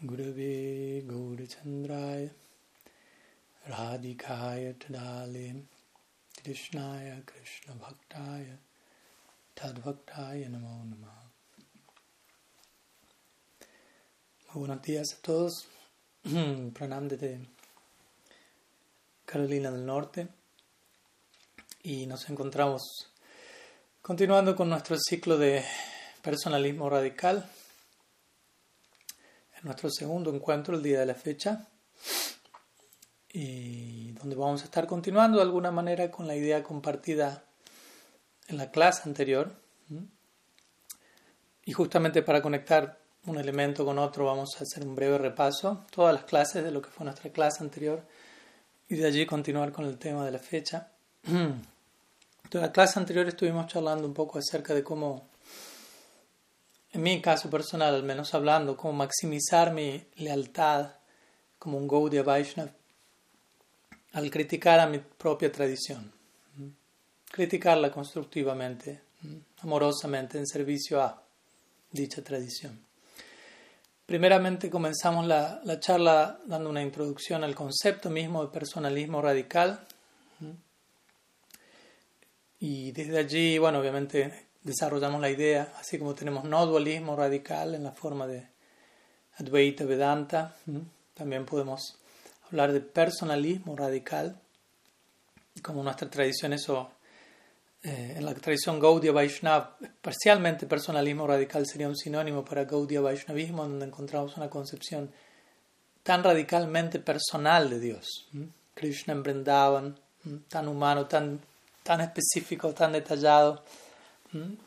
Gurave 0.00 1.04
Gaurachandraya 1.08 2.30
Radhikaya 3.68 4.72
Tadale 4.74 5.62
Krishnaya 6.40 7.26
Krishna 7.26 7.74
Bhaktaya 7.74 8.56
Tadvaktaya 9.56 10.48
Namo 10.48 10.84
Namaha 10.86 11.26
Muy 14.54 14.66
buenos 14.66 14.82
días 14.82 15.14
a 15.18 15.20
todos. 15.20 15.66
Pranam 16.22 17.08
desde 17.08 17.40
Carolina 19.26 19.72
del 19.72 19.84
Norte. 19.84 20.28
Y 21.82 22.06
nos 22.06 22.30
encontramos 22.30 22.82
continuando 24.00 24.54
con 24.54 24.68
nuestro 24.68 24.96
ciclo 24.96 25.36
de 25.36 25.64
personalismo 26.22 26.88
radical 26.88 27.50
en 29.58 29.64
nuestro 29.64 29.90
segundo 29.90 30.34
encuentro 30.34 30.76
el 30.76 30.82
día 30.82 31.00
de 31.00 31.06
la 31.06 31.14
fecha 31.14 31.68
y 33.30 34.12
donde 34.12 34.36
vamos 34.36 34.62
a 34.62 34.64
estar 34.64 34.86
continuando 34.86 35.38
de 35.38 35.44
alguna 35.44 35.70
manera 35.70 36.10
con 36.10 36.26
la 36.26 36.34
idea 36.34 36.62
compartida 36.62 37.44
en 38.46 38.56
la 38.56 38.70
clase 38.70 39.02
anterior 39.04 39.52
y 41.64 41.72
justamente 41.72 42.22
para 42.22 42.40
conectar 42.40 43.00
un 43.26 43.38
elemento 43.38 43.84
con 43.84 43.98
otro 43.98 44.24
vamos 44.24 44.56
a 44.58 44.62
hacer 44.62 44.86
un 44.86 44.94
breve 44.94 45.18
repaso 45.18 45.84
todas 45.90 46.14
las 46.14 46.24
clases 46.24 46.64
de 46.64 46.70
lo 46.70 46.80
que 46.80 46.90
fue 46.90 47.04
nuestra 47.04 47.30
clase 47.30 47.62
anterior 47.62 48.02
y 48.88 48.96
de 48.96 49.06
allí 49.06 49.26
continuar 49.26 49.72
con 49.72 49.84
el 49.84 49.98
tema 49.98 50.24
de 50.24 50.30
la 50.30 50.38
fecha. 50.38 50.92
En 52.50 52.62
la 52.62 52.72
clase 52.72 52.98
anterior 52.98 53.28
estuvimos 53.28 53.66
charlando 53.66 54.06
un 54.06 54.14
poco 54.14 54.38
acerca 54.38 54.72
de 54.72 54.82
cómo 54.82 55.28
en 56.92 57.02
mi 57.02 57.20
caso 57.20 57.50
personal, 57.50 57.94
al 57.94 58.02
menos 58.02 58.34
hablando, 58.34 58.76
como 58.76 58.94
maximizar 58.94 59.72
mi 59.72 60.04
lealtad 60.16 60.92
como 61.58 61.76
un 61.76 61.88
Gaudiya 61.88 62.22
Vaishnava 62.22 62.72
al 64.12 64.30
criticar 64.30 64.80
a 64.80 64.86
mi 64.86 64.98
propia 64.98 65.52
tradición, 65.52 66.10
criticarla 67.30 67.90
constructivamente, 67.90 69.02
amorosamente, 69.60 70.38
en 70.38 70.46
servicio 70.46 71.02
a 71.02 71.22
dicha 71.92 72.22
tradición. 72.22 72.80
Primeramente 74.06 74.70
comenzamos 74.70 75.26
la, 75.26 75.60
la 75.64 75.78
charla 75.78 76.40
dando 76.46 76.70
una 76.70 76.80
introducción 76.80 77.44
al 77.44 77.54
concepto 77.54 78.08
mismo 78.08 78.42
de 78.42 78.50
personalismo 78.50 79.20
radical. 79.20 79.86
Y 82.60 82.90
desde 82.92 83.18
allí, 83.18 83.58
bueno, 83.58 83.78
obviamente 83.78 84.47
desarrollamos 84.62 85.20
la 85.20 85.30
idea, 85.30 85.72
así 85.78 85.98
como 85.98 86.14
tenemos 86.14 86.44
no 86.44 86.66
dualismo 86.66 87.16
radical 87.16 87.74
en 87.74 87.84
la 87.84 87.92
forma 87.92 88.26
de 88.26 88.46
Advaita 89.38 89.84
Vedanta, 89.84 90.56
también 91.14 91.46
podemos 91.46 91.96
hablar 92.46 92.72
de 92.72 92.80
personalismo 92.80 93.76
radical, 93.76 94.40
como 95.62 95.82
nuestra 95.82 96.08
tradición 96.08 96.52
eso, 96.52 96.90
eh, 97.82 98.14
en 98.16 98.24
la 98.24 98.34
tradición 98.34 98.80
Gaudiya 98.80 99.12
Vaishnava, 99.12 99.76
parcialmente 100.00 100.66
personalismo 100.66 101.26
radical 101.26 101.66
sería 101.66 101.88
un 101.88 101.96
sinónimo 101.96 102.44
para 102.44 102.64
Gaudiya 102.64 103.00
Vaishnavismo, 103.00 103.62
donde 103.62 103.86
encontramos 103.86 104.36
una 104.36 104.50
concepción 104.50 105.10
tan 106.02 106.24
radicalmente 106.24 106.98
personal 106.98 107.70
de 107.70 107.78
Dios, 107.78 108.28
Krishna 108.74 109.12
en 109.12 109.22
Vrindavan, 109.22 109.98
tan 110.48 110.66
humano, 110.66 111.06
tan, 111.06 111.40
tan 111.82 112.00
específico, 112.00 112.72
tan 112.72 112.92
detallado 112.92 113.62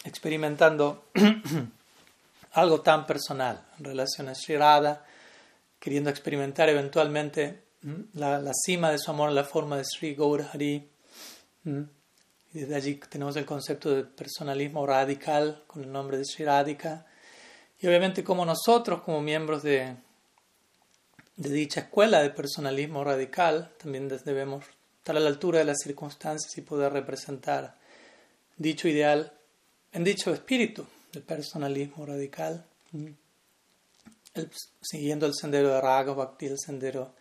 experimentando 0.03 1.05
algo 2.53 2.81
tan 2.81 3.05
personal 3.05 3.65
en 3.77 3.85
relación 3.85 4.29
a 4.29 4.35
Sri 4.35 4.57
Radha, 4.57 5.05
queriendo 5.79 6.09
experimentar 6.09 6.69
eventualmente 6.69 7.63
la, 8.13 8.39
la, 8.39 8.51
cima 8.53 8.91
de 8.91 8.99
su 8.99 9.11
amor 9.11 9.29
en 9.29 9.35
la 9.35 9.43
forma 9.43 9.77
de 9.77 9.85
Sri 9.85 10.15
Gaurahari. 10.15 10.89
Y 11.65 12.59
desde 12.59 12.75
allí 12.75 12.95
tenemos 12.95 13.35
el 13.35 13.45
concepto 13.45 13.89
de 13.91 14.03
personalismo 14.03 14.85
radical 14.85 15.63
con 15.67 15.83
el 15.83 15.91
nombre 15.91 16.17
de 16.17 16.25
Sri 16.25 16.45
Radhika. 16.45 17.05
Y 17.79 17.87
obviamente 17.87 18.23
como 18.23 18.45
nosotros, 18.45 19.01
como 19.01 19.21
miembros 19.21 19.63
de, 19.63 19.95
de 21.37 21.49
dicha 21.49 21.81
escuela 21.81 22.21
de 22.21 22.29
personalismo 22.29 23.03
radical, 23.03 23.71
también 23.81 24.07
debemos 24.07 24.65
estar 24.97 25.15
a 25.15 25.19
la 25.19 25.29
altura 25.29 25.59
de 25.59 25.65
las 25.65 25.79
circunstancias 25.81 26.55
y 26.57 26.61
poder 26.61 26.93
representar 26.93 27.75
dicho 28.57 28.87
ideal 28.87 29.33
en 29.91 30.03
dicho 30.03 30.33
espíritu 30.33 30.85
de 31.11 31.21
personalismo 31.21 32.05
radical, 32.05 32.65
siguiendo 34.81 35.25
el 35.25 35.33
sendero 35.33 35.69
de 35.69 35.81
Raga 35.81 36.13
Bhakti, 36.13 36.45
el 36.45 36.59
sendero 36.59 37.13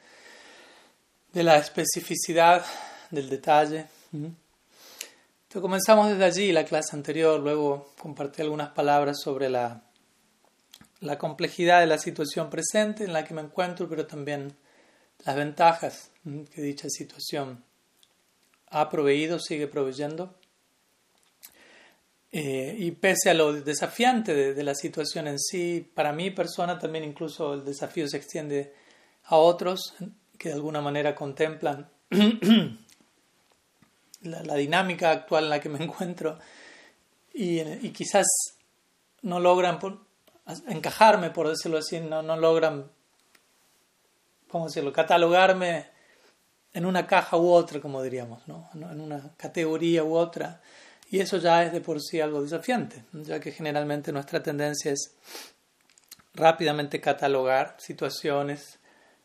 de 1.32 1.42
la 1.42 1.58
especificidad, 1.58 2.64
del 3.10 3.28
detalle. 3.28 3.86
Entonces 4.12 5.60
comenzamos 5.60 6.10
desde 6.10 6.24
allí 6.24 6.52
la 6.52 6.64
clase 6.64 6.94
anterior, 6.94 7.40
luego 7.40 7.92
compartí 7.98 8.42
algunas 8.42 8.70
palabras 8.70 9.18
sobre 9.20 9.50
la, 9.50 9.82
la 11.00 11.18
complejidad 11.18 11.80
de 11.80 11.86
la 11.86 11.98
situación 11.98 12.50
presente 12.50 13.04
en 13.04 13.12
la 13.12 13.24
que 13.24 13.34
me 13.34 13.42
encuentro, 13.42 13.88
pero 13.88 14.06
también 14.06 14.56
las 15.24 15.36
ventajas 15.36 16.10
que 16.24 16.62
dicha 16.62 16.88
situación 16.88 17.64
ha 18.68 18.88
proveído, 18.88 19.38
sigue 19.40 19.66
proveyendo. 19.66 20.34
Eh, 22.32 22.76
y 22.78 22.92
pese 22.92 23.30
a 23.30 23.34
lo 23.34 23.52
desafiante 23.52 24.54
de, 24.54 24.62
la 24.62 24.76
situación 24.76 25.26
en 25.26 25.38
sí, 25.38 25.90
para 25.94 26.12
mi 26.12 26.30
persona 26.30 26.78
también 26.78 27.02
incluso 27.02 27.54
el 27.54 27.64
desafío 27.64 28.06
se 28.06 28.18
extiende 28.18 28.72
a 29.24 29.36
otros 29.36 29.94
que 30.38 30.50
de 30.50 30.54
alguna 30.54 30.80
manera 30.80 31.16
contemplan 31.16 31.90
la, 34.22 34.54
dinámica 34.54 35.10
actual 35.10 35.44
en 35.44 35.50
la 35.50 35.60
que 35.60 35.68
me 35.68 35.82
encuentro 35.84 36.38
y, 37.34 37.88
quizás 37.90 38.26
no 39.22 39.40
logran 39.40 39.80
encajarme, 40.68 41.30
por 41.30 41.48
decirlo 41.48 41.78
así, 41.78 41.98
no, 41.98 42.22
no 42.22 42.36
logran, 42.36 42.92
¿cómo 44.48 44.66
decirlo?, 44.66 44.92
catalogarme 44.92 45.86
en 46.72 46.86
una 46.86 47.08
caja 47.08 47.36
u 47.36 47.50
otra, 47.50 47.80
como 47.80 48.00
diríamos, 48.02 48.46
¿no? 48.46 48.70
en 48.72 49.00
una 49.00 49.32
categoría 49.36 50.04
u 50.04 50.14
otra 50.14 50.60
y 51.10 51.18
eso 51.18 51.38
ya 51.38 51.64
es 51.64 51.72
de 51.72 51.80
por 51.80 52.00
sí 52.00 52.20
algo 52.20 52.40
desafiante, 52.40 53.04
ya 53.12 53.40
que 53.40 53.50
generalmente 53.50 54.12
nuestra 54.12 54.42
tendencia 54.42 54.92
es 54.92 55.16
rápidamente 56.34 57.00
catalogar 57.00 57.76
situaciones, 57.78 58.78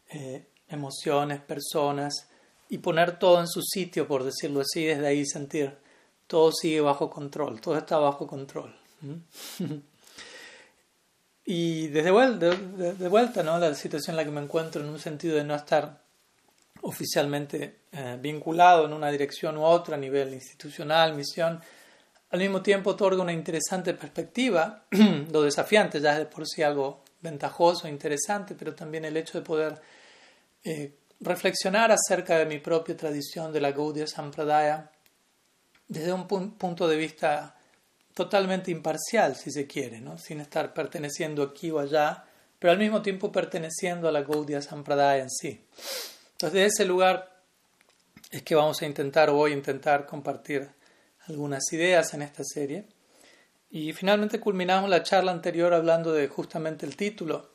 eh, 0.10 0.48
emociones, 0.68 1.42
personas 1.42 2.28
y 2.70 2.80
poner 2.80 3.20
todo 3.20 3.40
en 3.40 3.48
su 3.48 3.62
sitio, 3.62 4.08
por 4.08 4.24
decirlo 4.24 4.62
así, 4.62 4.84
desde 4.84 5.06
ahí 5.06 5.26
sentir 5.26 5.78
todo 6.28 6.52
sigue 6.52 6.82
bajo 6.82 7.10
control, 7.10 7.62
todo 7.62 7.78
está 7.78 7.98
bajo 7.98 8.26
control. 8.26 8.76
y 11.46 11.88
desde 11.90 12.10
vuelta, 12.10 12.50
de, 12.50 13.08
vuelta, 13.08 13.44
¿no? 13.44 13.60
la 13.60 13.76
situación 13.76 14.14
en 14.14 14.18
la 14.18 14.26
que 14.26 14.32
me 14.32 14.42
encuentro 14.42 14.82
en 14.82 14.90
un 14.90 15.00
sentido 15.00 15.36
de 15.36 15.44
no 15.44 15.54
estar 15.54 16.05
oficialmente 16.86 17.80
eh, 17.92 18.18
vinculado 18.20 18.86
en 18.86 18.94
una 18.94 19.10
dirección 19.10 19.58
u 19.58 19.64
otra 19.64 19.96
a 19.96 20.00
nivel 20.00 20.34
institucional, 20.34 21.16
misión, 21.16 21.60
al 22.30 22.40
mismo 22.40 22.62
tiempo 22.62 22.92
otorga 22.92 23.24
una 23.24 23.34
interesante 23.34 23.94
perspectiva, 23.94 24.86
lo 25.32 25.42
desafiante 25.42 26.00
ya 26.00 26.14
es 26.14 26.20
de 26.20 26.26
por 26.26 26.48
sí 26.48 26.62
algo 26.62 27.04
ventajoso, 27.22 27.88
interesante, 27.88 28.54
pero 28.54 28.76
también 28.76 29.04
el 29.06 29.18
hecho 29.18 29.40
de 29.40 29.44
poder 29.44 29.82
eh, 30.64 30.94
reflexionar 31.22 31.92
acerca 31.92 32.38
de 32.38 32.46
mi 32.46 32.60
propia 32.60 32.96
tradición 32.96 33.52
de 33.52 33.62
la 33.62 33.72
Gaudiya 33.72 34.06
Sampradaya 34.06 34.92
desde 35.88 36.14
un 36.14 36.28
punto 36.28 36.88
de 36.88 36.98
vista 36.98 37.56
totalmente 38.14 38.70
imparcial, 38.70 39.36
si 39.36 39.52
se 39.52 39.66
quiere, 39.66 40.02
¿no? 40.02 40.18
sin 40.18 40.40
estar 40.40 40.74
perteneciendo 40.74 41.42
aquí 41.42 41.72
o 41.72 41.80
allá, 41.80 42.26
pero 42.60 42.72
al 42.74 42.80
mismo 42.80 43.02
tiempo 43.02 43.32
perteneciendo 43.32 44.08
a 44.08 44.12
la 44.12 44.22
Gaudiya 44.22 44.62
Sampradaya 44.62 45.24
en 45.24 45.32
sí. 45.32 45.66
Entonces, 46.36 46.54
de 46.54 46.66
ese 46.66 46.86
lugar 46.86 47.42
es 48.30 48.44
que 48.44 48.56
vamos 48.56 48.82
a 48.82 48.86
intentar 48.86 49.30
o 49.30 49.36
voy 49.36 49.52
a 49.52 49.56
intentar 49.56 50.06
compartir 50.06 50.70
algunas 51.28 51.64
ideas 51.72 52.14
en 52.14 52.24
esta 52.24 52.44
serie. 52.44 52.86
Y 53.70 53.94
finalmente 53.94 54.42
culminamos 54.42 54.90
la 54.90 55.02
charla 55.02 55.32
anterior 55.32 55.74
hablando 55.74 56.12
de 56.12 56.28
justamente 56.28 56.86
el 56.86 56.98
título 56.98 57.52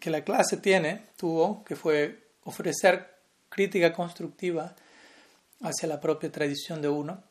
que 0.00 0.10
la 0.10 0.22
clase 0.22 0.58
tiene, 0.58 1.06
tuvo, 1.16 1.64
que 1.64 1.74
fue 1.74 2.28
ofrecer 2.44 3.16
crítica 3.48 3.92
constructiva 3.92 4.76
hacia 5.62 5.88
la 5.88 6.00
propia 6.00 6.30
tradición 6.30 6.80
de 6.80 6.88
uno. 6.88 7.24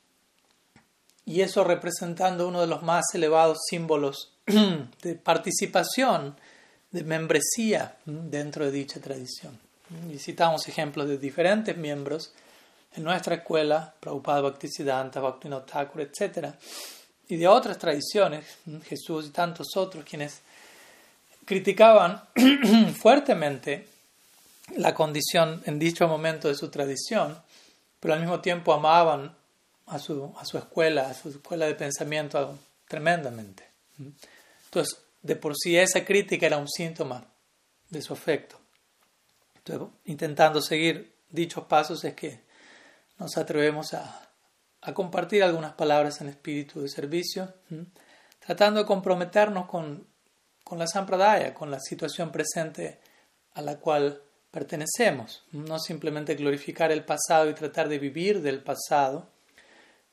Y 1.24 1.40
eso 1.40 1.64
representando 1.64 2.50
uno 2.50 2.60
de 2.60 2.68
los 2.68 2.84
más 2.84 3.06
elevados 3.14 3.60
símbolos 3.70 4.34
de 5.02 5.16
participación, 5.16 6.38
de 6.92 7.04
membresía 7.06 7.96
dentro 8.06 8.66
de 8.66 8.72
dicha 8.72 9.00
tradición. 9.00 9.65
Y 10.12 10.18
citamos 10.18 10.68
ejemplos 10.68 11.08
de 11.08 11.18
diferentes 11.18 11.78
miembros 11.78 12.34
en 12.96 13.04
nuestra 13.04 13.36
escuela, 13.36 13.94
Prabhupada 14.00 14.42
Bhaktisiddhanta, 14.42 15.20
Bhaktivinoda 15.20 15.66
Thakur, 15.66 16.02
etc. 16.02 16.54
Y 17.28 17.36
de 17.36 17.48
otras 17.48 17.78
tradiciones, 17.78 18.46
Jesús 18.86 19.28
y 19.28 19.30
tantos 19.30 19.76
otros, 19.76 20.04
quienes 20.04 20.42
criticaban 21.46 22.24
fuertemente 23.00 23.88
la 24.78 24.94
condición 24.94 25.62
en 25.66 25.78
dicho 25.78 26.08
momento 26.08 26.48
de 26.48 26.56
su 26.56 26.70
tradición, 26.70 27.38
pero 28.00 28.14
al 28.14 28.22
mismo 28.22 28.40
tiempo 28.40 28.74
amaban 28.74 29.36
a 29.88 30.00
su, 30.00 30.34
a 30.38 30.46
su 30.46 30.58
escuela, 30.58 31.10
a 31.10 31.14
su 31.14 31.30
escuela 31.30 31.68
de 31.68 31.76
pensamiento 31.76 32.58
tremendamente. 32.88 33.64
Entonces, 34.66 34.98
de 35.22 35.36
por 35.36 35.56
sí 35.56 35.78
esa 35.78 36.04
crítica 36.04 36.46
era 36.46 36.58
un 36.58 36.68
síntoma 36.68 37.24
de 37.90 38.02
su 38.02 38.14
afecto. 38.14 38.60
Intentando 40.06 40.62
seguir 40.62 41.16
dichos 41.30 41.66
pasos 41.66 42.04
es 42.04 42.14
que 42.14 42.42
nos 43.18 43.38
atrevemos 43.38 43.94
a, 43.94 44.30
a 44.82 44.94
compartir 44.94 45.44
algunas 45.44 45.74
palabras 45.74 46.22
en 46.22 46.30
espíritu 46.30 46.82
de 46.82 46.90
servicio, 46.90 47.54
tratando 48.40 48.82
de 48.82 48.86
comprometernos 48.86 49.68
con, 49.68 50.08
con 50.64 50.78
la 50.78 50.86
sampradaya, 50.86 51.54
con 51.54 51.72
la 51.72 51.80
situación 51.80 52.32
presente 52.32 53.00
a 53.54 53.62
la 53.62 53.80
cual 53.80 54.22
pertenecemos, 54.52 55.44
no 55.52 55.80
simplemente 55.80 56.36
glorificar 56.36 56.92
el 56.92 57.04
pasado 57.04 57.50
y 57.50 57.56
tratar 57.56 57.90
de 57.90 58.00
vivir 58.00 58.42
del 58.42 58.62
pasado, 58.62 59.30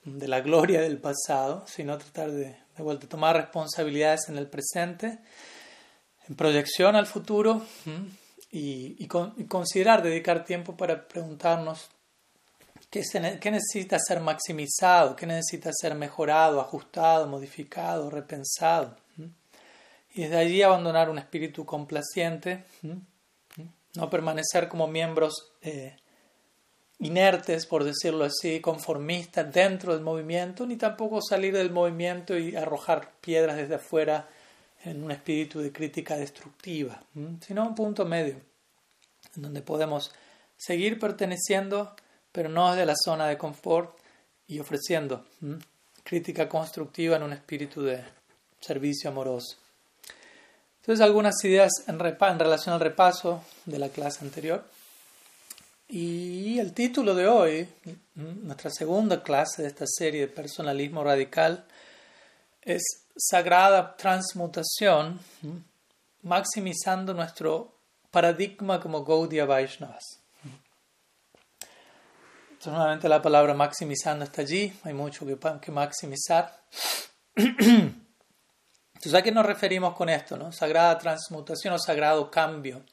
de 0.05 0.27
la 0.27 0.41
gloria 0.41 0.81
del 0.81 0.99
pasado, 0.99 1.65
sino 1.69 1.99
tratar 1.99 2.33
de, 2.33 2.57
de 2.77 2.83
vuelta 2.83 3.07
tomar 3.07 3.37
responsabilidades 3.37 4.29
en 4.29 4.39
el 4.39 4.47
presente, 4.47 5.19
en 6.29 6.35
proyección 6.35 6.97
al 6.97 7.07
futuro 7.07 7.63
y, 8.53 8.97
y, 8.99 9.09
considerar, 9.09 10.03
dedicar 10.03 10.45
tiempo 10.45 10.77
para 10.77 11.09
preguntarnos 11.09 11.89
qué, 12.91 13.03
qué 13.41 13.51
necesita 13.51 13.99
ser 13.99 14.21
maximizado, 14.21 15.17
qué 15.17 15.27
necesita 15.27 15.71
ser 15.73 15.95
mejorado, 15.97 16.61
ajustado, 16.61 17.27
modificado, 17.27 18.11
repensado. 18.11 18.97
Y 20.15 20.23
desde 20.23 20.37
allí 20.37 20.63
abandonar 20.63 21.09
un 21.09 21.19
espíritu 21.19 21.65
complaciente 21.65 22.65
no 23.95 24.09
permanecer 24.09 24.69
como 24.69 24.87
miembros 24.87 25.53
eh, 25.61 25.97
inertes, 26.99 27.67
por 27.67 27.85
decirlo 27.85 28.25
así, 28.25 28.61
conformistas 28.61 29.53
dentro 29.53 29.93
del 29.93 30.03
movimiento, 30.03 30.67
ni 30.67 30.77
tampoco 30.77 31.21
salir 31.21 31.55
del 31.55 31.71
movimiento 31.71 32.39
y 32.39 32.57
arrojar 32.57 33.13
piedras 33.21 33.57
desde 33.57 33.75
afuera 33.75 34.29
en 34.85 35.03
un 35.03 35.11
espíritu 35.11 35.61
de 35.61 35.73
crítica 35.73 36.17
destructiva, 36.17 37.03
sino 37.41 37.67
un 37.67 37.75
punto 37.75 38.05
medio, 38.05 38.37
en 39.37 39.43
donde 39.43 39.63
podemos 39.63 40.13
seguir 40.57 40.99
perteneciendo, 40.99 41.95
pero 42.31 42.49
no 42.49 42.71
desde 42.71 42.87
la 42.87 42.95
zona 42.97 43.27
de 43.29 43.39
confort 43.39 43.97
y 44.47 44.59
ofreciendo 44.59 45.25
crítica 46.03 46.49
constructiva 46.49 47.17
en 47.17 47.23
un 47.23 47.33
espíritu 47.33 47.83
de 47.83 48.03
servicio 48.61 49.11
amoroso. 49.11 49.57
Entonces, 50.81 51.05
algunas 51.05 51.43
ideas 51.45 51.71
en, 51.87 51.95
en, 51.95 52.39
relación 52.39 52.75
al 52.75 52.81
repaso 52.81 53.45
de 53.67 53.79
la 53.79 53.89
clase 53.89 54.25
anterior. 54.25 54.65
Y 55.89 56.59
el 56.59 56.73
título 56.73 57.15
de 57.15 57.29
hoy, 57.29 57.69
nuestra 58.15 58.71
segunda 58.71 59.23
clase 59.23 59.63
de 59.63 59.69
esta 59.69 59.85
serie 59.87 60.23
de 60.23 60.29
personalismo 60.29 61.05
radical, 61.05 61.67
es 62.63 63.02
Sagrada 63.17 63.97
Transmutación, 63.97 65.21
maximizando 66.23 67.15
nuestro 67.15 67.73
paradigma 68.11 68.81
como 68.81 69.05
Gaudiya 69.05 69.45
Vaishnavas. 69.45 70.23
Entonces, 72.63 72.73
nuevamente 72.79 73.09
la 73.09 73.21
palabra 73.21 73.55
maximizando 73.55 74.25
está 74.25 74.43
allí, 74.43 74.73
hay 74.85 74.95
mucho 74.95 75.27
que, 75.27 75.37
que 75.61 75.73
maximizar. 75.73 76.63
Entonces, 77.35 79.15
¿a 79.15 79.23
qué 79.23 79.33
nos 79.33 79.45
referimos 79.45 79.97
con 79.97 80.09
esto? 80.09 80.37
No? 80.37 80.53
Sagrada 80.53 80.97
transmutación 80.97 81.75
o 81.75 81.79
sagrado 81.79 82.31
cambio. 82.31 82.85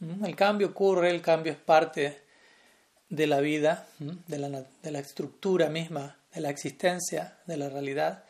¿Mm? 0.00 0.26
El 0.26 0.36
cambio 0.36 0.68
ocurre, 0.68 1.08
el 1.08 1.22
cambio 1.22 1.52
es 1.52 1.58
parte 1.58 2.22
de 3.08 3.26
la 3.26 3.40
vida, 3.40 3.86
¿Mm? 3.98 4.10
de 4.26 4.38
la, 4.38 4.64
de 4.82 4.90
la 4.90 4.98
estructura 4.98 5.70
misma, 5.70 6.18
de 6.34 6.42
la 6.42 6.50
existencia, 6.50 7.38
de 7.46 7.56
la 7.56 7.70
realidad. 7.70 8.24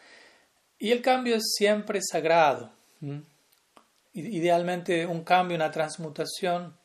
Y 0.82 0.90
el 0.90 1.00
cambio 1.00 1.36
es 1.36 1.54
siempre 1.56 2.00
sagrado. 2.02 2.68
¿Mm? 2.98 3.18
Idealmente 4.14 5.06
un 5.06 5.22
cambio, 5.22 5.54
una 5.54 5.70
transmutación 5.70 6.76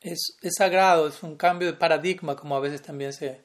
es, 0.00 0.38
es, 0.40 0.54
sagrado, 0.56 1.06
es 1.06 1.22
un 1.22 1.36
cambio 1.36 1.68
de 1.68 1.74
paradigma, 1.74 2.36
como 2.36 2.56
a 2.56 2.60
veces 2.60 2.80
también 2.80 3.12
se, 3.12 3.42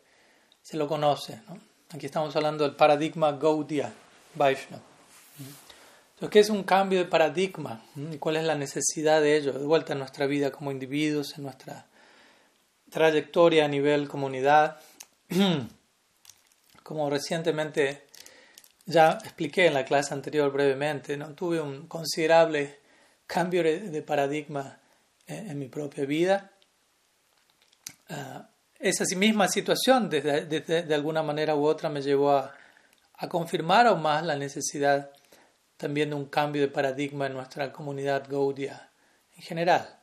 se 0.62 0.78
lo 0.78 0.88
conoce. 0.88 1.42
¿no? 1.50 1.60
Aquí 1.90 2.06
estamos 2.06 2.34
hablando 2.34 2.64
del 2.64 2.78
paradigma 2.78 3.34
Gaudiya, 3.34 3.94
Vaishnava. 4.36 4.84
¿qué 6.32 6.40
es 6.40 6.50
un 6.50 6.64
cambio 6.64 7.00
de 7.00 7.06
paradigma? 7.06 7.84
¿Y 7.98 8.20
cuál 8.20 8.38
es 8.38 8.46
la 8.46 8.56
necesidad 8.56 9.20
de 9.20 9.36
ello? 9.36 9.52
De 9.52 9.66
vuelta 9.66 9.92
en 9.92 10.00
nuestra 10.00 10.28
vida 10.28 10.50
como 10.52 10.72
individuos, 10.72 11.38
en 11.38 11.44
nuestra 11.44 11.88
trayectoria 12.90 13.66
a 13.66 13.68
nivel 13.68 14.08
comunidad. 14.08 14.80
Como 16.84 17.10
recientemente 17.10 18.11
ya 18.92 19.14
expliqué 19.24 19.68
en 19.68 19.74
la 19.74 19.86
clase 19.86 20.14
anterior 20.14 20.52
brevemente, 20.52 21.18
¿no? 21.18 21.34
tuve 21.34 21.60
un 21.60 21.88
considerable 21.88 22.80
cambio 23.26 23.64
de 23.64 24.02
paradigma 24.02 24.80
en, 25.28 25.58
mi 25.58 25.68
propia 25.68 26.06
vida. 26.06 26.52
Uh, 28.10 28.44
esa 28.80 29.04
misma 29.16 29.48
situación, 29.48 30.10
desde, 30.10 30.84
de 30.84 30.96
alguna 30.96 31.22
manera 31.22 31.56
u 31.56 31.66
otra, 31.66 31.90
me 31.90 32.02
llevó 32.02 32.32
a, 32.32 32.56
confirmar 33.30 33.86
aún 33.86 34.02
más 34.02 34.26
la 34.26 34.36
necesidad 34.36 35.12
también 35.78 36.10
de 36.10 36.16
un 36.16 36.26
cambio 36.26 36.64
de 36.64 36.68
paradigma 36.68 37.28
en 37.28 37.34
nuestra 37.34 37.72
comunidad 37.72 38.26
Gaudia 38.28 38.90
en 39.36 39.44
general. 39.44 40.00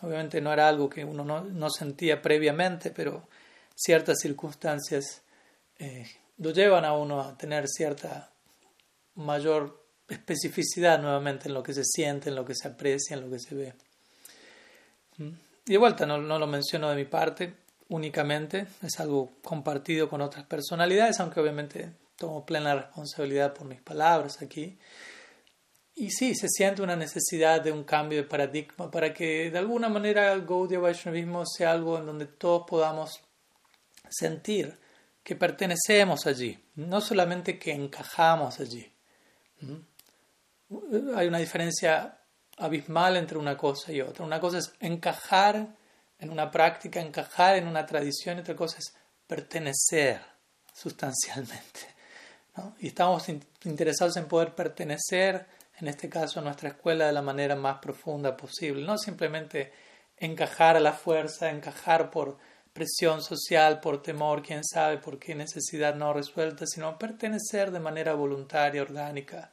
Obviamente 0.00 0.40
no 0.40 0.52
era 0.52 0.68
algo 0.68 0.88
que 0.88 1.04
uno 1.04 1.22
no, 1.24 1.70
sentía 1.70 2.22
previamente, 2.22 2.90
pero 2.90 3.28
ciertas 3.74 4.20
circunstancias 4.20 5.20
eh, 5.78 6.06
lo 6.38 6.50
llevan 6.50 6.86
a 6.86 6.94
uno 6.94 7.20
a 7.20 7.36
tener 7.36 7.68
cierta 7.68 8.31
mayor 9.14 9.86
especificidad 10.08 11.00
nuevamente 11.00 11.48
en 11.48 11.54
lo 11.54 11.62
que 11.62 11.74
se 11.74 11.84
siente, 11.84 12.28
en 12.28 12.36
lo 12.36 12.44
que 12.44 12.54
se 12.54 12.68
aprecia, 12.68 13.14
en 13.14 13.22
lo 13.22 13.30
que 13.30 13.38
se 13.38 13.54
ve. 13.54 13.74
Y 15.18 15.72
de 15.72 15.78
vuelta, 15.78 16.06
no, 16.06 16.18
no 16.18 16.38
lo 16.38 16.46
menciono 16.46 16.90
de 16.90 16.96
mi 16.96 17.04
parte 17.04 17.54
únicamente, 17.88 18.66
es 18.82 18.98
algo 19.00 19.32
compartido 19.42 20.08
con 20.08 20.20
otras 20.20 20.46
personalidades, 20.46 21.20
aunque 21.20 21.40
obviamente 21.40 21.92
tomo 22.16 22.44
plena 22.44 22.74
responsabilidad 22.74 23.52
por 23.54 23.66
mis 23.66 23.80
palabras 23.80 24.40
aquí. 24.42 24.78
Y 25.94 26.10
sí, 26.10 26.34
se 26.34 26.48
siente 26.48 26.82
una 26.82 26.96
necesidad 26.96 27.60
de 27.60 27.70
un 27.70 27.84
cambio 27.84 28.18
de 28.22 28.28
paradigma 28.28 28.90
para 28.90 29.12
que 29.12 29.50
de 29.50 29.58
alguna 29.58 29.88
manera 29.88 30.32
el 30.32 30.46
Gaudiya 30.46 30.78
Vaishnavismo 30.78 31.44
sea 31.44 31.72
algo 31.72 31.98
en 31.98 32.06
donde 32.06 32.26
todos 32.26 32.64
podamos 32.66 33.20
sentir 34.08 34.78
que 35.22 35.36
pertenecemos 35.36 36.26
allí, 36.26 36.58
no 36.74 37.00
solamente 37.00 37.58
que 37.58 37.72
encajamos 37.72 38.58
allí. 38.58 38.91
Hay 41.16 41.26
una 41.26 41.38
diferencia 41.38 42.18
abismal 42.58 43.16
entre 43.16 43.38
una 43.38 43.56
cosa 43.56 43.92
y 43.92 44.00
otra. 44.00 44.24
Una 44.24 44.40
cosa 44.40 44.58
es 44.58 44.72
encajar 44.80 45.76
en 46.18 46.30
una 46.30 46.50
práctica, 46.50 47.00
encajar 47.00 47.56
en 47.56 47.66
una 47.66 47.84
tradición, 47.84 48.38
y 48.38 48.40
otra 48.40 48.56
cosa 48.56 48.78
es 48.78 48.94
pertenecer 49.26 50.20
sustancialmente. 50.72 51.80
Y 52.78 52.88
estamos 52.88 53.26
interesados 53.64 54.16
en 54.16 54.26
poder 54.26 54.54
pertenecer 54.54 55.46
en 55.78 55.88
este 55.88 56.08
caso 56.08 56.40
a 56.40 56.42
nuestra 56.42 56.68
escuela 56.68 57.06
de 57.06 57.12
la 57.12 57.22
manera 57.22 57.56
más 57.56 57.78
profunda 57.78 58.36
posible, 58.36 58.84
no 58.84 58.98
simplemente 58.98 59.72
encajar 60.16 60.76
a 60.76 60.80
la 60.80 60.92
fuerza, 60.92 61.50
encajar 61.50 62.10
por 62.10 62.38
presión 62.72 63.22
social, 63.22 63.80
por 63.80 64.02
temor, 64.02 64.42
quién 64.42 64.64
sabe 64.64 64.98
por 64.98 65.18
qué 65.18 65.34
necesidad 65.34 65.94
no 65.94 66.12
resuelta, 66.12 66.66
sino 66.66 66.98
pertenecer 66.98 67.70
de 67.70 67.80
manera 67.80 68.14
voluntaria, 68.14 68.82
orgánica, 68.82 69.51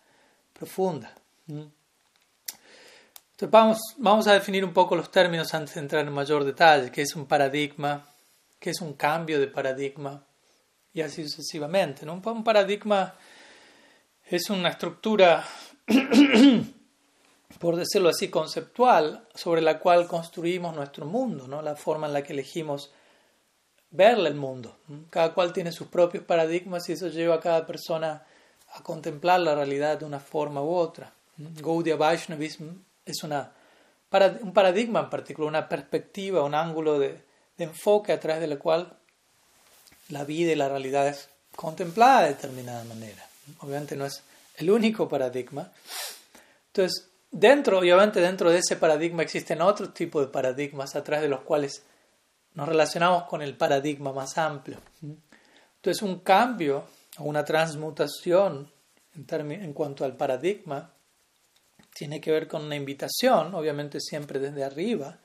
profunda. 0.59 1.09
Entonces 1.47 3.49
vamos, 3.49 3.77
vamos 3.97 4.27
a 4.27 4.33
definir 4.33 4.65
un 4.65 4.73
poco 4.73 4.97
los 4.97 5.09
términos 5.09 5.53
antes 5.53 5.75
de 5.75 5.79
entrar 5.79 6.05
en 6.05 6.11
mayor 6.11 6.43
detalle, 6.43 6.91
qué 6.91 7.03
es 7.03 7.15
un 7.15 7.25
paradigma, 7.25 8.05
qué 8.59 8.71
es 8.71 8.81
un 8.81 8.93
cambio 8.93 9.39
de 9.39 9.47
paradigma 9.47 10.21
y 10.93 10.99
así 10.99 11.23
sucesivamente. 11.23 12.05
¿no? 12.05 12.21
Un 12.25 12.43
paradigma 12.43 13.15
es 14.25 14.49
una 14.49 14.67
estructura 14.67 15.45
por 17.59 17.77
decirlo 17.77 18.09
así, 18.09 18.29
conceptual 18.29 19.25
sobre 19.33 19.61
la 19.61 19.79
cual 19.79 20.07
construimos 20.07 20.75
nuestro 20.75 21.05
mundo, 21.05 21.47
¿no? 21.47 21.61
la 21.61 21.77
forma 21.77 22.07
en 22.07 22.13
la 22.13 22.21
que 22.21 22.33
elegimos 22.33 22.91
verle 23.91 24.27
el 24.27 24.35
mundo. 24.35 24.75
Cada 25.09 25.33
cual 25.33 25.53
tiene 25.53 25.71
sus 25.71 25.87
propios 25.87 26.25
paradigmas 26.25 26.89
y 26.89 26.93
eso 26.93 27.07
lleva 27.07 27.35
a 27.35 27.39
cada 27.39 27.65
persona 27.65 28.25
a 28.73 28.83
contemplar 28.83 29.39
la 29.39 29.55
realidad 29.55 29.99
de 29.99 30.05
una 30.05 30.19
forma 30.19 30.61
u 30.61 30.73
otra. 30.73 31.11
Gaudiya 31.37 31.95
Vaishnavism 31.95 32.65
es 33.05 33.23
una, 33.23 33.51
un 34.41 34.53
paradigma 34.53 35.01
en 35.01 35.09
particular, 35.09 35.49
una 35.49 35.69
perspectiva, 35.69 36.43
un 36.43 36.55
ángulo 36.55 36.99
de, 36.99 37.21
de 37.57 37.63
enfoque 37.63 38.11
a 38.11 38.19
través 38.19 38.41
del 38.41 38.57
cual 38.57 38.97
la 40.09 40.23
vida 40.23 40.51
y 40.51 40.55
la 40.55 40.69
realidad 40.69 41.07
es 41.07 41.29
contemplada 41.55 42.23
de 42.23 42.29
determinada 42.29 42.83
manera. 42.83 43.25
Obviamente 43.59 43.95
no 43.95 44.05
es 44.05 44.23
el 44.57 44.69
único 44.69 45.07
paradigma. 45.07 45.71
Entonces, 46.67 47.09
dentro, 47.31 47.79
obviamente 47.79 48.19
dentro 48.19 48.49
de 48.51 48.59
ese 48.59 48.75
paradigma 48.75 49.23
existen 49.23 49.61
otros 49.61 49.93
tipos 49.93 50.25
de 50.25 50.31
paradigmas 50.31 50.95
a 50.95 51.03
través 51.03 51.23
de 51.23 51.29
los 51.29 51.41
cuales 51.41 51.83
nos 52.53 52.67
relacionamos 52.67 53.23
con 53.23 53.41
el 53.41 53.55
paradigma 53.55 54.11
más 54.11 54.37
amplio. 54.37 54.77
Entonces 55.01 56.01
un 56.01 56.19
cambio 56.19 56.83
una 57.23 57.43
transmutación 57.43 58.71
en, 59.13 59.73
cuanto 59.73 60.05
al 60.05 60.15
paradigma 60.15 60.93
tiene 61.93 62.21
que 62.21 62.31
ver 62.31 62.47
con 62.47 62.63
una 62.63 62.75
invitación, 62.75 63.53
obviamente 63.53 63.99
siempre 63.99 64.39
desde 64.39 64.63
arriba, 64.63 65.19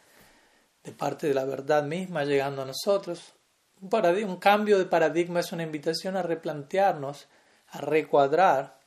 de 0.82 0.92
parte 0.92 1.28
de 1.28 1.34
la 1.34 1.44
verdad 1.44 1.84
misma 1.84 2.24
llegando 2.24 2.62
a 2.62 2.66
nosotros. 2.66 3.34
Un, 3.80 4.36
cambio 4.36 4.78
de 4.78 4.86
paradigma 4.86 5.40
es 5.40 5.52
una 5.52 5.62
invitación 5.62 6.16
a 6.16 6.22
replantearnos, 6.22 7.28
a 7.68 7.80
recuadrar, 7.80 8.78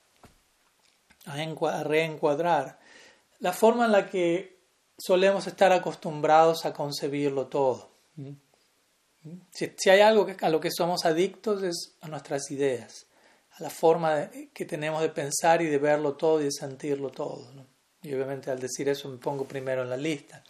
a, 1.25 1.83
reencuadrar 1.83 2.79
la 3.39 3.53
forma 3.53 3.85
en 3.85 3.91
la 3.91 4.09
que 4.09 4.59
solemos 4.97 5.45
estar 5.47 5.71
acostumbrados 5.71 6.65
a 6.65 6.73
concebirlo 6.73 7.47
todo. 7.47 7.91
¿Mm? 9.23 9.37
Si, 9.51 9.89
hay 9.89 10.01
algo 10.01 10.27
a 10.41 10.49
lo 10.49 10.59
que 10.59 10.71
somos 10.71 11.05
adictos 11.05 11.63
es 11.63 11.95
a 12.01 12.07
nuestras 12.07 12.49
ideas, 12.51 13.07
a 13.51 13.63
la 13.63 13.69
forma 13.69 14.29
que 14.53 14.65
tenemos 14.65 15.01
de 15.01 15.09
pensar 15.09 15.61
y 15.61 15.67
de 15.67 15.77
verlo 15.77 16.15
todo 16.15 16.41
y 16.41 16.45
de 16.45 16.51
sentirlo 16.51 17.09
todo. 17.09 17.51
Y 18.01 18.13
obviamente 18.13 18.51
al 18.51 18.59
decir 18.59 18.87
eso 18.89 19.09
me 19.09 19.17
pongo 19.17 19.45
primero 19.45 19.83
en 19.83 19.89
la 19.89 19.97
lista. 19.97 20.43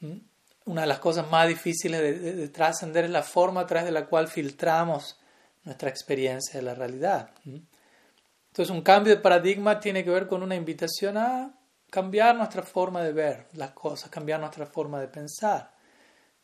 ¿Mm? 0.00 0.16
Una 0.64 0.82
de 0.82 0.86
las 0.86 1.00
cosas 1.00 1.28
más 1.30 1.48
difíciles 1.48 2.00
de, 2.00 2.48
trascender 2.48 3.06
es 3.06 3.10
la 3.10 3.22
forma 3.22 3.62
a 3.62 3.66
través 3.66 3.84
de 3.84 3.92
la 3.92 4.06
cual 4.06 4.28
filtramos 4.28 5.18
nuestra 5.64 5.88
experiencia 5.88 6.60
de 6.60 6.62
la 6.62 6.74
realidad. 6.74 7.30
Entonces 7.44 8.70
un 8.70 8.82
cambio 8.82 9.14
de 9.14 9.20
paradigma 9.20 9.80
tiene 9.80 10.04
que 10.04 10.10
ver 10.10 10.28
con 10.28 10.42
una 10.42 10.54
invitación 10.54 11.16
a 11.16 11.58
cambiar 11.90 12.36
nuestra 12.36 12.62
forma 12.62 13.02
de 13.02 13.12
ver 13.12 13.48
las 13.54 13.72
cosas, 13.72 14.08
cambiar 14.08 14.40
nuestra 14.40 14.66
forma 14.66 15.00
de 15.00 15.08
pensar. 15.08 15.74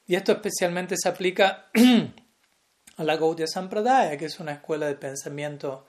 Y 0.09 0.17
esto 0.17 0.33
especialmente 0.33 0.97
se 1.01 1.09
aplica 1.09 1.67
a 2.97 3.05
la 3.05 3.17
Gaudiya 3.17 3.47
Sampradaya, 3.47 4.17
que 4.17 4.25
es 4.25 4.41
una 4.41 4.53
escuela 4.53 4.87
de 4.87 4.95
pensamiento 4.95 5.87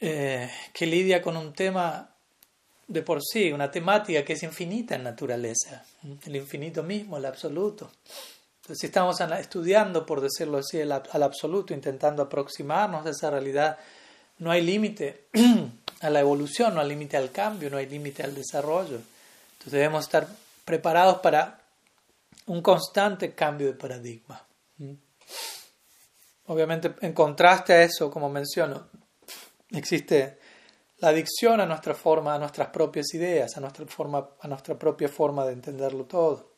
eh, 0.00 0.50
que 0.74 0.84
lidia 0.84 1.22
con 1.22 1.36
un 1.36 1.52
tema 1.52 2.10
de 2.88 3.02
por 3.02 3.20
sí, 3.22 3.52
una 3.52 3.70
temática 3.70 4.24
que 4.24 4.32
es 4.32 4.42
infinita 4.42 4.96
en 4.96 5.04
naturaleza, 5.04 5.84
el 6.26 6.34
infinito 6.34 6.82
mismo, 6.82 7.18
el 7.18 7.24
absoluto. 7.24 7.92
Entonces, 8.62 8.78
si 8.80 8.86
estamos 8.86 9.20
estudiando, 9.20 10.04
por 10.04 10.20
decirlo 10.20 10.58
así, 10.58 10.80
al 10.80 11.22
absoluto, 11.22 11.72
intentando 11.72 12.24
aproximarnos 12.24 13.06
a 13.06 13.10
esa 13.10 13.30
realidad, 13.30 13.78
no 14.38 14.50
hay 14.50 14.62
límite 14.62 15.26
a 16.00 16.10
la 16.10 16.18
evolución, 16.18 16.74
no 16.74 16.80
hay 16.80 16.88
límite 16.88 17.16
al 17.16 17.30
cambio, 17.30 17.70
no 17.70 17.76
hay 17.76 17.86
límite 17.86 18.24
al 18.24 18.34
desarrollo. 18.34 18.98
Entonces 19.52 19.72
debemos 19.72 20.04
estar 20.04 20.26
preparados 20.64 21.18
para 21.18 21.59
un 22.50 22.62
constante 22.62 23.32
cambio 23.32 23.68
de 23.68 23.74
paradigma. 23.74 24.44
Obviamente, 26.46 26.96
en 27.00 27.12
contraste 27.12 27.72
a 27.72 27.82
eso, 27.84 28.10
como 28.10 28.28
menciono, 28.28 28.88
existe 29.70 30.38
la 30.98 31.10
adicción 31.10 31.60
a 31.60 31.66
nuestra 31.66 31.94
forma, 31.94 32.34
a 32.34 32.38
nuestras 32.40 32.68
propias 32.70 33.14
ideas, 33.14 33.56
a 33.56 33.60
nuestra, 33.60 33.86
forma, 33.86 34.30
a 34.40 34.48
nuestra 34.48 34.76
propia 34.76 35.08
forma 35.08 35.46
de 35.46 35.52
entenderlo 35.52 36.06
todo. 36.06 36.56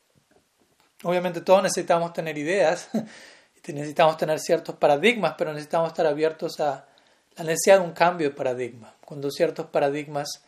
Obviamente 1.02 1.42
todos 1.42 1.62
necesitamos 1.62 2.14
tener 2.14 2.38
ideas, 2.38 2.88
necesitamos 3.66 4.16
tener 4.16 4.40
ciertos 4.40 4.76
paradigmas, 4.76 5.34
pero 5.36 5.52
necesitamos 5.52 5.88
estar 5.88 6.06
abiertos 6.06 6.58
a 6.60 6.88
la 7.36 7.44
necesidad 7.44 7.80
de 7.80 7.84
un 7.84 7.92
cambio 7.92 8.30
de 8.30 8.34
paradigma. 8.34 8.94
Cuando 9.04 9.30
ciertos 9.30 9.66
paradigmas 9.66 10.42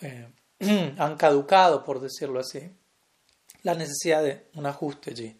eh, 0.00 0.26
han 0.98 1.16
caducado, 1.16 1.84
por 1.84 2.00
decirlo 2.00 2.40
así, 2.40 2.72
la 3.62 3.74
necesidad 3.74 4.22
de 4.22 4.46
un 4.54 4.66
ajuste 4.66 5.10
allí. 5.10 5.38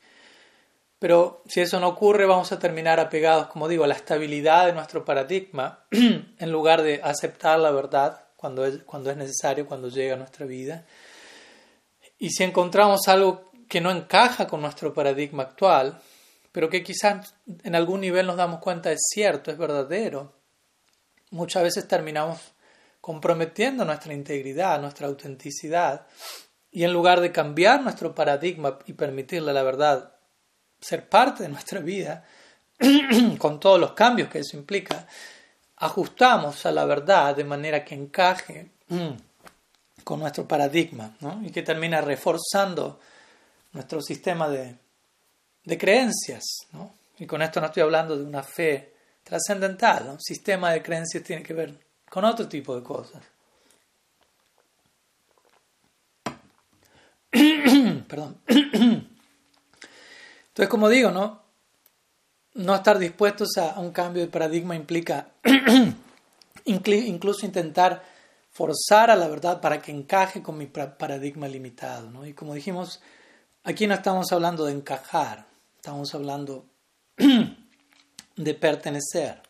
Pero 0.98 1.42
si 1.46 1.60
eso 1.60 1.80
no 1.80 1.88
ocurre, 1.88 2.26
vamos 2.26 2.52
a 2.52 2.58
terminar 2.58 3.00
apegados, 3.00 3.46
como 3.46 3.68
digo, 3.68 3.84
a 3.84 3.86
la 3.88 3.94
estabilidad 3.94 4.66
de 4.66 4.74
nuestro 4.74 5.04
paradigma, 5.04 5.86
en 5.90 6.52
lugar 6.52 6.82
de 6.82 7.00
aceptar 7.02 7.58
la 7.58 7.70
verdad 7.70 8.26
cuando 8.36 8.66
es, 8.66 8.82
cuando 8.84 9.10
es 9.10 9.16
necesario, 9.16 9.66
cuando 9.66 9.88
llega 9.88 10.14
a 10.14 10.18
nuestra 10.18 10.44
vida. 10.44 10.84
Y 12.18 12.30
si 12.30 12.44
encontramos 12.44 13.08
algo 13.08 13.50
que 13.66 13.80
no 13.80 13.90
encaja 13.90 14.46
con 14.46 14.60
nuestro 14.60 14.92
paradigma 14.92 15.44
actual, 15.44 15.98
pero 16.52 16.68
que 16.68 16.82
quizás 16.82 17.34
en 17.62 17.74
algún 17.74 18.00
nivel 18.00 18.26
nos 18.26 18.36
damos 18.36 18.60
cuenta 18.60 18.92
es 18.92 19.00
cierto, 19.10 19.50
es 19.50 19.56
verdadero, 19.56 20.34
muchas 21.30 21.62
veces 21.62 21.88
terminamos 21.88 22.40
comprometiendo 23.00 23.84
nuestra 23.84 24.12
integridad, 24.12 24.80
nuestra 24.80 25.06
autenticidad, 25.06 26.06
y 26.72 26.84
en 26.84 26.92
lugar 26.92 27.20
de 27.20 27.32
cambiar 27.32 27.82
nuestro 27.82 28.14
paradigma 28.14 28.78
y 28.86 28.92
permitirle 28.92 29.52
la 29.52 29.62
verdad 29.62 30.14
ser 30.80 31.08
parte 31.08 31.42
de 31.42 31.48
nuestra 31.48 31.80
vida, 31.80 32.24
con 33.38 33.60
todos 33.60 33.78
los 33.78 33.92
cambios 33.92 34.28
que 34.28 34.38
eso 34.38 34.56
implica, 34.56 35.06
ajustamos 35.76 36.64
a 36.66 36.72
la 36.72 36.84
verdad 36.84 37.34
de 37.34 37.44
manera 37.44 37.84
que 37.84 37.94
encaje 37.94 38.70
mm, 38.88 39.10
con 40.04 40.20
nuestro 40.20 40.46
paradigma 40.46 41.16
y 41.42 41.50
que 41.50 41.62
termina 41.62 42.00
reforzando 42.00 43.00
nuestro 43.72 44.00
sistema 44.00 44.48
de, 44.48 44.76
de 45.64 45.78
creencias. 45.78 46.44
Y 47.18 47.26
con 47.26 47.42
esto 47.42 47.60
no 47.60 47.66
estoy 47.66 47.82
hablando 47.82 48.16
de 48.16 48.24
una 48.24 48.42
fe 48.42 48.94
trascendental, 49.24 50.08
un 50.08 50.20
sistema 50.20 50.72
de 50.72 50.82
creencias 50.82 51.22
tiene 51.22 51.42
que 51.42 51.52
ver 51.52 51.78
con 52.08 52.24
otro 52.24 52.48
tipo 52.48 52.74
de 52.74 52.82
cosas. 52.82 53.22
Perdón. 58.10 58.36
Entonces, 58.48 59.04
como 60.68 60.88
digo, 60.88 61.12
¿no? 61.12 61.40
No 62.54 62.74
estar 62.74 62.98
dispuestos 62.98 63.56
a, 63.56 63.78
un 63.78 63.92
cambio 63.92 64.22
de 64.22 64.28
paradigma 64.28 64.74
implica 64.74 65.28
incluso 66.64 67.46
intentar 67.46 68.02
forzar 68.50 69.10
a 69.10 69.16
la 69.16 69.28
verdad 69.28 69.60
para 69.60 69.80
que 69.80 69.92
encaje 69.92 70.42
con 70.42 70.58
mi 70.58 70.66
paradigma 70.66 71.46
limitado. 71.46 72.26
Y 72.26 72.34
como 72.34 72.54
dijimos, 72.54 73.00
aquí 73.62 73.86
no 73.86 73.94
estamos 73.94 74.32
hablando 74.32 74.64
de 74.64 74.72
encajar, 74.72 75.46
estamos 75.76 76.12
hablando 76.12 76.66
de 78.36 78.54
pertenecer. 78.54 79.40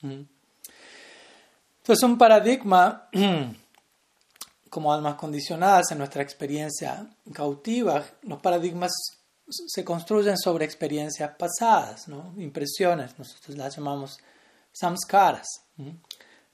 Entonces, 0.00 2.02
un 2.02 2.16
paradigma 2.16 3.10
como 4.76 4.92
almas 4.92 5.14
condicionadas 5.14 5.90
en 5.92 5.96
nuestra 5.96 6.22
experiencia 6.22 7.08
cautiva, 7.32 8.04
los 8.24 8.42
paradigmas 8.42 8.92
se 9.48 9.82
construyen 9.82 10.36
sobre 10.36 10.66
experiencias 10.66 11.30
pasadas, 11.34 12.04
impresiones, 12.36 13.18
nosotros 13.18 13.56
las 13.56 13.74
llamamos 13.74 14.18
samskaras. 14.72 15.46
Entonces 15.78 16.02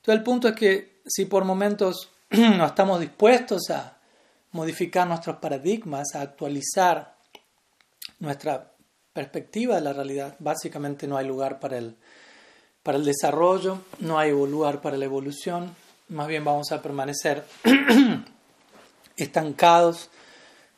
el 0.07 0.23
punto 0.23 0.47
es 0.47 0.55
que 0.55 1.01
si 1.05 1.25
por 1.25 1.45
momentos 1.45 2.13
no 2.31 2.65
estamos 2.65 3.01
dispuestos 3.01 3.69
a 3.71 3.99
modificar 4.53 5.09
nuestros 5.09 5.39
paradigmas, 5.39 6.15
a 6.15 6.21
actualizar 6.21 7.17
nuestra 8.21 8.73
perspectiva 9.13 9.75
de 9.75 9.81
la 9.81 9.95
realidad, 9.95 10.37
básicamente 10.39 11.09
no 11.09 11.17
hay 11.17 11.27
lugar 11.27 11.59
para 11.59 11.77
el, 11.77 11.97
para 12.85 12.99
el 12.99 13.05
desarrollo, 13.05 13.81
no 13.99 14.17
hay 14.17 14.31
lugar 14.31 14.81
para 14.81 14.97
la 14.97 15.07
evolución, 15.07 15.75
más 16.09 16.29
bien 16.29 16.45
vamos 16.45 16.73
a 16.73 16.83
permanecer 16.83 17.45
estancados, 19.17 20.11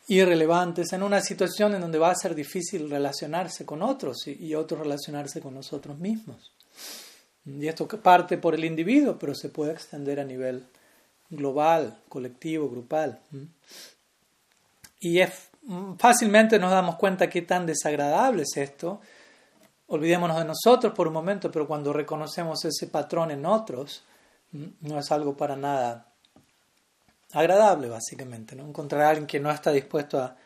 irrelevantes, 0.09 0.93
en 0.93 1.03
una 1.03 1.21
situación 1.21 1.75
en 1.75 1.81
donde 1.81 1.99
va 1.99 2.11
a 2.11 2.15
ser 2.15 2.35
difícil 2.35 2.91
relacionarse 2.91 3.65
con 3.65 3.83
otros 3.83 4.27
y, 4.27 4.55
otros 4.55 4.81
relacionarse 4.81 5.41
con 5.41 5.55
nosotros 5.55 5.99
mismos. 5.99 6.53
Y 7.47 7.67
esto 7.67 7.87
parte 7.87 8.39
por 8.39 8.55
el 8.55 8.65
individuo, 8.65 9.19
pero 9.19 9.35
se 9.35 9.49
puede 9.49 9.73
extender 9.73 10.21
a 10.21 10.25
nivel 10.25 10.65
global, 11.31 11.99
colectivo, 12.09 12.71
grupal. 12.71 13.21
Y 15.01 15.21
es 15.21 15.49
Mm, 15.67 15.95
fácilmente 15.95 16.59
nos 16.59 16.71
damos 16.71 16.97
cuenta 16.97 17.31
qué 17.31 17.43
tan 17.43 17.67
desagradable 17.67 18.43
es 18.43 18.57
esto. 18.57 19.01
Olvidémonos 19.87 20.39
de 20.39 20.45
nosotros 20.45 20.93
por 20.93 21.09
un 21.09 21.15
momento, 21.15 21.51
pero 21.51 21.67
cuando 21.67 21.93
reconocemos 21.93 22.65
ese 22.65 22.87
patrón 22.89 23.31
en 23.31 23.47
otros, 23.47 24.05
no 24.81 24.99
es 24.99 25.11
algo 25.11 25.37
para 25.37 25.57
nada 25.57 26.13
agradable, 27.33 27.89
básicamente. 27.89 28.55
¿no? 28.57 28.67
Encontrar 28.67 29.03
a 29.03 29.09
alguien 29.11 29.27
que 29.27 29.41
no 29.41 29.51
está 29.51 29.73
dispuesto 29.73 30.19
a 30.19 30.37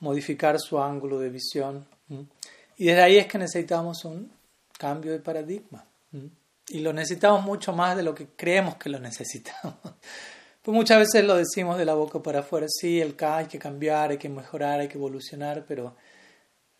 modificar 0.00 0.58
su 0.60 0.80
ángulo 0.80 1.18
de 1.18 1.30
visión. 1.30 1.86
Y 2.76 2.86
desde 2.86 3.02
ahí 3.02 3.16
es 3.18 3.26
que 3.26 3.38
necesitamos 3.38 4.04
un 4.04 4.30
cambio 4.76 5.12
de 5.12 5.20
paradigma. 5.20 5.84
Y 6.68 6.80
lo 6.80 6.92
necesitamos 6.92 7.44
mucho 7.44 7.72
más 7.72 7.96
de 7.96 8.02
lo 8.02 8.14
que 8.14 8.26
creemos 8.36 8.76
que 8.76 8.90
lo 8.90 8.98
necesitamos. 8.98 9.76
Pues 10.62 10.76
muchas 10.76 10.98
veces 10.98 11.24
lo 11.24 11.34
decimos 11.34 11.76
de 11.76 11.84
la 11.84 11.94
boca 11.94 12.22
para 12.22 12.38
afuera, 12.38 12.68
sí, 12.68 13.00
el 13.00 13.16
K 13.16 13.38
hay 13.38 13.46
que 13.46 13.58
cambiar, 13.58 14.12
hay 14.12 14.16
que 14.16 14.28
mejorar, 14.28 14.78
hay 14.78 14.86
que 14.86 14.96
evolucionar, 14.96 15.64
pero, 15.66 15.96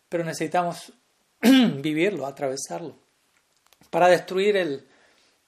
pero 0.09 0.23
necesitamos 0.23 0.93
vivirlo, 1.41 2.25
atravesarlo, 2.25 2.95
para 3.91 4.07
destruir 4.07 4.57
el, 4.57 4.87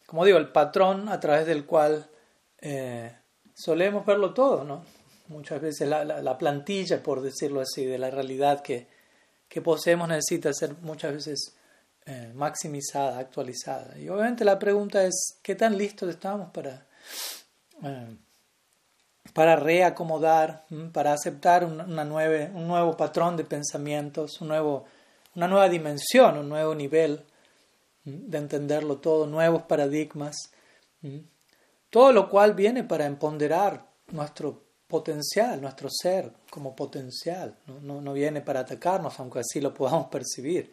como 0.06 0.24
digo, 0.24 0.38
el 0.38 0.52
patrón 0.52 1.08
a 1.08 1.18
través 1.20 1.46
del 1.46 1.64
cual 1.64 2.08
eh, 2.60 3.14
solemos 3.54 4.04
verlo 4.04 4.34
todo, 4.34 4.64
¿no? 4.64 4.84
Muchas 5.28 5.60
veces 5.60 5.88
la, 5.88 6.04
la, 6.04 6.38
plantilla, 6.38 7.02
por 7.02 7.22
decirlo 7.22 7.60
así, 7.60 7.84
de 7.86 7.96
la 7.96 8.10
realidad 8.10 8.60
que, 8.60 8.88
que 9.48 9.62
poseemos 9.62 10.06
necesita 10.08 10.52
ser 10.52 10.74
muchas 10.82 11.14
veces 11.14 11.56
eh, 12.06 12.32
maximizada, 12.34 13.18
actualizada. 13.18 13.98
Y 13.98 14.10
obviamente 14.10 14.44
la 14.44 14.58
pregunta 14.58 15.04
es, 15.04 15.38
¿qué 15.42 15.54
tan 15.54 15.78
listos 15.78 16.10
estamos 16.10 16.50
para, 16.50 16.86
eh, 17.82 18.16
para 19.32 19.56
reacomodar, 19.56 20.64
para 20.92 21.14
aceptar 21.14 21.64
una, 21.64 21.84
un 21.84 22.68
nuevo 22.68 22.94
patrón 22.94 23.38
de 23.38 23.44
pensamientos, 23.44 24.42
un 24.42 24.48
nuevo, 24.48 24.84
una 25.34 25.48
nueva 25.48 25.70
dimensión, 25.70 26.36
un 26.36 26.50
nuevo 26.50 26.74
nivel 26.74 27.24
de 28.04 28.38
entenderlo 28.38 28.98
todo, 28.98 29.26
nuevos 29.26 29.62
paradigmas? 29.62 30.50
Todo 31.90 32.12
lo 32.12 32.28
cual 32.28 32.54
viene 32.54 32.84
para 32.84 33.06
empoderar 33.06 33.86
nuestro 34.12 34.62
potencial, 34.86 35.60
nuestro 35.60 35.88
ser 35.90 36.30
como 36.50 36.74
potencial. 36.76 37.56
¿no? 37.66 38.00
No, 38.00 38.12
viene 38.12 38.40
para 38.40 38.60
atacarnos, 38.60 39.18
aunque 39.18 39.40
así 39.40 39.60
lo 39.60 39.72
podamos 39.72 40.08
percibir. 40.08 40.70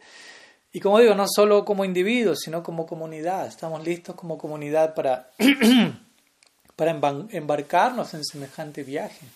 Y 0.72 0.80
como 0.80 0.98
digo, 0.98 1.14
no 1.14 1.26
solo 1.28 1.64
como 1.64 1.84
individuos, 1.84 2.40
sino 2.40 2.62
como 2.62 2.86
comunidad. 2.86 3.46
Estamos 3.46 3.84
listos 3.84 4.14
como 4.14 4.38
comunidad 4.38 4.94
para, 4.94 5.30
para 6.76 6.90
embarcarnos 7.30 8.14
en 8.14 8.24
semejante 8.24 8.82
viaje. 8.82 9.26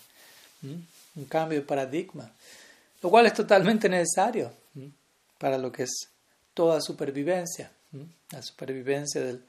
Un 0.63 1.25
cambio 1.27 1.59
de 1.61 1.67
paradigma. 1.67 2.31
Lo 3.03 3.11
cual 3.11 3.27
es 3.27 3.35
totalmente 3.35 3.89
necesario 3.89 4.53
para 5.39 5.59
lo 5.59 5.71
que 5.71 5.83
es 5.83 6.09
toda 6.55 6.81
supervivencia. 6.81 7.71
La 8.31 8.43
supervivencia 8.43 9.23
del, 9.23 9.45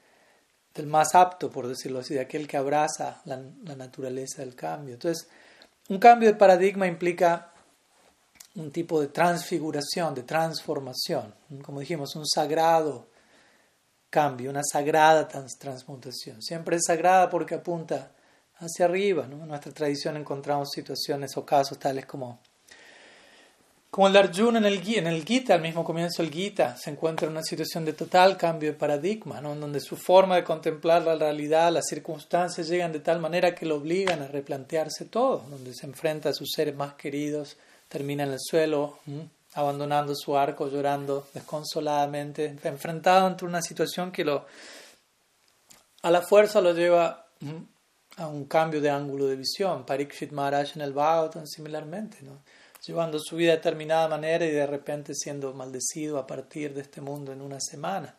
más 0.86 1.14
apto, 1.14 1.50
por 1.50 1.66
decirlo 1.66 1.98
así, 1.98 2.14
de 2.14 2.20
aquel 2.20 2.46
que 2.46 2.56
abraza 2.56 3.20
la, 3.24 3.36
naturaleza 3.36 4.42
del 4.42 4.54
cambio. 4.54 4.94
Entonces, 4.94 5.28
un 5.88 5.98
cambio 5.98 6.28
de 6.28 6.36
paradigma 6.36 6.86
implica 6.86 7.52
un 8.54 8.70
tipo 8.70 9.00
de 9.00 9.08
transfiguración, 9.08 10.14
de 10.14 10.22
transformación, 10.22 11.34
como 11.62 11.80
dijimos, 11.80 12.14
un 12.16 12.26
sagrado 12.26 13.08
cambio, 14.10 14.50
una 14.50 14.62
sagrada 14.64 15.28
transmutación. 15.28 16.42
Siempre 16.42 16.76
es 16.76 16.84
sagrada 16.86 17.28
porque 17.28 17.56
apunta 17.56 18.12
hacia 18.58 18.86
arriba. 18.86 19.24
En 19.24 19.46
nuestra 19.46 19.72
tradición 19.72 20.16
encontramos 20.16 20.70
situaciones 20.70 21.36
o 21.36 21.44
casos 21.44 21.78
tales 21.78 22.06
como 22.06 22.40
como 23.90 24.08
el 24.08 24.16
Arjuna 24.16 24.58
en 24.58 24.66
el, 24.66 24.82
en 24.86 25.06
el 25.06 25.24
Gita, 25.24 25.54
al 25.54 25.62
mismo 25.62 25.82
comienzo 25.82 26.22
del 26.22 26.30
Gita, 26.30 26.76
se 26.76 26.90
encuentra 26.90 27.26
en 27.26 27.32
una 27.32 27.42
situación 27.42 27.86
de 27.86 27.94
total 27.94 28.36
cambio 28.36 28.70
de 28.70 28.78
paradigma, 28.78 29.40
¿no? 29.40 29.54
donde 29.54 29.80
su 29.80 29.96
forma 29.96 30.36
de 30.36 30.44
contemplar 30.44 31.02
la 31.02 31.16
realidad, 31.16 31.72
las 31.72 31.86
circunstancias 31.86 32.68
llegan 32.68 32.92
de 32.92 33.00
tal 33.00 33.18
manera 33.18 33.54
que 33.54 33.64
lo 33.64 33.76
obligan 33.76 34.20
a 34.20 34.28
replantearse 34.28 35.06
todo, 35.06 35.44
donde 35.48 35.72
se 35.74 35.86
enfrenta 35.86 36.28
a 36.28 36.34
sus 36.34 36.52
seres 36.52 36.76
más 36.76 36.94
queridos, 36.94 37.56
termina 37.88 38.24
en 38.24 38.32
el 38.32 38.38
suelo, 38.40 38.98
abandonando 39.54 40.14
su 40.14 40.36
arco, 40.36 40.68
llorando 40.68 41.26
desconsoladamente, 41.32 42.56
enfrentado 42.64 43.26
ante 43.26 43.46
una 43.46 43.62
situación 43.62 44.12
que 44.12 44.22
lo, 44.24 44.44
a 46.02 46.10
la 46.10 46.20
fuerza 46.20 46.60
lo 46.60 46.74
lleva 46.74 47.26
a 48.18 48.26
un 48.26 48.44
cambio 48.44 48.82
de 48.82 48.90
ángulo 48.90 49.26
de 49.26 49.36
visión. 49.36 49.86
Parikshit 49.86 50.32
Maharaj 50.32 50.76
en 50.76 50.82
el 50.82 50.92
Bhagavatam 50.92 51.46
similarmente. 51.46 52.18
¿no? 52.22 52.42
Llevando 52.86 53.18
su 53.18 53.36
vida 53.36 53.52
de 53.52 53.56
determinada 53.56 54.08
manera 54.08 54.44
y 54.44 54.50
de 54.50 54.66
repente 54.66 55.14
siendo 55.14 55.52
maldecido 55.52 56.18
a 56.18 56.26
partir 56.26 56.74
de 56.74 56.82
este 56.82 57.00
mundo 57.00 57.32
en 57.32 57.40
una 57.40 57.60
semana, 57.60 58.14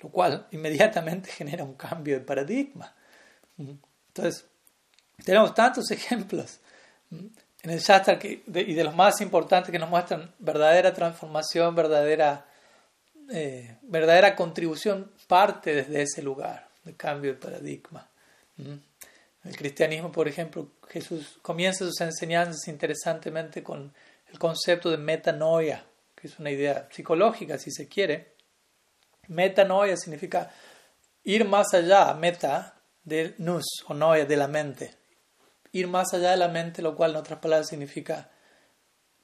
lo 0.00 0.08
cual 0.10 0.46
inmediatamente 0.52 1.30
genera 1.30 1.64
un 1.64 1.74
cambio 1.74 2.18
de 2.18 2.24
paradigma. 2.24 2.94
Entonces, 3.58 4.44
tenemos 5.24 5.54
tantos 5.54 5.90
ejemplos 5.90 6.60
en 7.10 7.70
el 7.70 7.80
Shastra 7.80 8.18
y 8.22 8.74
de 8.74 8.84
los 8.84 8.94
más 8.94 9.20
importantes 9.20 9.70
que 9.70 9.78
nos 9.78 9.90
muestran 9.90 10.32
verdadera 10.38 10.92
transformación, 10.92 11.74
verdadera, 11.74 12.46
eh, 13.30 13.78
verdadera 13.82 14.36
contribución, 14.36 15.10
parte 15.26 15.74
desde 15.74 16.02
ese 16.02 16.22
lugar 16.22 16.68
de 16.84 16.94
cambio 16.94 17.32
de 17.32 17.38
paradigma. 17.38 18.08
El 19.48 19.56
cristianismo, 19.56 20.12
por 20.12 20.28
ejemplo, 20.28 20.72
Jesús 20.88 21.38
comienza 21.40 21.86
sus 21.86 21.98
enseñanzas 22.02 22.68
interesantemente 22.68 23.62
con 23.62 23.94
el 24.30 24.38
concepto 24.38 24.90
de 24.90 24.98
metanoia, 24.98 25.86
que 26.14 26.26
es 26.26 26.38
una 26.38 26.50
idea 26.50 26.86
psicológica, 26.92 27.56
si 27.56 27.70
se 27.70 27.88
quiere. 27.88 28.34
Metanoia 29.28 29.96
significa 29.96 30.50
ir 31.24 31.46
más 31.46 31.72
allá, 31.72 32.12
meta, 32.12 32.74
del 33.02 33.36
nus 33.38 33.64
o 33.86 33.94
noia, 33.94 34.26
de 34.26 34.36
la 34.36 34.48
mente. 34.48 34.94
Ir 35.72 35.88
más 35.88 36.12
allá 36.12 36.32
de 36.32 36.36
la 36.36 36.48
mente, 36.48 36.82
lo 36.82 36.94
cual 36.94 37.12
en 37.12 37.16
otras 37.16 37.38
palabras 37.38 37.68
significa 37.68 38.28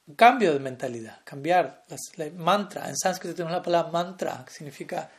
un 0.07 0.15
cambio 0.15 0.55
de 0.55 0.59
mentalidad, 0.59 1.21
cambiar. 1.25 1.83
Mantra, 2.35 2.89
en 2.89 2.97
sánscrito 2.97 3.35
tenemos 3.35 3.59
la 3.59 3.63
palabra 3.63 3.93
mantra, 3.93 4.43
que 4.47 4.55
significa 4.55 5.11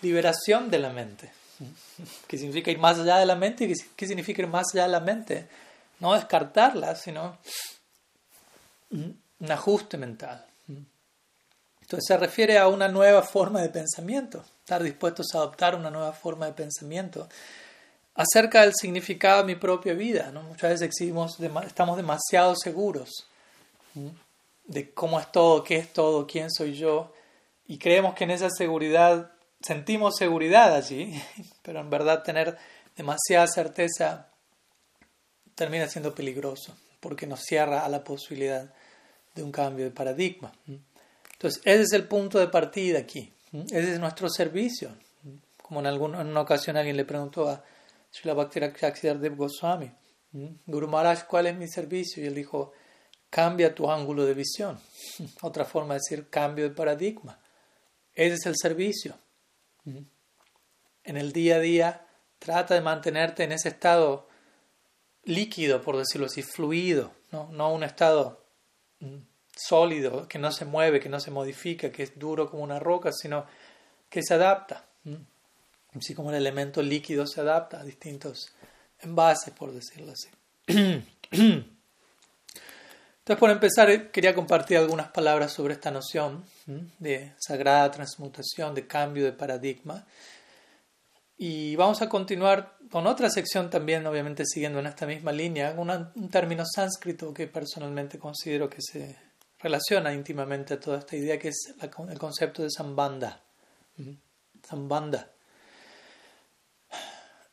liberación 0.00 0.70
de 0.70 0.78
la 0.78 0.88
mente. 0.88 1.30
¿Qué 2.26 2.38
significa 2.38 2.70
ir 2.70 2.78
más 2.78 2.98
allá 2.98 3.18
de 3.18 3.26
la 3.26 3.36
mente? 3.36 3.72
¿Qué 3.96 4.06
significa 4.06 4.42
ir 4.42 4.48
más 4.48 4.66
allá 4.72 4.84
de 4.84 4.90
la 4.90 5.00
mente? 5.00 5.48
No 6.00 6.14
descartarla, 6.14 6.94
sino 6.96 7.38
un 8.90 9.50
ajuste 9.50 9.96
mental. 9.96 10.44
Entonces 11.80 12.04
se 12.08 12.16
refiere 12.16 12.58
a 12.58 12.66
una 12.66 12.88
nueva 12.88 13.22
forma 13.22 13.62
de 13.62 13.68
pensamiento, 13.68 14.44
estar 14.60 14.82
dispuestos 14.82 15.26
a 15.32 15.38
adoptar 15.38 15.76
una 15.76 15.90
nueva 15.90 16.12
forma 16.12 16.46
de 16.46 16.52
pensamiento 16.52 17.28
acerca 18.16 18.62
del 18.62 18.74
significado 18.74 19.38
de 19.38 19.44
mi 19.44 19.54
propia 19.54 19.94
vida. 19.94 20.32
¿no? 20.32 20.42
Muchas 20.42 20.80
veces 20.80 21.00
estamos 21.64 21.96
demasiado 21.96 22.56
seguros 22.56 23.10
de 24.64 24.90
cómo 24.90 25.20
es 25.20 25.30
todo, 25.30 25.62
qué 25.62 25.76
es 25.76 25.92
todo, 25.92 26.26
quién 26.26 26.50
soy 26.50 26.74
yo, 26.74 27.12
y 27.68 27.78
creemos 27.78 28.14
que 28.14 28.24
en 28.24 28.32
esa 28.32 28.50
seguridad 28.50 29.30
sentimos 29.66 30.16
seguridad 30.16 30.74
allí, 30.74 31.20
pero 31.62 31.80
en 31.80 31.90
verdad 31.90 32.22
tener 32.22 32.56
demasiada 32.96 33.46
certeza 33.46 34.28
termina 35.54 35.88
siendo 35.88 36.14
peligroso 36.14 36.76
porque 37.00 37.26
nos 37.26 37.40
cierra 37.40 37.84
a 37.84 37.88
la 37.88 38.02
posibilidad 38.04 38.72
de 39.34 39.42
un 39.42 39.52
cambio 39.52 39.84
de 39.84 39.90
paradigma. 39.90 40.52
Entonces, 41.32 41.60
ese 41.64 41.82
es 41.82 41.92
el 41.92 42.08
punto 42.08 42.38
de 42.38 42.48
partida 42.48 42.98
aquí. 42.98 43.32
Ese 43.52 43.94
es 43.94 44.00
nuestro 44.00 44.28
servicio. 44.28 44.90
Como 45.62 45.80
en, 45.80 45.86
alguna, 45.86 46.20
en 46.20 46.28
una 46.28 46.40
ocasión 46.40 46.76
alguien 46.76 46.96
le 46.96 47.04
preguntó 47.04 47.48
a 47.48 47.62
Srila 48.10 48.34
Bhakti 48.34 48.60
Goswami, 49.36 49.92
Guru 50.66 50.88
Maharaj, 50.88 51.26
¿cuál 51.26 51.46
es 51.46 51.56
mi 51.56 51.68
servicio? 51.68 52.22
Y 52.22 52.26
él 52.26 52.34
dijo, 52.34 52.72
cambia 53.30 53.74
tu 53.74 53.90
ángulo 53.90 54.24
de 54.24 54.34
visión. 54.34 54.78
Otra 55.42 55.64
forma 55.64 55.94
de 55.94 56.00
decir 56.00 56.28
cambio 56.28 56.64
de 56.68 56.74
paradigma. 56.74 57.38
Ese 58.14 58.34
es 58.34 58.46
el 58.46 58.54
servicio. 58.56 59.16
En 59.86 61.16
el 61.16 61.32
día 61.32 61.56
a 61.56 61.60
día, 61.60 62.06
trata 62.38 62.74
de 62.74 62.80
mantenerte 62.80 63.44
en 63.44 63.52
ese 63.52 63.68
estado 63.68 64.28
líquido, 65.24 65.82
por 65.82 65.96
decirlo 65.96 66.26
así, 66.26 66.42
fluido, 66.42 67.12
no, 67.30 67.48
no 67.52 67.72
un 67.72 67.84
estado 67.84 68.44
mm, 69.00 69.16
sólido, 69.54 70.28
que 70.28 70.38
no 70.38 70.52
se 70.52 70.64
mueve, 70.64 71.00
que 71.00 71.08
no 71.08 71.20
se 71.20 71.30
modifica, 71.30 71.90
que 71.90 72.02
es 72.02 72.18
duro 72.18 72.50
como 72.50 72.62
una 72.62 72.78
roca, 72.78 73.10
sino 73.12 73.46
que 74.08 74.22
se 74.22 74.34
adapta. 74.34 74.84
Así 75.94 76.14
como 76.14 76.30
el 76.30 76.36
elemento 76.36 76.82
líquido 76.82 77.26
se 77.26 77.40
adapta 77.40 77.80
a 77.80 77.84
distintos 77.84 78.52
envases, 79.00 79.54
por 79.54 79.72
decirlo 79.72 80.12
así. 80.12 80.28
Entonces, 83.26 83.40
por 83.40 83.50
empezar, 83.50 84.12
quería 84.12 84.36
compartir 84.36 84.78
algunas 84.78 85.08
palabras 85.08 85.52
sobre 85.52 85.74
esta 85.74 85.90
noción 85.90 86.44
de 87.00 87.32
sagrada 87.40 87.90
transmutación, 87.90 88.72
de 88.72 88.86
cambio 88.86 89.24
de 89.24 89.32
paradigma. 89.32 90.06
Y 91.36 91.74
vamos 91.74 92.00
a 92.02 92.08
continuar 92.08 92.76
con 92.88 93.04
otra 93.08 93.28
sección 93.28 93.68
también, 93.68 94.06
obviamente 94.06 94.44
siguiendo 94.46 94.78
en 94.78 94.86
esta 94.86 95.06
misma 95.06 95.32
línea, 95.32 95.74
un 95.76 96.30
término 96.30 96.62
sánscrito 96.64 97.34
que 97.34 97.48
personalmente 97.48 98.16
considero 98.16 98.70
que 98.70 98.80
se 98.80 99.16
relaciona 99.58 100.14
íntimamente 100.14 100.74
a 100.74 100.78
toda 100.78 100.98
esta 100.98 101.16
idea, 101.16 101.36
que 101.36 101.48
es 101.48 101.74
el 101.82 102.18
concepto 102.20 102.62
de 102.62 102.70
sambanda. 102.70 103.42
Sambanda. 104.62 105.32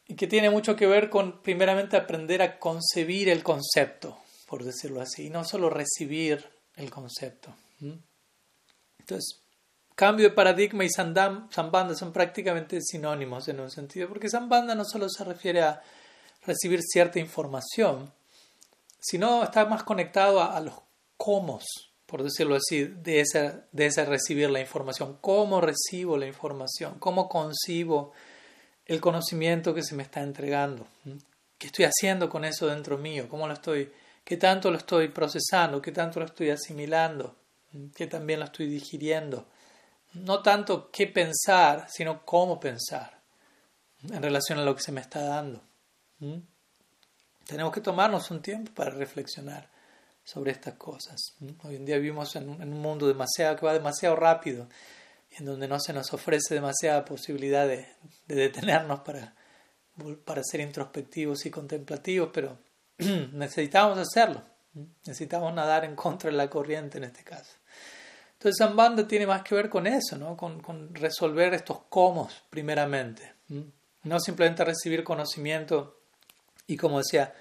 Y 0.05 0.13
que 0.13 0.27
tiene 0.27 0.51
mucho 0.51 0.75
que 0.75 0.85
ver 0.85 1.09
con, 1.09 1.41
primeramente, 1.41 1.97
aprender 1.97 2.43
a 2.43 2.59
concebir 2.59 3.27
el 3.27 3.41
concepto, 3.41 4.19
por 4.53 4.63
decirlo 4.63 5.01
así, 5.01 5.25
y 5.25 5.29
no 5.31 5.43
solo 5.43 5.67
recibir 5.67 6.47
el 6.75 6.91
concepto. 6.91 7.55
Entonces, 8.99 9.41
cambio 9.95 10.29
de 10.29 10.35
paradigma 10.35 10.85
y 10.85 10.89
sambanda 10.91 11.95
son 11.95 12.13
prácticamente 12.13 12.79
sinónimos 12.79 13.47
en 13.47 13.61
un 13.61 13.71
sentido, 13.71 14.07
porque 14.07 14.29
sambanda 14.29 14.75
no 14.75 14.85
solo 14.85 15.09
se 15.09 15.23
refiere 15.23 15.63
a 15.63 15.81
recibir 16.45 16.81
cierta 16.83 17.17
información, 17.17 18.13
sino 18.99 19.41
está 19.41 19.65
más 19.65 19.81
conectado 19.81 20.39
a, 20.39 20.59
los 20.59 20.75
cómo, 21.17 21.59
por 22.05 22.21
decirlo 22.21 22.55
así, 22.55 22.83
de 22.83 23.21
ese, 23.21 23.63
de 23.71 23.87
ese 23.87 24.05
recibir 24.05 24.51
la 24.51 24.59
información, 24.59 25.17
cómo 25.19 25.61
recibo 25.61 26.15
la 26.15 26.27
información, 26.27 26.99
cómo 26.99 27.27
concibo 27.27 28.11
el 28.85 29.01
conocimiento 29.01 29.73
que 29.73 29.81
se 29.81 29.95
me 29.95 30.03
está 30.03 30.21
entregando, 30.21 30.85
qué 31.57 31.65
estoy 31.65 31.85
haciendo 31.85 32.29
con 32.29 32.45
eso 32.45 32.67
dentro 32.67 32.99
mío, 32.99 33.27
cómo 33.27 33.47
lo 33.47 33.53
estoy 33.55 33.91
qué 34.23 34.37
tanto 34.37 34.71
lo 34.71 34.77
estoy 34.77 35.09
procesando, 35.09 35.81
qué 35.81 35.91
tanto 35.91 36.19
lo 36.19 36.25
estoy 36.25 36.49
asimilando, 36.49 37.35
qué 37.95 38.07
también 38.07 38.39
lo 38.39 38.45
estoy 38.45 38.67
digiriendo. 38.67 39.47
No 40.13 40.41
tanto 40.41 40.91
qué 40.91 41.07
pensar, 41.07 41.87
sino 41.89 42.23
cómo 42.25 42.59
pensar 42.59 43.19
en 44.03 44.21
relación 44.21 44.59
a 44.59 44.63
lo 44.63 44.75
que 44.75 44.83
se 44.83 44.91
me 44.91 45.01
está 45.01 45.21
dando. 45.23 45.61
Tenemos 47.47 47.73
que 47.73 47.81
tomarnos 47.81 48.29
un 48.31 48.41
tiempo 48.41 48.71
para 48.73 48.91
reflexionar 48.91 49.69
sobre 50.23 50.51
estas 50.51 50.75
cosas. 50.75 51.35
Hoy 51.63 51.75
en 51.75 51.85
día 51.85 51.97
vivimos 51.97 52.35
en 52.35 52.49
un 52.49 52.81
mundo 52.81 53.07
demasiado 53.07 53.55
que 53.55 53.65
va 53.65 53.73
demasiado 53.73 54.15
rápido, 54.15 54.67
en 55.37 55.45
donde 55.45 55.67
no 55.67 55.79
se 55.79 55.93
nos 55.93 56.13
ofrece 56.13 56.53
demasiada 56.53 57.05
posibilidad 57.05 57.67
de, 57.67 57.87
detenernos 58.27 59.01
para, 59.01 59.35
para 60.25 60.43
ser 60.43 60.61
introspectivos 60.61 61.45
y 61.45 61.51
contemplativos, 61.51 62.29
pero 62.33 62.57
necesitamos 63.33 63.97
hacerlo. 63.97 64.41
Necesitamos 65.05 65.53
nadar 65.53 65.85
en 65.85 65.95
contra 65.95 66.31
de 66.31 66.37
la 66.37 66.49
corriente 66.49 66.97
en 66.97 67.05
este 67.05 67.23
caso. 67.23 67.53
Entonces, 68.33 68.57
Zambanda 68.57 69.07
tiene 69.07 69.27
más 69.27 69.43
que 69.43 69.55
ver 69.55 69.69
con 69.69 69.87
eso, 69.87 70.17
¿no? 70.17 70.35
con, 70.35 70.93
resolver 70.93 71.53
estos 71.53 71.79
cómo 71.89 72.29
primeramente. 72.49 73.33
No 74.03 74.19
simplemente 74.19 74.65
recibir 74.65 75.03
conocimiento 75.03 75.99
y, 76.67 76.75
como 76.75 76.97
decía, 76.97 77.33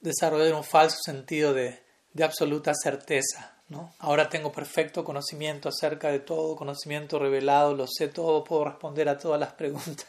desarrollar 0.00 0.54
un 0.54 0.64
falso 0.64 0.96
sentido 1.04 1.54
de, 1.54 1.80
de 2.12 2.24
absoluta 2.24 2.72
certeza. 2.74 3.56
¿no? 3.68 3.92
Ahora 3.98 4.28
tengo 4.28 4.50
perfecto 4.50 5.04
conocimiento 5.04 5.68
acerca 5.68 6.08
de 6.10 6.20
todo, 6.20 6.56
conocimiento 6.56 7.18
revelado, 7.18 7.74
lo 7.74 7.86
sé 7.86 8.08
todo, 8.08 8.44
puedo 8.44 8.64
responder 8.64 9.08
a 9.08 9.18
todas 9.18 9.38
las 9.38 9.52
preguntas, 9.52 10.06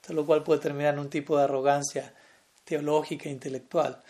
todo 0.00 0.14
lo 0.14 0.26
cual 0.26 0.42
puede 0.42 0.60
terminar 0.60 0.94
en 0.94 1.00
un 1.00 1.10
tipo 1.10 1.36
de 1.36 1.44
arrogancia 1.44 2.12
teológica 2.68 3.28
e 3.28 3.32
intelectual. 3.32 4.02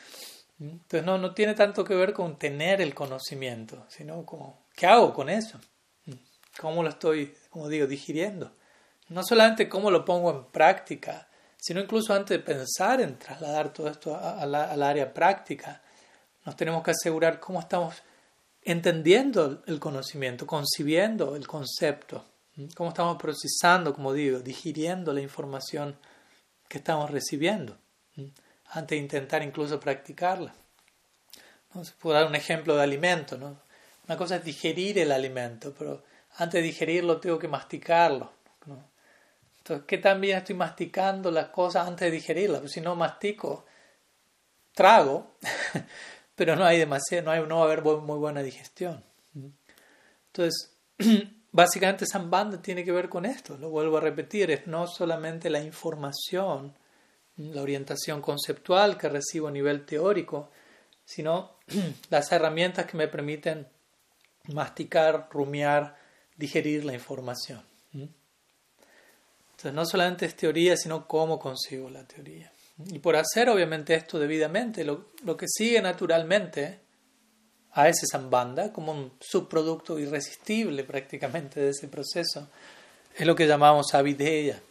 Entonces 0.58 1.04
no, 1.04 1.18
no 1.18 1.34
tiene 1.34 1.54
tanto 1.54 1.84
que 1.84 1.94
ver 1.94 2.12
con 2.12 2.38
tener 2.38 2.80
el 2.80 2.94
conocimiento, 2.94 3.86
sino 3.88 4.26
como, 4.26 4.66
¿qué 4.74 4.86
hago 4.86 5.14
con 5.14 5.28
eso? 5.28 5.60
¿Cómo 6.60 6.82
lo 6.82 6.88
estoy, 6.88 7.34
como 7.50 7.68
digo, 7.68 7.86
digiriendo? 7.86 8.52
No 9.08 9.22
solamente 9.22 9.68
cómo 9.68 9.90
lo 9.90 10.04
pongo 10.04 10.30
en 10.30 10.44
práctica, 10.46 11.28
sino 11.56 11.80
incluso 11.80 12.12
antes 12.12 12.36
de 12.36 12.42
pensar 12.42 13.00
en 13.00 13.18
trasladar 13.18 13.72
todo 13.72 13.88
esto 13.88 14.16
al 14.16 14.82
área 14.82 15.14
práctica, 15.14 15.80
nos 16.44 16.56
tenemos 16.56 16.82
que 16.82 16.90
asegurar 16.90 17.38
cómo 17.38 17.60
estamos 17.60 17.94
entendiendo 18.62 19.62
el 19.66 19.78
conocimiento, 19.78 20.46
concibiendo 20.46 21.36
el 21.36 21.46
concepto, 21.46 22.24
cómo 22.74 22.90
estamos 22.90 23.16
procesando, 23.16 23.94
como 23.94 24.12
digo, 24.12 24.40
digiriendo 24.40 25.12
la 25.12 25.20
información 25.20 25.96
que 26.68 26.78
estamos 26.78 27.10
recibiendo, 27.10 27.78
antes 28.70 28.96
de 28.96 29.02
intentar 29.02 29.42
incluso 29.42 29.78
practicarla. 29.80 30.54
¿No? 31.74 31.84
Se 31.84 31.94
dar 32.04 32.26
un 32.26 32.34
ejemplo 32.34 32.76
de 32.76 32.82
alimento. 32.82 33.36
¿no? 33.36 33.60
Una 34.06 34.16
cosa 34.16 34.36
es 34.36 34.44
digerir 34.44 34.98
el 34.98 35.12
alimento, 35.12 35.74
pero 35.78 36.02
antes 36.36 36.60
de 36.60 36.62
digerirlo 36.62 37.20
tengo 37.20 37.38
que 37.38 37.48
masticarlo. 37.48 38.32
Entonces, 39.58 39.86
¿qué 39.86 39.98
tan 39.98 40.20
bien 40.20 40.38
estoy 40.38 40.54
masticando 40.54 41.30
las 41.30 41.48
cosas 41.48 41.86
antes 41.86 42.06
de 42.06 42.10
digerirlas? 42.10 42.60
Pues 42.60 42.72
si 42.72 42.80
no 42.80 42.94
mastico, 42.94 43.66
trago, 44.72 45.34
pero 46.34 46.56
no 46.56 46.64
hay 46.64 46.78
demasiado, 46.78 47.26
no, 47.26 47.30
hay, 47.32 47.46
no 47.46 47.56
va 47.56 47.62
a 47.62 47.64
haber 47.64 47.82
muy 47.82 48.18
buena 48.18 48.42
digestión. 48.42 49.04
Entonces, 50.28 50.72
básicamente 51.52 52.06
Sambandha 52.06 52.62
tiene 52.62 52.84
que 52.84 52.92
ver 52.92 53.08
con 53.08 53.26
esto, 53.26 53.58
lo 53.58 53.70
vuelvo 53.70 53.98
a 53.98 54.00
repetir, 54.00 54.50
es 54.50 54.66
no 54.66 54.86
solamente 54.86 55.50
la 55.50 55.60
información, 55.60 56.74
la 57.38 57.62
orientación 57.62 58.20
conceptual 58.20 58.98
que 58.98 59.08
recibo 59.08 59.48
a 59.48 59.52
nivel 59.52 59.86
teórico, 59.86 60.50
sino 61.04 61.56
las 62.10 62.30
herramientas 62.32 62.86
que 62.86 62.96
me 62.96 63.08
permiten 63.08 63.66
masticar, 64.52 65.28
rumiar, 65.30 65.96
digerir 66.36 66.84
la 66.84 66.94
información. 66.94 67.62
Entonces, 67.92 69.74
no 69.74 69.84
solamente 69.86 70.26
es 70.26 70.36
teoría, 70.36 70.76
sino 70.76 71.08
cómo 71.08 71.38
consigo 71.38 71.90
la 71.90 72.04
teoría. 72.04 72.52
Y 72.86 73.00
por 73.00 73.16
hacer 73.16 73.48
obviamente 73.48 73.94
esto 73.94 74.18
debidamente, 74.18 74.84
lo, 74.84 75.36
que 75.36 75.46
sigue 75.48 75.82
naturalmente 75.82 76.78
a 77.72 77.88
ese 77.88 78.06
sambanda, 78.06 78.72
como 78.72 78.92
un 78.92 79.12
subproducto 79.20 79.98
irresistible 79.98 80.84
prácticamente 80.84 81.58
de 81.60 81.70
ese 81.70 81.88
proceso, 81.88 82.48
es 83.16 83.26
lo 83.26 83.34
que 83.34 83.48
llamamos 83.48 83.94
avideya, 83.94 84.62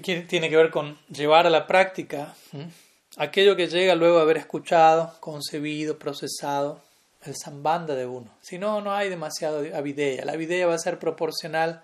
que 0.00 0.22
tiene 0.22 0.50
que 0.50 0.56
ver 0.56 0.70
con 0.70 0.98
llevar 1.08 1.46
a 1.46 1.50
la 1.50 1.66
práctica 1.66 2.34
aquello 3.16 3.56
que 3.56 3.68
llega 3.68 3.94
luego 3.94 4.16
de 4.16 4.22
haber 4.22 4.36
escuchado, 4.36 5.16
concebido, 5.20 5.98
procesado 5.98 6.82
el 7.22 7.34
sambanda 7.36 7.94
de 7.94 8.06
uno. 8.06 8.30
Si 8.40 8.58
no, 8.58 8.80
no 8.80 8.92
hay 8.92 9.08
demasiado 9.08 9.64
avideya. 9.74 10.24
La 10.24 10.32
avideya 10.32 10.66
va 10.66 10.74
a 10.74 10.78
ser 10.78 10.98
proporcional 10.98 11.82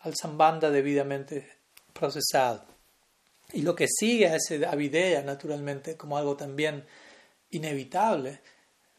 al 0.00 0.14
sambanda 0.14 0.70
debidamente 0.70 1.48
procesado. 1.92 2.64
Y 3.52 3.62
lo 3.62 3.74
que 3.74 3.86
sigue 3.88 4.28
a 4.28 4.36
ese 4.36 4.64
avidea, 4.64 5.22
naturalmente, 5.22 5.96
como 5.96 6.16
algo 6.16 6.36
también 6.36 6.84
inevitable, 7.50 8.40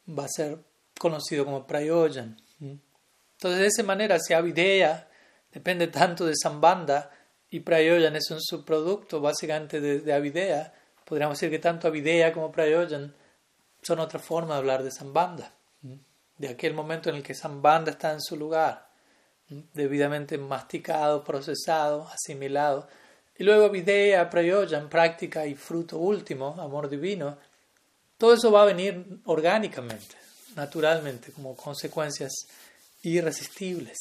va 0.08 0.26
a 0.26 0.30
ser 0.30 0.60
conocido 1.00 1.45
como 1.45 1.65
prayojan. 1.65 2.38
Entonces, 2.60 3.60
de 3.60 3.67
esa 3.67 3.84
manera, 3.84 4.19
si 4.19 4.34
avidea 4.34 5.08
depende 5.52 5.88
tanto 5.88 6.26
de 6.26 6.36
Sambanda 6.36 7.10
y 7.52 7.60
prayojan 7.60 8.16
es 8.16 8.32
un 8.32 8.42
subproducto 8.42 9.20
básicamente 9.22 9.80
de, 9.80 10.00
de 10.00 10.14
avidea, 10.14 10.74
podríamos 11.06 11.38
decir 11.38 11.52
que 11.52 11.60
tanto 11.60 11.88
avidea 11.88 12.32
como 12.34 12.52
prayojan 12.52 13.14
son 13.82 14.00
otra 14.00 14.20
forma 14.20 14.54
de 14.54 14.60
hablar 14.60 14.84
de 14.84 14.92
Sambanda, 14.92 15.54
de 16.38 16.48
aquel 16.48 16.74
momento 16.74 17.10
en 17.10 17.18
el 17.18 17.24
que 17.24 17.36
Sambanda 17.36 17.92
está 17.92 18.14
en 18.14 18.22
su 18.22 18.38
lugar, 18.38 18.90
debidamente 19.74 20.38
masticado, 20.38 21.24
procesado, 21.24 22.08
asimilado. 22.08 22.88
Y 23.38 23.44
luego 23.44 23.70
vidya, 23.70 24.30
prayojan, 24.30 24.88
práctica 24.88 25.46
y 25.46 25.56
fruto 25.56 25.98
último, 25.98 26.56
amor 26.60 26.90
divino, 26.90 27.38
todo 28.18 28.34
eso 28.34 28.52
va 28.52 28.62
a 28.62 28.66
venir 28.66 29.20
orgánicamente, 29.26 30.16
naturalmente, 30.56 31.32
como 31.32 31.56
consecuencias 31.56 32.32
irresistibles 33.04 33.98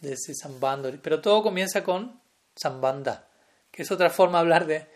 de 0.00 0.12
ese 0.12 0.34
sambando. 0.34 0.92
Pero 1.02 1.20
todo 1.20 1.42
comienza 1.42 1.82
con 1.82 2.20
sambanda, 2.56 3.28
que 3.70 3.82
es 3.82 3.90
otra 3.90 4.10
forma 4.10 4.38
de 4.38 4.42
hablar 4.42 4.66
de 4.66 4.86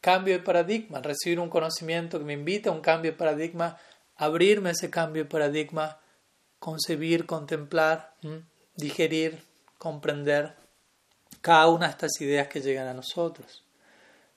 cambio 0.00 0.34
de 0.34 0.44
paradigma, 0.44 1.00
recibir 1.00 1.40
un 1.40 1.50
conocimiento 1.50 2.18
que 2.18 2.24
me 2.24 2.34
invita 2.34 2.70
a 2.70 2.72
un 2.72 2.80
cambio 2.80 3.12
de 3.12 3.16
paradigma, 3.16 3.78
abrirme 4.16 4.70
a 4.70 4.72
ese 4.72 4.90
cambio 4.90 5.24
de 5.24 5.30
paradigma, 5.30 5.98
concebir, 6.58 7.26
contemplar, 7.26 8.14
digerir, 8.74 9.44
comprender 9.78 10.54
cada 11.40 11.68
una 11.68 11.86
de 11.86 11.92
estas 11.92 12.20
ideas 12.20 12.48
que 12.48 12.60
llegan 12.60 12.88
a 12.88 12.94
nosotros. 12.94 13.64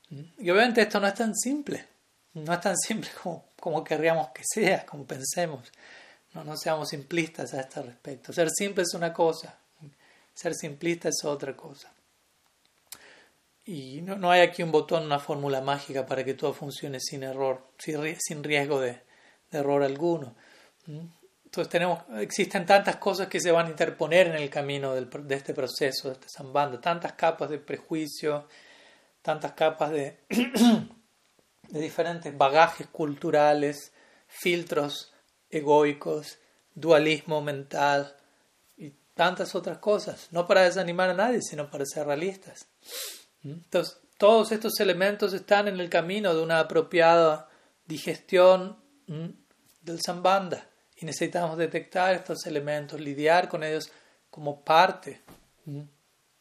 Y 0.09 0.49
obviamente 0.49 0.81
esto 0.81 0.99
no 0.99 1.07
es 1.07 1.13
tan 1.13 1.35
simple, 1.35 1.87
no 2.33 2.53
es 2.53 2.61
tan 2.61 2.77
simple 2.77 3.09
como, 3.23 3.45
como 3.59 3.83
querríamos 3.83 4.29
que 4.29 4.43
sea, 4.45 4.85
como 4.85 5.05
pensemos. 5.05 5.71
No, 6.33 6.43
no 6.43 6.55
seamos 6.55 6.89
simplistas 6.89 7.53
a 7.53 7.61
este 7.61 7.81
respecto. 7.81 8.31
Ser 8.31 8.49
simple 8.49 8.83
es 8.83 8.93
una 8.93 9.11
cosa, 9.11 9.57
ser 10.33 10.53
simplista 10.53 11.09
es 11.09 11.23
otra 11.25 11.55
cosa. 11.55 11.91
Y 13.73 14.01
no, 14.01 14.17
no 14.17 14.29
hay 14.29 14.41
aquí 14.41 14.63
un 14.63 14.71
botón, 14.73 15.05
una 15.05 15.17
fórmula 15.17 15.61
mágica 15.61 16.05
para 16.05 16.25
que 16.25 16.33
todo 16.33 16.53
funcione 16.53 16.99
sin 16.99 17.23
error, 17.23 17.69
sin 17.77 18.43
riesgo 18.43 18.81
de, 18.81 19.01
error 19.49 19.81
alguno. 19.81 20.35
Entonces 20.85 21.69
tenemos, 21.71 22.03
existen 22.17 22.65
tantas 22.65 22.97
cosas 22.97 23.29
que 23.29 23.39
se 23.39 23.49
van 23.49 23.67
a 23.67 23.69
interponer 23.69 24.27
en 24.27 24.35
el 24.35 24.49
camino 24.49 24.93
de 24.93 25.35
este 25.35 25.53
proceso, 25.53 26.09
de 26.09 26.15
este 26.15 26.27
sambanda, 26.27 26.81
tantas 26.81 27.13
capas 27.13 27.49
de 27.49 27.59
prejuicio, 27.59 28.45
tantas 29.21 29.53
capas 29.53 29.91
de, 29.91 30.19
de 31.69 31.79
diferentes 31.79 32.37
bagajes 32.37 32.87
culturales, 32.87 33.93
filtros 34.27 35.13
egoicos, 35.49 36.39
dualismo 36.75 37.41
mental 37.41 38.17
y 38.75 38.89
tantas 39.13 39.55
otras 39.55 39.77
cosas, 39.77 40.27
no 40.31 40.45
para 40.45 40.63
desanimar 40.63 41.09
a 41.11 41.13
nadie, 41.13 41.41
sino 41.41 41.71
para 41.71 41.85
ser 41.85 42.05
realistas. 42.05 42.67
Entonces, 43.43 43.97
todos 44.17 44.51
estos 44.51 44.79
elementos 44.79 45.33
están 45.33 45.67
en 45.67 45.79
el 45.79 45.89
camino 45.89 46.33
de 46.33 46.41
una 46.41 46.59
apropiada 46.59 47.49
digestión 47.85 48.77
del 49.07 50.01
sambanda 50.01 50.67
y 50.95 51.05
necesitamos 51.05 51.57
detectar 51.57 52.13
estos 52.13 52.45
elementos, 52.45 52.99
lidiar 52.99 53.49
con 53.49 53.63
ellos 53.63 53.91
como 54.29 54.63
parte 54.63 55.21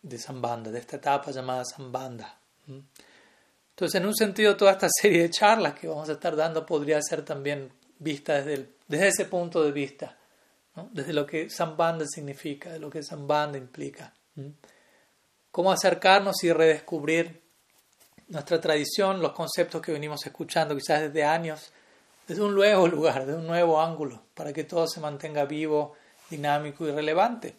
de 0.03 0.19
Sambanda, 0.19 0.71
de 0.71 0.79
esta 0.79 0.97
etapa 0.97 1.31
llamada 1.31 1.65
Sambanda. 1.65 2.39
Entonces, 3.71 4.01
en 4.01 4.07
un 4.07 4.15
sentido, 4.15 4.57
toda 4.57 4.73
esta 4.73 4.89
serie 4.91 5.23
de 5.23 5.31
charlas 5.31 5.75
que 5.75 5.89
vamos 5.89 6.09
a 6.09 6.13
estar 6.13 6.37
dando 6.37 6.65
podría 6.65 7.01
ser 7.03 7.25
también 7.25 7.73
vista 7.99 8.43
desde, 8.43 8.69
ese 8.89 9.25
punto 9.25 9.63
de 9.63 9.73
vista, 9.73 10.17
desde 10.93 11.13
lo 11.13 11.27
que 11.27 11.49
Sambanda 11.51 12.05
significa, 12.07 12.71
de 12.71 12.79
lo 12.79 12.91
que 12.91 13.03
Sambanda 13.03 13.59
implica. 13.59 14.15
Cómo 15.51 15.73
acercarnos 15.73 16.43
y 16.45 16.53
redescubrir 16.53 17.41
nuestra 18.29 18.61
tradición, 18.61 19.21
los 19.21 19.33
conceptos 19.33 19.83
que 19.83 19.93
venimos 19.93 20.25
escuchando 20.25 20.77
quizás 20.77 21.01
desde 21.01 21.25
años, 21.25 21.73
desde 22.27 22.43
un 22.43 22.55
nuevo 22.55 22.87
lugar, 22.87 23.27
desde 23.27 23.41
un 23.41 23.47
nuevo 23.47 23.81
ángulo, 23.81 24.23
para 24.35 24.53
que 24.53 24.65
todo 24.65 24.87
se 24.87 25.01
mantenga 25.01 25.45
vivo, 25.45 25.97
dinámico 26.31 26.87
y 26.87 26.93
relevante. 26.93 27.57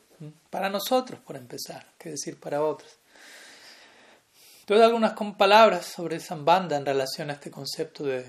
Para 0.50 0.70
nosotros, 0.70 1.20
por 1.20 1.36
empezar, 1.36 1.86
que 1.98 2.12
decir 2.12 2.40
para 2.40 2.64
otros. 2.64 2.98
Entonces, 4.62 4.86
algunas 4.86 5.14
palabras 5.38 5.86
sobre 5.88 6.20
Zambanda 6.20 6.78
en 6.78 6.86
relación 6.86 7.30
a 7.30 7.34
este 7.34 7.52
concepto 7.52 8.06
de, 8.06 8.24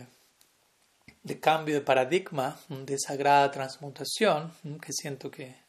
de 1.23 1.39
cambio 1.39 1.77
de 1.77 1.83
paradigma, 1.83 2.59
de 2.69 2.99
sagrada 2.99 3.51
transmutación, 3.51 4.53
que 4.81 4.93
siento 4.93 5.31
que, 5.31 5.62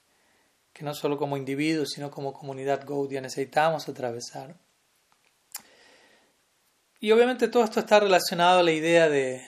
que 0.73 0.83
no 0.83 0.93
solo 0.93 1.17
como 1.17 1.37
individuos, 1.37 1.91
sino 1.91 2.09
como 2.11 2.33
comunidad 2.33 2.85
Gaudia 2.85 3.21
necesitamos 3.21 3.87
atravesar. 3.87 4.55
Y 6.99 7.11
obviamente 7.11 7.47
todo 7.47 7.63
esto 7.63 7.79
está 7.79 7.99
relacionado 7.99 8.59
a 8.59 8.63
la 8.63 8.71
idea 8.71 9.09
de, 9.09 9.45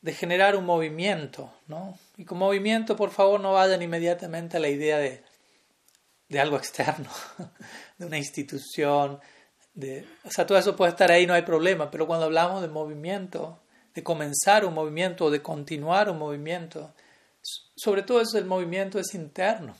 de 0.00 0.12
generar 0.12 0.54
un 0.54 0.64
movimiento, 0.64 1.52
¿no? 1.66 1.98
Y 2.16 2.24
con 2.24 2.38
movimiento, 2.38 2.94
por 2.94 3.10
favor, 3.10 3.40
no 3.40 3.54
vayan 3.54 3.82
inmediatamente 3.82 4.58
a 4.58 4.60
la 4.60 4.68
idea 4.68 4.98
de, 4.98 5.24
de 6.28 6.40
algo 6.40 6.56
externo, 6.56 7.08
de 7.98 8.06
una 8.06 8.18
institución, 8.18 9.18
de, 9.72 10.06
o 10.24 10.30
sea, 10.30 10.46
todo 10.46 10.58
eso 10.58 10.76
puede 10.76 10.90
estar 10.90 11.10
ahí, 11.10 11.26
no 11.26 11.34
hay 11.34 11.42
problema, 11.42 11.90
pero 11.90 12.06
cuando 12.06 12.26
hablamos 12.26 12.62
de 12.62 12.68
movimiento, 12.68 13.60
de 13.94 14.02
comenzar 14.02 14.64
un 14.64 14.74
movimiento 14.74 15.26
o 15.26 15.30
de 15.30 15.42
continuar 15.42 16.10
un 16.10 16.18
movimiento, 16.18 16.94
sobre 17.76 18.02
todo 18.02 18.20
eso 18.20 18.38
el 18.38 18.46
movimiento 18.46 18.98
es 18.98 19.14
interno. 19.14 19.74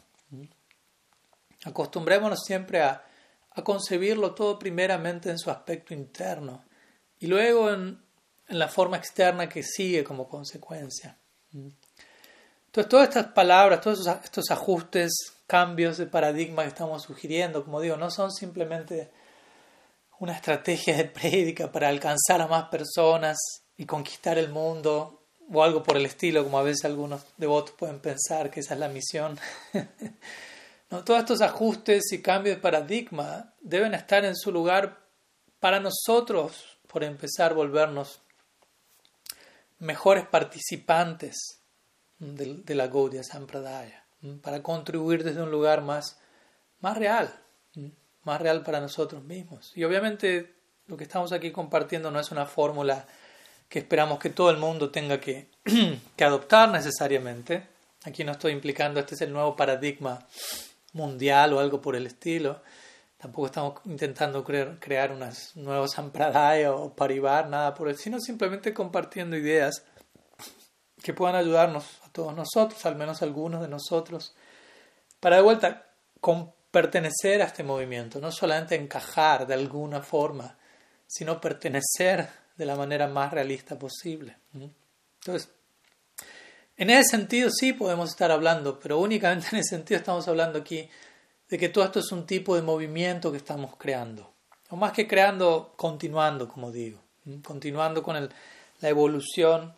Acostumbrémonos 1.64 2.40
siempre 2.44 2.82
a, 2.82 3.04
a 3.52 3.64
concebirlo 3.64 4.34
todo 4.34 4.58
primeramente 4.58 5.30
en 5.30 5.38
su 5.38 5.50
aspecto 5.50 5.94
interno 5.94 6.64
y 7.18 7.26
luego 7.26 7.70
en, 7.70 8.02
en 8.48 8.58
la 8.58 8.68
forma 8.68 8.96
externa 8.96 9.48
que 9.48 9.62
sigue 9.62 10.04
como 10.04 10.28
consecuencia. 10.28 11.16
Entonces, 11.52 12.88
todas 12.88 13.08
estas 13.08 13.28
palabras, 13.28 13.80
todos 13.80 14.06
estos 14.24 14.50
ajustes, 14.50 15.12
cambios 15.46 15.98
de 15.98 16.06
paradigma 16.06 16.62
que 16.62 16.68
estamos 16.68 17.02
sugiriendo, 17.02 17.64
como 17.64 17.80
digo, 17.80 17.96
no 17.96 18.10
son 18.10 18.32
simplemente 18.32 19.12
una 20.18 20.34
estrategia 20.34 20.96
de 20.96 21.04
prédica 21.20 21.70
para 21.70 21.88
alcanzar 21.88 22.40
a 22.40 22.48
más 22.48 22.68
personas 22.68 23.38
y 23.76 23.86
conquistar 23.86 24.38
el 24.38 24.50
mundo 24.50 25.23
o 25.52 25.62
algo 25.62 25.82
por 25.82 25.96
el 25.96 26.06
estilo, 26.06 26.44
como 26.44 26.58
a 26.58 26.62
veces 26.62 26.84
algunos 26.84 27.24
devotos 27.36 27.74
pueden 27.76 28.00
pensar 28.00 28.50
que 28.50 28.60
esa 28.60 28.74
es 28.74 28.80
la 28.80 28.88
misión. 28.88 29.38
no, 30.90 31.04
todos 31.04 31.20
estos 31.20 31.40
ajustes 31.40 32.12
y 32.12 32.22
cambios 32.22 32.56
de 32.56 32.62
paradigma 32.62 33.52
deben 33.60 33.94
estar 33.94 34.24
en 34.24 34.36
su 34.36 34.52
lugar 34.52 35.04
para 35.60 35.80
nosotros, 35.80 36.78
por 36.86 37.04
empezar, 37.04 37.54
volvernos 37.54 38.20
mejores 39.78 40.26
participantes 40.26 41.60
de, 42.18 42.54
de 42.64 42.74
la 42.74 42.88
Gaudiya 42.88 43.22
Sampradaya, 43.22 44.04
para 44.42 44.62
contribuir 44.62 45.24
desde 45.24 45.42
un 45.42 45.50
lugar 45.50 45.82
más, 45.82 46.18
más 46.80 46.96
real, 46.96 47.34
más 48.22 48.40
real 48.40 48.62
para 48.62 48.80
nosotros 48.80 49.22
mismos. 49.24 49.72
Y 49.74 49.84
obviamente 49.84 50.54
lo 50.86 50.96
que 50.96 51.04
estamos 51.04 51.32
aquí 51.32 51.50
compartiendo 51.50 52.10
no 52.10 52.20
es 52.20 52.30
una 52.30 52.46
fórmula 52.46 53.06
que 53.74 53.80
esperamos 53.80 54.20
que 54.20 54.30
todo 54.30 54.50
el 54.50 54.56
mundo 54.58 54.92
tenga 54.92 55.18
que, 55.18 55.50
que 56.16 56.24
adoptar 56.24 56.70
necesariamente. 56.70 57.66
Aquí 58.04 58.22
no 58.22 58.30
estoy 58.30 58.52
implicando 58.52 59.00
este 59.00 59.16
es 59.16 59.22
el 59.22 59.32
nuevo 59.32 59.56
paradigma 59.56 60.24
mundial 60.92 61.52
o 61.52 61.58
algo 61.58 61.80
por 61.80 61.96
el 61.96 62.06
estilo. 62.06 62.62
Tampoco 63.18 63.46
estamos 63.46 63.80
intentando 63.86 64.44
crear, 64.44 64.78
crear 64.78 65.10
unas 65.10 65.56
nuevas 65.56 65.90
sampradaya 65.90 66.72
o 66.72 66.94
parivar, 66.94 67.48
nada 67.48 67.74
por 67.74 67.88
el 67.88 67.98
sino 67.98 68.20
simplemente 68.20 68.72
compartiendo 68.72 69.36
ideas 69.36 69.82
que 71.02 71.12
puedan 71.12 71.34
ayudarnos 71.34 71.84
a 72.04 72.12
todos 72.12 72.32
nosotros, 72.32 72.86
al 72.86 72.94
menos 72.94 73.22
algunos 73.22 73.60
de 73.60 73.66
nosotros, 73.66 74.36
para 75.18 75.34
de 75.34 75.42
vuelta 75.42 75.86
con 76.20 76.52
pertenecer 76.70 77.42
a 77.42 77.46
este 77.46 77.64
movimiento, 77.64 78.20
no 78.20 78.30
solamente 78.30 78.76
encajar 78.76 79.48
de 79.48 79.54
alguna 79.54 80.00
forma, 80.00 80.56
sino 81.08 81.40
pertenecer 81.40 82.43
de 82.56 82.66
la 82.66 82.76
manera 82.76 83.08
más 83.08 83.32
realista 83.32 83.78
posible. 83.78 84.36
Entonces, 85.20 85.50
en 86.76 86.90
ese 86.90 87.10
sentido 87.10 87.50
sí 87.50 87.72
podemos 87.72 88.10
estar 88.10 88.30
hablando, 88.30 88.78
pero 88.78 88.98
únicamente 88.98 89.48
en 89.52 89.58
ese 89.58 89.76
sentido 89.76 89.98
estamos 89.98 90.26
hablando 90.28 90.58
aquí 90.58 90.88
de 91.48 91.58
que 91.58 91.68
todo 91.68 91.84
esto 91.84 92.00
es 92.00 92.10
un 92.12 92.26
tipo 92.26 92.56
de 92.56 92.62
movimiento 92.62 93.30
que 93.30 93.38
estamos 93.38 93.76
creando. 93.76 94.32
O 94.70 94.76
más 94.76 94.92
que 94.92 95.06
creando, 95.06 95.74
continuando, 95.76 96.48
como 96.48 96.72
digo. 96.72 97.00
Continuando 97.42 98.02
con 98.02 98.16
el, 98.16 98.30
la 98.80 98.88
evolución, 98.88 99.74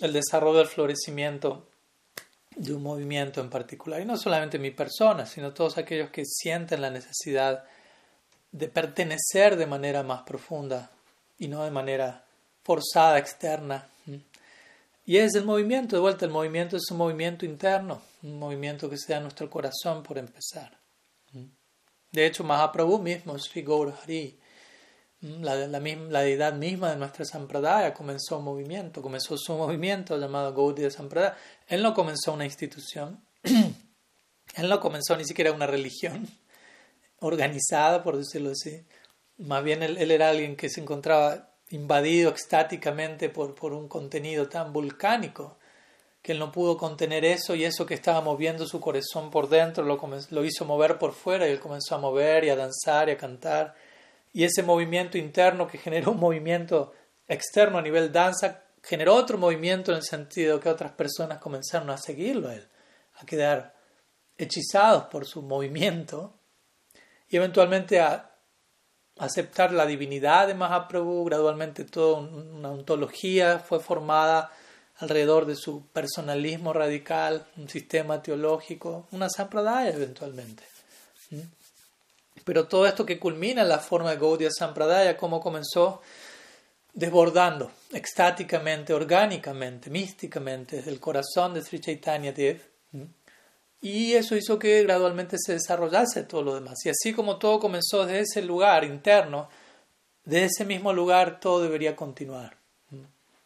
el 0.00 0.12
desarrollo, 0.12 0.60
el 0.60 0.66
florecimiento 0.66 1.68
de 2.54 2.74
un 2.74 2.82
movimiento 2.82 3.40
en 3.40 3.48
particular. 3.48 4.00
Y 4.00 4.04
no 4.04 4.16
solamente 4.16 4.58
mi 4.58 4.70
persona, 4.70 5.24
sino 5.26 5.52
todos 5.52 5.78
aquellos 5.78 6.10
que 6.10 6.24
sienten 6.24 6.82
la 6.82 6.90
necesidad 6.90 7.64
de 8.50 8.68
pertenecer 8.68 9.56
de 9.56 9.66
manera 9.66 10.02
más 10.02 10.22
profunda 10.22 10.90
y 11.38 11.48
no 11.48 11.64
de 11.64 11.70
manera 11.70 12.24
forzada, 12.62 13.18
externa. 13.18 13.88
Y 15.04 15.18
es 15.18 15.34
el 15.36 15.44
movimiento, 15.44 15.94
de 15.94 16.00
vuelta, 16.00 16.24
el 16.24 16.32
movimiento 16.32 16.76
es 16.76 16.90
un 16.90 16.98
movimiento 16.98 17.46
interno, 17.46 18.02
un 18.22 18.38
movimiento 18.38 18.90
que 18.90 18.98
sea 18.98 19.20
nuestro 19.20 19.48
corazón 19.48 20.02
por 20.02 20.18
empezar. 20.18 20.76
De 22.10 22.26
hecho, 22.26 22.42
Mahaprabhu 22.42 22.98
mismo, 22.98 23.38
Sri 23.38 23.62
Gaur 23.62 23.94
Hari, 24.02 24.38
la, 25.20 25.54
la, 25.54 25.78
la, 25.78 26.20
deidad 26.20 26.54
misma 26.54 26.90
de 26.90 26.96
nuestra 26.96 27.24
Sampradaya, 27.24 27.94
comenzó 27.94 28.38
un 28.38 28.44
movimiento, 28.44 29.02
comenzó 29.02 29.36
su 29.36 29.54
movimiento 29.54 30.18
llamado 30.18 30.54
Gaudiya 30.54 30.90
Sampradaya. 30.90 31.36
Él 31.68 31.82
no 31.82 31.94
comenzó 31.94 32.32
una 32.32 32.44
institución, 32.44 33.24
él 33.42 34.68
no 34.68 34.80
comenzó 34.80 35.16
ni 35.16 35.24
siquiera 35.24 35.52
una 35.52 35.66
religión 35.66 36.28
organizada, 37.20 38.02
por 38.02 38.16
decirlo 38.16 38.50
así. 38.50 38.84
Más 39.38 39.62
bien 39.62 39.82
él, 39.82 40.10
era 40.10 40.30
alguien 40.30 40.56
que 40.56 40.68
se 40.68 40.80
encontraba 40.80 41.50
invadido 41.70 42.30
extáticamente 42.30 43.28
por, 43.28 43.54
por 43.54 43.72
un 43.72 43.88
contenido 43.88 44.48
tan 44.48 44.72
volcánico 44.72 45.58
que 46.22 46.32
él 46.32 46.38
no 46.40 46.50
pudo 46.50 46.76
contener 46.76 47.24
eso 47.24 47.54
y 47.54 47.64
eso 47.64 47.86
que 47.86 47.94
estaba 47.94 48.20
moviendo 48.20 48.66
su 48.66 48.80
corazón 48.80 49.30
por 49.30 49.48
dentro 49.48 49.84
lo, 49.84 50.00
lo 50.30 50.44
hizo 50.44 50.64
mover 50.64 50.98
por 50.98 51.12
fuera 51.12 51.46
y 51.46 51.52
él 51.52 51.60
comenzó 51.60 51.94
a 51.94 51.98
mover 51.98 52.44
y 52.44 52.50
a 52.50 52.56
danzar 52.56 53.08
y 53.08 53.12
a 53.12 53.16
cantar. 53.16 53.76
Y 54.32 54.42
ese 54.42 54.64
movimiento 54.64 55.18
interno 55.18 55.68
que 55.68 55.78
generó 55.78 56.10
un 56.10 56.18
movimiento 56.18 56.92
externo 57.28 57.78
a 57.78 57.82
nivel 57.82 58.12
danza, 58.12 58.64
generó 58.82 59.14
otro 59.14 59.38
movimiento 59.38 59.92
en 59.92 59.98
el 59.98 60.02
sentido 60.02 60.58
que 60.58 60.68
otras 60.68 60.92
personas 60.92 61.38
comenzaron 61.38 61.90
a 61.90 61.96
seguirlo 61.96 62.48
a 62.48 62.54
él, 62.54 62.66
a 63.14 63.24
quedar 63.24 63.76
hechizados 64.36 65.04
por 65.04 65.26
su 65.26 65.42
movimiento 65.42 66.34
y 67.28 67.36
eventualmente 67.36 68.00
a 68.00 68.25
aceptar 69.18 69.72
la 69.72 69.86
divinidad 69.86 70.46
de 70.46 70.54
Mahaprabhu. 70.54 71.24
Gradualmente 71.24 71.84
toda 71.84 72.20
una 72.20 72.70
ontología 72.70 73.58
fue 73.58 73.80
formada 73.80 74.50
alrededor 74.98 75.46
de 75.46 75.56
su 75.56 75.86
personalismo 75.86 76.72
radical, 76.72 77.46
un 77.56 77.68
sistema 77.68 78.22
teológico, 78.22 79.06
una 79.12 79.28
sampradaya 79.28 79.90
eventualmente. 79.90 80.64
Pero 82.44 82.68
todo 82.68 82.86
esto 82.86 83.04
que 83.04 83.18
culmina 83.18 83.62
en 83.62 83.68
la 83.68 83.78
forma 83.78 84.10
de 84.10 84.18
Gaudiya 84.18 84.50
Sampradaya, 84.50 85.16
como 85.16 85.40
comenzó 85.40 86.00
desbordando 86.92 87.70
extáticamente, 87.92 88.94
orgánicamente, 88.94 89.90
místicamente, 89.90 90.76
desde 90.76 90.92
el 90.92 91.00
corazón 91.00 91.52
de 91.54 91.62
Sri 91.62 91.80
Chaitanya 91.80 92.32
Dev. 92.32 92.75
Y 93.88 94.14
eso 94.14 94.34
hizo 94.34 94.58
que 94.58 94.82
gradualmente 94.82 95.36
se 95.38 95.52
desarrollase 95.52 96.24
todo 96.24 96.42
lo 96.42 96.56
demás. 96.56 96.74
Y 96.84 96.88
así 96.88 97.12
como 97.12 97.36
todo 97.36 97.60
comenzó 97.60 98.04
desde 98.04 98.18
ese 98.22 98.42
lugar 98.42 98.82
interno, 98.82 99.48
de 100.24 100.46
ese 100.46 100.64
mismo 100.64 100.92
lugar 100.92 101.38
todo 101.38 101.62
debería 101.62 101.94
continuar 101.94 102.56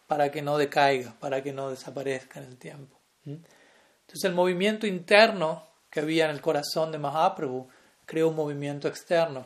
para 0.06 0.30
que 0.30 0.40
no 0.40 0.56
decaiga, 0.56 1.14
para 1.20 1.42
que 1.42 1.52
no 1.52 1.68
desaparezca 1.68 2.40
en 2.40 2.46
el 2.46 2.56
tiempo. 2.56 2.98
Entonces 3.26 4.24
el 4.24 4.32
movimiento 4.32 4.86
interno 4.86 5.62
que 5.90 6.00
había 6.00 6.24
en 6.24 6.30
el 6.30 6.40
corazón 6.40 6.90
de 6.90 6.96
Mahaprabhu 6.96 7.68
creó 8.06 8.28
un 8.28 8.36
movimiento 8.36 8.88
externo 8.88 9.44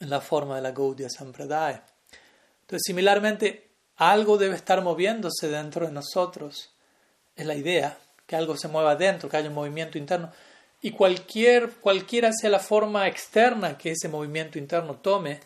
en 0.00 0.08
la 0.08 0.22
forma 0.22 0.56
de 0.56 0.62
la 0.62 0.72
Gaudiya 0.72 1.10
Sampradaya. 1.10 1.84
Entonces 2.62 2.80
similarmente 2.86 3.68
algo 3.96 4.38
debe 4.38 4.56
estar 4.56 4.80
moviéndose 4.80 5.50
dentro 5.50 5.84
de 5.84 5.92
nosotros. 5.92 6.70
Es 7.36 7.44
la 7.44 7.56
idea, 7.56 7.98
que 8.32 8.36
algo 8.36 8.56
se 8.56 8.66
mueva 8.66 8.96
dentro, 8.96 9.28
que 9.28 9.36
haya 9.36 9.50
un 9.50 9.54
movimiento 9.54 9.98
interno. 9.98 10.32
Y 10.80 10.92
cualquier, 10.92 11.68
cualquiera 11.82 12.32
sea 12.32 12.48
la 12.48 12.60
forma 12.60 13.06
externa 13.06 13.76
que 13.76 13.90
ese 13.90 14.08
movimiento 14.08 14.58
interno 14.58 14.94
tome, 14.96 15.38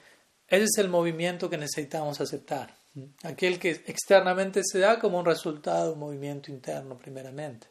ese 0.46 0.64
es 0.66 0.78
el 0.78 0.88
movimiento 0.88 1.50
que 1.50 1.58
necesitamos 1.58 2.20
aceptar. 2.20 2.76
Aquel 3.24 3.58
que 3.58 3.70
externamente 3.70 4.62
se 4.62 4.78
da 4.78 5.00
como 5.00 5.18
un 5.18 5.24
resultado 5.24 5.94
un 5.94 5.98
movimiento 5.98 6.52
interno, 6.52 6.96
primeramente. 6.96 7.66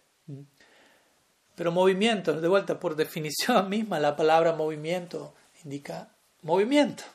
Pero 1.55 1.71
movimiento, 1.71 2.33
de 2.33 2.47
vuelta, 2.49 2.77
por 2.77 2.97
definición 2.97 3.69
misma, 3.69 4.01
la 4.01 4.17
palabra 4.17 4.51
movimiento 4.51 5.33
indica 5.63 6.09
movimiento. 6.41 7.05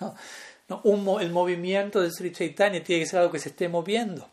¿no? 0.70 0.80
Un, 0.84 1.20
el 1.20 1.30
movimiento 1.30 2.00
de 2.00 2.10
Sri 2.10 2.32
Chaitanya 2.32 2.82
tiene 2.82 3.02
que 3.02 3.10
ser 3.10 3.18
algo 3.18 3.32
que 3.32 3.38
se 3.38 3.50
esté 3.50 3.68
moviendo, 3.68 4.30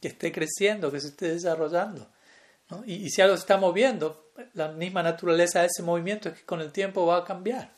que 0.00 0.06
esté 0.06 0.30
creciendo, 0.30 0.92
que 0.92 1.00
se 1.00 1.08
esté 1.08 1.32
desarrollando. 1.32 2.08
Y, 2.86 3.10
si 3.10 3.22
algo 3.22 3.36
se 3.36 3.40
está 3.40 3.56
moviendo, 3.56 4.32
la 4.54 4.68
misma 4.68 5.02
naturaleza 5.02 5.60
de 5.60 5.66
ese 5.66 5.82
movimiento 5.82 6.28
es 6.28 6.40
que 6.40 6.44
con 6.44 6.60
el 6.60 6.72
tiempo 6.72 7.06
va 7.06 7.18
a 7.18 7.24
cambiar. 7.24 7.72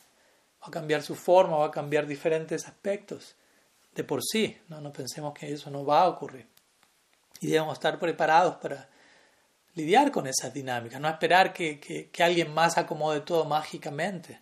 Va 0.62 0.68
a 0.68 0.70
cambiar 0.70 1.02
su 1.02 1.14
forma, 1.14 1.58
va 1.58 1.66
a 1.66 1.70
cambiar 1.70 2.06
diferentes 2.06 2.66
aspectos 2.66 3.36
de 3.94 4.04
por 4.04 4.22
sí. 4.22 4.56
No, 4.68 4.80
no 4.80 4.92
pensemos 4.92 5.34
que 5.34 5.52
eso 5.52 5.70
no 5.70 5.84
va 5.84 6.02
a 6.02 6.08
ocurrir. 6.08 6.46
Y 7.40 7.48
debemos 7.48 7.74
estar 7.74 7.98
preparados 7.98 8.56
para 8.56 8.88
lidiar 9.74 10.10
con 10.10 10.26
esas 10.26 10.52
dinámicas, 10.52 11.00
no 11.00 11.08
esperar 11.08 11.52
que, 11.52 11.78
que, 11.78 12.22
alguien 12.24 12.52
más 12.52 12.76
acomode 12.78 13.20
todo 13.20 13.44
mágicamente 13.44 14.40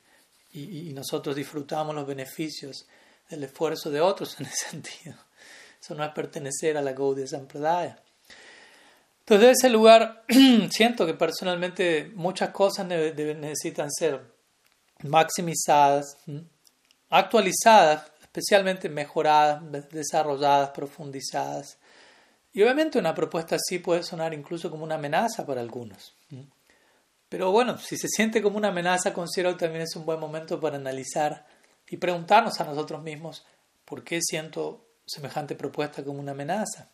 y, 0.52 0.88
y, 0.88 0.92
nosotros 0.94 1.36
disfrutamos 1.36 1.94
los 1.94 2.06
beneficios 2.06 2.86
del 3.28 3.44
esfuerzo 3.44 3.90
de 3.90 4.00
otros 4.00 4.40
en 4.40 4.46
ese 4.46 4.68
sentido. 4.70 5.16
Eso 5.78 5.94
no 5.94 6.04
es 6.04 6.10
pertenecer 6.12 6.78
a 6.78 6.82
la 6.82 6.92
Gaudiya 6.92 7.26
Sampradaya. 7.26 8.02
Entonces, 9.28 9.44
de 9.44 9.52
ese 9.54 9.70
lugar, 9.70 10.22
siento 10.70 11.04
que 11.04 11.14
personalmente 11.14 12.12
muchas 12.14 12.50
cosas 12.50 12.86
necesitan 12.86 13.90
ser 13.90 14.20
maximizadas, 15.02 16.16
actualizadas, 17.10 18.12
especialmente 18.22 18.88
mejoradas, 18.88 19.88
desarrolladas, 19.90 20.70
profundizadas. 20.70 21.76
Y 22.52 22.62
obviamente 22.62 23.00
una 23.00 23.16
propuesta 23.16 23.56
así 23.56 23.80
puede 23.80 24.04
sonar 24.04 24.32
incluso 24.32 24.70
como 24.70 24.84
una 24.84 24.94
amenaza 24.94 25.44
para 25.44 25.60
algunos. 25.60 26.14
Pero 27.28 27.50
bueno, 27.50 27.78
si 27.78 27.96
se 27.96 28.06
siente 28.06 28.40
como 28.40 28.58
una 28.58 28.68
amenaza, 28.68 29.12
considero 29.12 29.54
que 29.54 29.64
también 29.64 29.82
es 29.82 29.96
un 29.96 30.06
buen 30.06 30.20
momento 30.20 30.60
para 30.60 30.76
analizar 30.76 31.44
y 31.88 31.96
preguntarnos 31.96 32.60
a 32.60 32.64
nosotros 32.64 33.02
mismos 33.02 33.44
por 33.84 34.04
qué 34.04 34.20
siento 34.22 34.86
semejante 35.04 35.56
propuesta 35.56 36.04
como 36.04 36.20
una 36.20 36.30
amenaza 36.30 36.92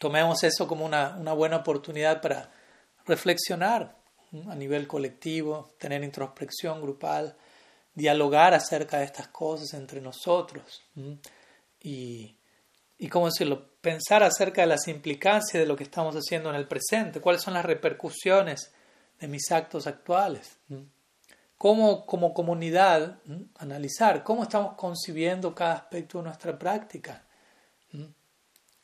tomemos 0.00 0.42
eso 0.44 0.66
como 0.66 0.86
una, 0.86 1.10
buena 1.34 1.58
oportunidad 1.58 2.22
para 2.22 2.50
reflexionar 3.04 3.94
a 4.48 4.54
nivel 4.54 4.88
colectivo, 4.88 5.74
tener 5.78 6.02
introspección 6.02 6.80
grupal, 6.80 7.36
dialogar 7.94 8.54
acerca 8.54 8.98
de 8.98 9.04
estas 9.04 9.28
cosas 9.28 9.74
entre 9.74 10.00
nosotros 10.00 10.82
y, 11.82 12.34
y, 12.96 13.08
¿cómo 13.08 13.26
decirlo?, 13.26 13.68
pensar 13.82 14.22
acerca 14.22 14.62
de 14.62 14.68
las 14.68 14.88
implicancias 14.88 15.60
de 15.60 15.66
lo 15.66 15.76
que 15.76 15.84
estamos 15.84 16.14
haciendo 16.14 16.48
en 16.48 16.56
el 16.56 16.66
presente, 16.66 17.20
cuáles 17.20 17.42
son 17.42 17.52
las 17.52 17.64
repercusiones 17.64 18.72
de 19.18 19.28
mis 19.28 19.52
actos 19.52 19.86
actuales. 19.86 20.58
Cómo 21.58 22.06
como 22.06 22.32
comunidad 22.32 23.18
analizar 23.58 24.24
cómo 24.24 24.44
estamos 24.44 24.76
concibiendo 24.76 25.54
cada 25.54 25.74
aspecto 25.74 26.18
de 26.18 26.24
nuestra 26.24 26.58
práctica 26.58 27.26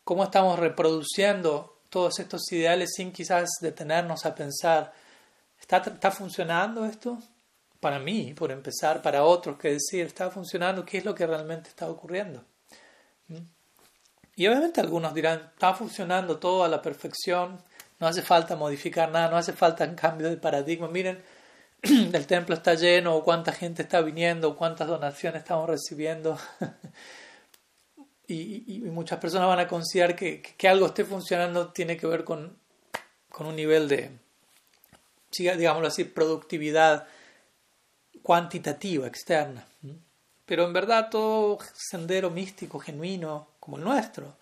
cómo 0.06 0.22
estamos 0.22 0.56
reproduciendo 0.56 1.80
todos 1.90 2.20
estos 2.20 2.40
ideales 2.52 2.90
sin 2.94 3.10
quizás 3.10 3.50
detenernos 3.60 4.24
a 4.24 4.36
pensar, 4.36 4.92
¿está, 5.58 6.12
funcionando 6.12 6.84
esto? 6.84 7.18
Para 7.80 7.98
mí, 7.98 8.32
por 8.32 8.52
empezar, 8.52 9.02
para 9.02 9.24
otros, 9.24 9.58
que 9.58 9.72
decir, 9.72 10.06
¿está 10.06 10.30
funcionando? 10.30 10.84
¿Qué 10.84 10.98
es 10.98 11.04
lo 11.04 11.12
que 11.12 11.26
realmente 11.26 11.70
está 11.70 11.90
ocurriendo? 11.90 12.44
¿Mm? 13.26 13.38
Y 14.36 14.46
obviamente 14.46 14.80
algunos 14.80 15.12
dirán, 15.12 15.50
está 15.52 15.74
funcionando 15.74 16.38
todo 16.38 16.62
a 16.62 16.68
la 16.68 16.80
perfección, 16.80 17.60
no 17.98 18.06
hace 18.06 18.22
falta 18.22 18.54
modificar 18.54 19.10
nada, 19.10 19.28
no 19.28 19.36
hace 19.36 19.54
falta 19.54 19.82
un 19.82 19.96
cambio 19.96 20.30
de 20.30 20.36
paradigma. 20.36 20.86
Miren, 20.86 21.20
el 21.82 22.26
templo 22.28 22.54
está 22.54 22.74
lleno, 22.74 23.16
o 23.16 23.24
cuánta 23.24 23.50
gente 23.50 23.82
está 23.82 24.02
viniendo, 24.02 24.56
cuántas 24.56 24.86
donaciones 24.86 25.42
estamos 25.42 25.68
recibiendo. 25.68 26.38
y, 28.28 28.80
muchas 28.86 29.18
personas 29.18 29.48
van 29.48 29.60
a 29.60 29.68
considerar 29.68 30.16
que, 30.16 30.42
que, 30.42 30.68
algo 30.68 30.86
esté 30.86 31.04
funcionando 31.04 31.72
tiene 31.72 31.96
que 31.96 32.06
ver 32.06 32.24
con, 32.24 32.56
con 33.30 33.46
un 33.46 33.56
nivel 33.56 33.88
de, 33.88 34.10
digámoslo 35.30 35.88
así, 35.88 36.04
productividad 36.04 37.06
cuantitativa, 38.22 39.06
externa. 39.06 39.66
Pero 40.44 40.64
en 40.64 40.72
verdad 40.72 41.10
todo 41.10 41.58
sendero 41.74 42.30
místico, 42.30 42.78
genuino, 42.78 43.48
como 43.60 43.76
el 43.76 43.84
nuestro, 43.84 44.36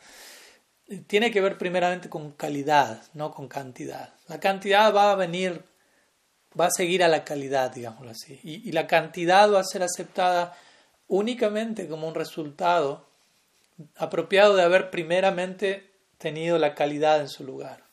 tiene 1.07 1.31
que 1.31 1.41
ver 1.41 1.59
primeramente 1.59 2.09
con 2.09 2.33
calidad, 2.33 3.03
no 3.15 3.33
con 3.33 3.49
cantidad. 3.49 4.15
La 4.29 4.39
cantidad 4.39 4.95
va 4.95 5.13
a 5.13 5.17
venir, 5.17 5.63
va 6.59 6.67
a 6.67 6.71
seguir 6.71 7.03
a 7.03 7.09
la 7.09 7.25
calidad, 7.25 7.73
digámoslo 7.73 8.11
así. 8.11 8.39
Y, 8.43 8.69
y 8.69 8.73
la 8.73 8.87
cantidad 8.87 9.53
va 9.53 9.61
a 9.61 9.65
ser 9.65 9.83
aceptada 9.83 10.57
únicamente 11.09 11.89
como 11.89 12.09
un 12.09 12.15
resultado 12.15 13.07
apropiado 13.97 14.57
de 14.57 14.63
haber 14.63 14.91
primeramente 14.91 15.91
tenido 16.19 16.59
la 16.59 16.75
calidad 16.75 17.21
en 17.21 17.29
su 17.29 17.45
lugar. 17.45 17.85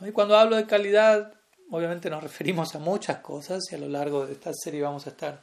Y 0.00 0.10
cuando 0.10 0.36
hablo 0.36 0.56
de 0.56 0.66
calidad, 0.66 1.34
obviamente 1.70 2.10
nos 2.10 2.22
referimos 2.22 2.74
a 2.74 2.78
muchas 2.78 3.18
cosas 3.18 3.62
y 3.70 3.74
a 3.74 3.78
lo 3.78 3.88
largo 3.88 4.26
de 4.26 4.34
esta 4.34 4.52
serie 4.52 4.82
vamos 4.82 5.06
a 5.06 5.10
estar 5.10 5.42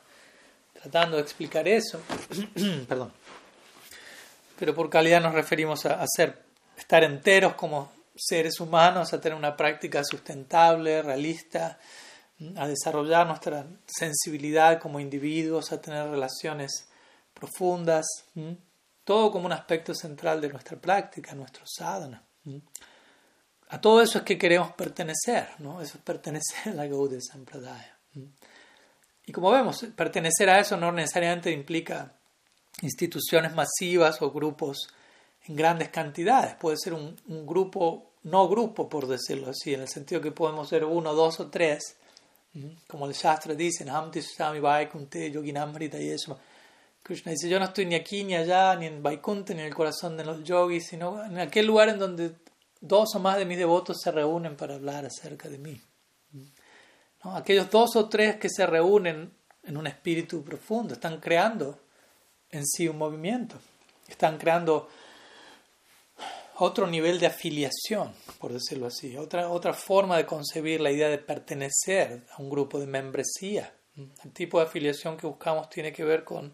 tratando 0.74 1.18
de 1.18 1.24
explicar 1.24 1.68
eso. 1.68 2.02
Perdón. 2.88 3.12
Pero 4.58 4.76
por 4.76 4.90
calidad 4.90 5.22
nos 5.22 5.34
referimos 5.34 5.86
a, 5.86 6.06
ser, 6.08 6.44
estar 6.78 7.04
enteros 7.04 7.54
como 7.54 7.92
seres 8.16 8.60
humanos, 8.60 9.14
a 9.14 9.22
tener 9.22 9.38
una 9.38 9.56
práctica 9.56 10.04
sustentable, 10.04 11.02
realista, 11.02 11.80
a 12.58 12.68
desarrollar 12.68 13.26
nuestra 13.26 13.66
sensibilidad 13.88 14.80
como 14.80 15.00
individuos, 15.00 15.72
a 15.72 15.82
tener 15.82 16.10
relaciones 16.10 16.90
profundas 17.34 18.06
todo 19.04 19.32
como 19.32 19.46
un 19.46 19.54
aspecto 19.54 19.94
central 19.94 20.40
de 20.42 20.50
nuestra 20.50 20.78
práctica, 20.78 21.34
nuestro 21.34 21.64
sadhana. 21.66 22.24
A 23.70 23.80
todo 23.80 24.02
eso 24.02 24.20
es 24.20 24.24
que 24.24 24.38
queremos 24.38 24.72
pertenecer, 24.74 25.50
¿no? 25.60 25.82
Eso 25.82 25.98
es 25.98 26.04
pertenecer 26.04 26.74
a 26.74 26.76
la 26.76 26.88
Gaudiya 26.88 27.22
Sampradaya. 27.22 27.98
Y 29.26 29.32
como 29.32 29.52
vemos, 29.52 29.86
pertenecer 29.96 30.50
a 30.50 30.60
eso 30.60 30.76
no 30.76 30.92
necesariamente 30.92 31.52
implica 31.52 32.14
instituciones 32.82 33.54
masivas 33.54 34.22
o 34.22 34.32
grupos 34.32 34.90
en 35.46 35.56
grandes 35.56 35.90
cantidades. 35.90 36.56
Puede 36.56 36.78
ser 36.78 36.94
un, 36.94 37.16
grupo, 37.46 38.14
no 38.24 38.48
grupo 38.48 38.90
por 38.90 39.08
decirlo 39.08 39.50
así, 39.50 39.74
en 39.74 39.82
el 39.82 39.88
sentido 39.88 40.22
que 40.22 40.32
podemos 40.32 40.70
ser 40.70 40.84
uno, 40.84 41.14
dos 41.14 41.40
o 41.40 41.48
tres, 41.48 41.98
como 42.88 43.06
el 43.06 43.14
Shastra 43.14 43.54
dice, 43.54 43.88
Hamti 43.88 44.22
Sami 44.24 44.60
Vaikunte 44.60 45.30
Yoginamrita 45.32 46.00
Yesma 46.00 46.38
Krishna 47.04 47.32
dice, 47.32 47.50
yo 47.50 47.60
no 47.60 47.66
estoy 47.66 47.86
ni 47.86 47.96
aquí 47.96 48.24
ni 48.24 48.36
allá, 48.36 48.76
ni 48.76 48.86
en 48.86 49.02
Vaikunta, 49.02 49.54
ni 49.54 49.62
en 49.62 49.68
el 49.68 49.76
corazón 49.76 50.18
de 50.18 50.26
los 50.26 50.44
yogis, 50.44 50.88
sino 50.88 51.24
en 51.24 51.40
aquel 51.40 51.66
lugar 51.66 51.90
en 51.90 52.00
donde 52.00 52.36
dos 52.82 53.16
o 53.16 53.20
más 53.20 53.38
de 53.38 53.46
mis 53.46 53.58
devotos 53.58 53.98
se 54.02 54.12
reúnen 54.12 54.56
para 54.56 54.76
hablar 54.76 55.06
acerca 55.06 55.50
de 55.50 55.58
mí. 55.58 55.82
¿No? 57.24 57.36
Aquellos 57.36 57.70
dos 57.70 57.96
o 57.96 58.08
tres 58.08 58.38
que 58.38 58.50
se 58.50 58.66
reúnen 58.66 59.32
en 59.64 59.78
un 59.78 59.88
espíritu 59.88 60.44
profundo 60.44 60.94
están 60.94 61.20
creando 61.20 61.80
en 62.52 62.66
sí 62.66 62.88
un 62.88 62.98
movimiento, 62.98 63.58
están 64.08 64.38
creando 64.38 64.90
otro 66.58 66.88
nivel 66.88 67.20
de 67.20 67.28
afiliación, 67.28 68.14
por 68.40 68.52
decirlo 68.52 68.88
así, 68.88 69.16
otra, 69.16 69.50
otra 69.50 69.74
forma 69.74 70.18
de 70.18 70.26
concebir 70.26 70.82
la 70.82 70.92
idea 70.92 71.08
de 71.10 71.18
pertenecer 71.18 72.24
a 72.32 72.42
un 72.42 72.50
grupo 72.50 72.80
de 72.80 72.88
membresía. 72.88 73.74
El 73.96 74.32
tipo 74.34 74.60
de 74.60 74.66
afiliación 74.66 75.18
que 75.18 75.28
buscamos 75.28 75.70
tiene 75.70 75.92
que 75.94 76.04
ver 76.04 76.24
con 76.24 76.54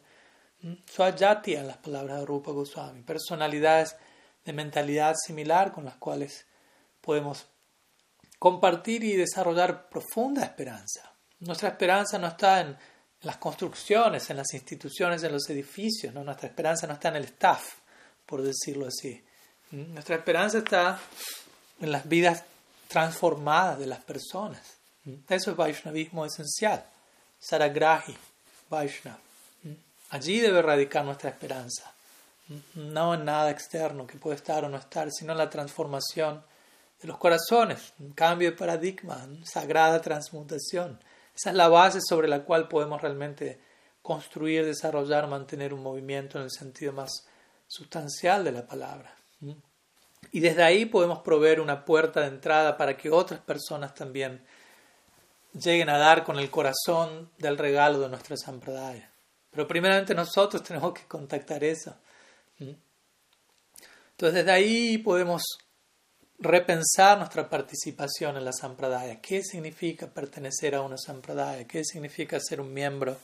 Swajati 0.86 1.56
en 1.56 1.68
las 1.68 1.78
palabras 1.78 2.20
de 2.20 2.26
Rupa 2.26 2.52
Goswami, 2.52 3.02
personalidades 3.02 3.96
de 4.44 4.54
mentalidad 4.54 5.14
similar 5.16 5.72
con 5.72 5.86
las 5.86 5.96
cuales 5.96 6.46
podemos 7.02 7.46
compartir 8.40 9.04
y 9.04 9.16
desarrollar 9.16 9.90
profunda 9.90 10.44
esperanza. 10.44 11.12
Nuestra 11.40 11.70
esperanza 11.70 12.18
no 12.18 12.28
está 12.28 12.62
en 12.62 12.78
las 13.22 13.38
construcciones, 13.38 14.30
en 14.30 14.38
las 14.38 14.54
instituciones, 14.54 15.24
en 15.24 15.32
los 15.32 15.50
edificios, 15.50 16.14
nuestra 16.14 16.48
esperanza 16.48 16.88
no 16.88 16.94
está 16.94 17.10
en 17.10 17.18
el 17.18 17.26
staff, 17.26 17.76
por 18.26 18.42
decirlo 18.42 18.88
así. 18.88 19.24
Nuestra 19.72 20.16
esperanza 20.16 20.60
está 20.60 21.00
en 21.80 21.92
las 21.92 22.08
vidas 22.08 22.44
transformadas 22.88 23.80
de 23.80 23.88
las 23.88 24.04
personas. 24.04 24.62
Eso 25.28 25.52
es 25.52 25.58
Vaishnavismo 25.58 26.26
esencial. 26.26 26.86
Saragrahi, 27.40 28.16
Vaishnav. 28.70 29.25
Allí 30.10 30.40
debe 30.40 30.62
radicar 30.62 31.04
nuestra 31.04 31.30
esperanza, 31.30 31.94
no 32.76 33.16
en 33.16 33.26
nada 33.26 33.50
externo 33.50 34.06
que 34.06 34.20
puede 34.20 34.36
estar 34.36 34.64
o 34.64 34.70
no 34.70 34.78
estar, 34.78 35.12
sino 35.12 35.32
en 35.32 35.40
la 35.40 35.50
transformación 35.50 36.44
de 37.02 37.08
los 37.08 37.18
corazones, 37.18 37.94
un 38.00 38.12
cambio 38.12 38.52
de 38.52 38.58
paradigma, 38.58 39.28
sagrada 39.44 40.02
transmutación. 40.02 41.00
Esa 41.36 41.50
es 41.50 41.56
la 41.56 41.70
base 41.70 42.00
sobre 42.08 42.28
la 42.28 42.44
cual 42.44 42.68
podemos 42.68 43.02
realmente 43.02 43.60
construir, 44.02 44.64
desarrollar, 44.64 45.28
mantener 45.28 45.74
un 45.74 45.82
movimiento 45.82 46.38
en 46.38 46.46
el 46.46 46.52
sentido 46.52 46.94
más 46.94 47.26
sustancial 47.68 48.44
de 48.44 48.52
la 48.52 48.68
palabra. 48.68 49.14
Y 50.32 50.40
desde 50.40 50.64
ahí 50.64 50.86
podemos 50.86 51.20
proveer 51.20 51.60
una 51.60 51.84
puerta 51.84 52.22
de 52.22 52.28
entrada 52.28 52.78
para 52.78 52.96
que 52.96 53.10
otras 53.10 53.40
personas 53.40 53.96
también 53.96 54.46
lleguen 55.54 55.90
a 55.90 55.98
dar 55.98 56.24
con 56.24 56.38
el 56.38 56.52
corazón 56.52 57.32
del 57.40 57.58
regalo 57.58 58.00
de 58.00 58.10
nuestra 58.10 58.38
sampradaya 58.38 59.10
Pero 59.56 59.68
primeramente 59.70 60.14
nosotros 60.14 60.62
tenemos 60.62 60.94
que 60.94 61.06
contactar 61.08 61.64
eso. 61.64 61.96
Entonces 62.60 64.34
desde 64.34 64.52
ahí 64.52 64.98
podemos 64.98 65.44
repensar 66.40 67.18
nuestra 67.18 67.50
participación 67.50 68.36
en 68.36 68.44
la 68.44 68.52
sampradaya. 68.52 69.22
¿Qué 69.22 69.42
significa 69.42 70.08
pertenecer 70.08 70.76
a 70.76 70.82
una 70.82 70.98
sampradaya? 70.98 71.66
¿Qué 71.66 71.86
significa 71.86 72.38
ser 72.42 72.60
un 72.60 72.74
miembro 72.74 73.18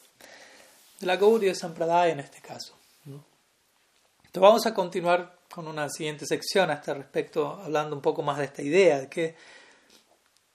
de 1.01 1.05
la 1.05 1.17
Gaudiya 1.17 1.53
Sampradaya 1.53 2.13
en 2.13 2.21
este 2.21 2.39
caso? 2.39 2.77
Entonces 3.05 4.41
vamos 4.41 4.65
a 4.65 4.73
continuar 4.73 5.38
con 5.53 5.67
una 5.67 5.89
siguiente 5.89 6.25
sección 6.25 6.71
a 6.71 6.75
este 6.75 6.93
respecto, 6.93 7.59
hablando 7.61 7.93
un 7.93 8.01
poco 8.01 8.21
más 8.21 8.38
de 8.38 8.45
esta 8.45 8.61
idea, 8.61 9.01
de 9.01 9.09
que 9.09 9.36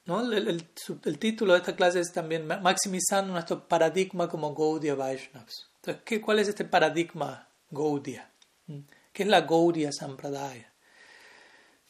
¿no? 0.06 0.32
el, 0.32 1.18
título 1.18 1.52
de 1.52 1.58
esta 1.58 1.76
clase 1.76 2.00
es 2.00 2.12
también 2.12 2.46
maximizando 2.46 3.32
nuestro 3.32 3.66
paradigma 3.68 4.28
como 4.28 4.54
Gaudiya 4.54 4.94
Vaishnavas. 4.94 5.68
Entonces, 5.76 6.02
¿qué, 6.04 6.20
¿cuál 6.20 6.38
es 6.38 6.48
este 6.48 6.64
paradigma 6.64 7.48
Gaudiya? 7.70 8.30
¿Mm? 8.66 8.80
¿Qué 9.12 9.22
es 9.24 9.28
la 9.28 9.42
Gaudiya 9.42 9.92
Sampradaya? 9.92 10.72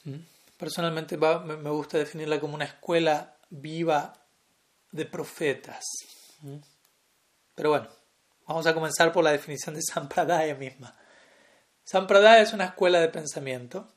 ¿Mm? 0.05 0.17
Personalmente 0.57 1.17
me 1.17 1.71
gusta 1.71 1.99
definirla 1.99 2.41
como 2.41 2.55
una 2.55 2.65
escuela 2.65 3.37
viva 3.51 4.13
de 4.91 5.05
profetas. 5.05 5.85
¿Mm? 6.41 6.57
Pero 7.55 7.71
bueno, 7.71 7.89
vamos 8.47 8.67
a 8.67 8.75
comenzar 8.75 9.13
por 9.13 9.25
la 9.25 9.33
definición 9.33 9.75
de 9.75 9.83
Sampradaya 9.83 10.55
misma. 10.55 10.95
Sampradaya 11.85 12.43
es 12.43 12.53
una 12.53 12.65
escuela 12.65 13.01
de 13.01 13.09
pensamiento, 13.09 13.89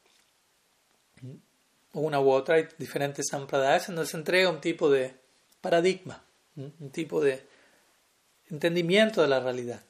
una 1.94 2.20
u 2.20 2.30
otra, 2.30 2.56
hay 2.56 2.68
diferentes 2.78 3.28
sampradayas 3.30 3.90
en 3.90 3.96
donde 3.96 4.10
se 4.10 4.18
entrega 4.18 4.50
un 4.50 4.62
tipo 4.62 4.90
de 4.90 5.16
paradigma, 5.62 6.24
un 6.56 6.92
tipo 6.92 7.22
de 7.22 7.46
entendimiento 8.50 9.22
de 9.22 9.28
la 9.28 9.40
realidad. 9.40 9.82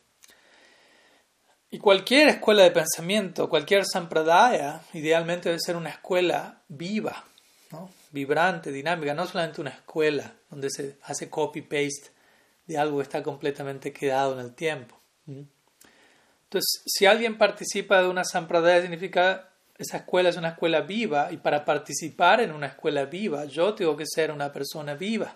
Y 1.72 1.78
cualquier 1.78 2.30
escuela 2.30 2.64
de 2.64 2.72
pensamiento, 2.72 3.48
cualquier 3.48 3.86
sampradaya, 3.86 4.82
idealmente 4.94 5.50
debe 5.50 5.60
ser 5.60 5.76
una 5.76 5.90
escuela 5.90 6.64
viva, 6.68 7.26
¿no? 7.72 7.92
vibrante, 8.12 8.72
dinámica, 8.72 9.14
no 9.14 9.28
solamente 9.28 9.62
una 9.62 9.70
escuela 9.70 10.34
donde 10.50 10.70
se 10.72 10.98
hace 11.04 11.30
copy-paste 11.30 12.12
de 12.66 12.78
algo 12.78 12.98
que 12.98 13.04
está 13.04 13.22
completamente 13.22 13.94
quedado 13.94 14.34
en 14.34 14.46
el 14.46 14.56
tiempo. 14.56 15.00
Entonces, 15.28 16.82
si 16.88 17.06
alguien 17.06 17.38
participa 17.38 18.02
de 18.02 18.08
una 18.08 18.24
sampradaya, 18.24 18.82
significa 18.82 19.49
esa 19.80 19.98
escuela 19.98 20.28
es 20.28 20.36
una 20.36 20.50
escuela 20.50 20.82
viva 20.82 21.32
y 21.32 21.38
para 21.38 21.64
participar 21.64 22.42
en 22.42 22.52
una 22.52 22.68
escuela 22.68 23.06
viva, 23.06 23.46
yo 23.46 23.74
tengo 23.74 23.96
que 23.96 24.06
ser 24.06 24.30
una 24.30 24.52
persona 24.52 24.94
viva. 24.94 25.34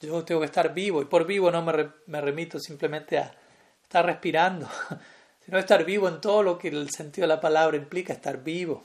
Yo 0.00 0.24
tengo 0.24 0.40
que 0.40 0.46
estar 0.46 0.72
vivo 0.72 1.02
y 1.02 1.06
por 1.06 1.26
vivo 1.26 1.50
no 1.50 1.62
me, 1.62 1.90
me 2.06 2.20
remito 2.20 2.60
simplemente 2.60 3.18
a 3.18 3.34
estar 3.82 4.06
respirando, 4.06 4.68
sino 5.44 5.58
estar 5.58 5.84
vivo 5.84 6.08
en 6.08 6.20
todo 6.20 6.44
lo 6.44 6.58
que 6.58 6.68
el 6.68 6.90
sentido 6.90 7.24
de 7.24 7.34
la 7.34 7.40
palabra 7.40 7.76
implica, 7.76 8.12
estar 8.12 8.42
vivo. 8.42 8.84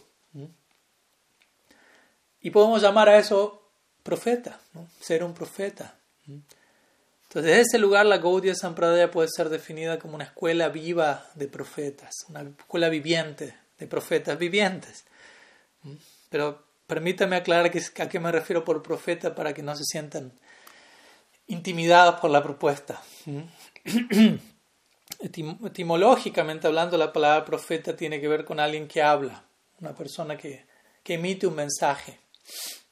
Y 2.42 2.50
podemos 2.50 2.82
llamar 2.82 3.10
a 3.10 3.18
eso 3.20 3.70
profeta, 4.02 4.60
ser 5.00 5.24
un 5.24 5.34
profeta. 5.34 5.96
Entonces, 6.28 7.44
desde 7.44 7.62
ese 7.62 7.78
lugar, 7.78 8.08
la 8.08 8.18
Gaudiya 8.18 8.56
Sampradaya 8.56 9.12
puede 9.12 9.28
ser 9.30 9.50
definida 9.50 10.00
como 10.00 10.16
una 10.16 10.24
escuela 10.24 10.70
viva 10.70 11.26
de 11.36 11.48
profetas, 11.48 12.14
una 12.30 12.42
escuela 12.42 12.90
viviente 12.90 13.67
de 13.78 13.88
profetas 13.88 14.38
vivientes. 14.38 15.06
Pero 16.30 16.64
permítame 16.86 17.36
aclarar 17.36 17.66
a 17.66 18.10
qué 18.10 18.20
me 18.20 18.32
refiero 18.32 18.64
por 18.64 18.82
profeta 18.82 19.36
para 19.36 19.54
que 19.54 19.64
no 19.64 19.76
se 19.76 19.84
sientan 19.84 20.34
intimidados 21.48 22.20
por 22.20 22.32
la 22.32 22.44
propuesta. 22.44 23.02
Etimológicamente 25.20 26.68
hablando, 26.68 26.98
la 26.98 27.14
palabra 27.14 27.46
profeta 27.46 27.96
tiene 27.96 28.20
que 28.20 28.28
ver 28.28 28.46
con 28.46 28.60
alguien 28.60 28.88
que 28.88 29.02
habla, 29.02 29.46
una 29.80 29.96
persona 29.96 30.38
que, 30.38 30.66
que 31.04 31.16
emite 31.16 31.48
un 31.48 31.56
mensaje 31.56 32.20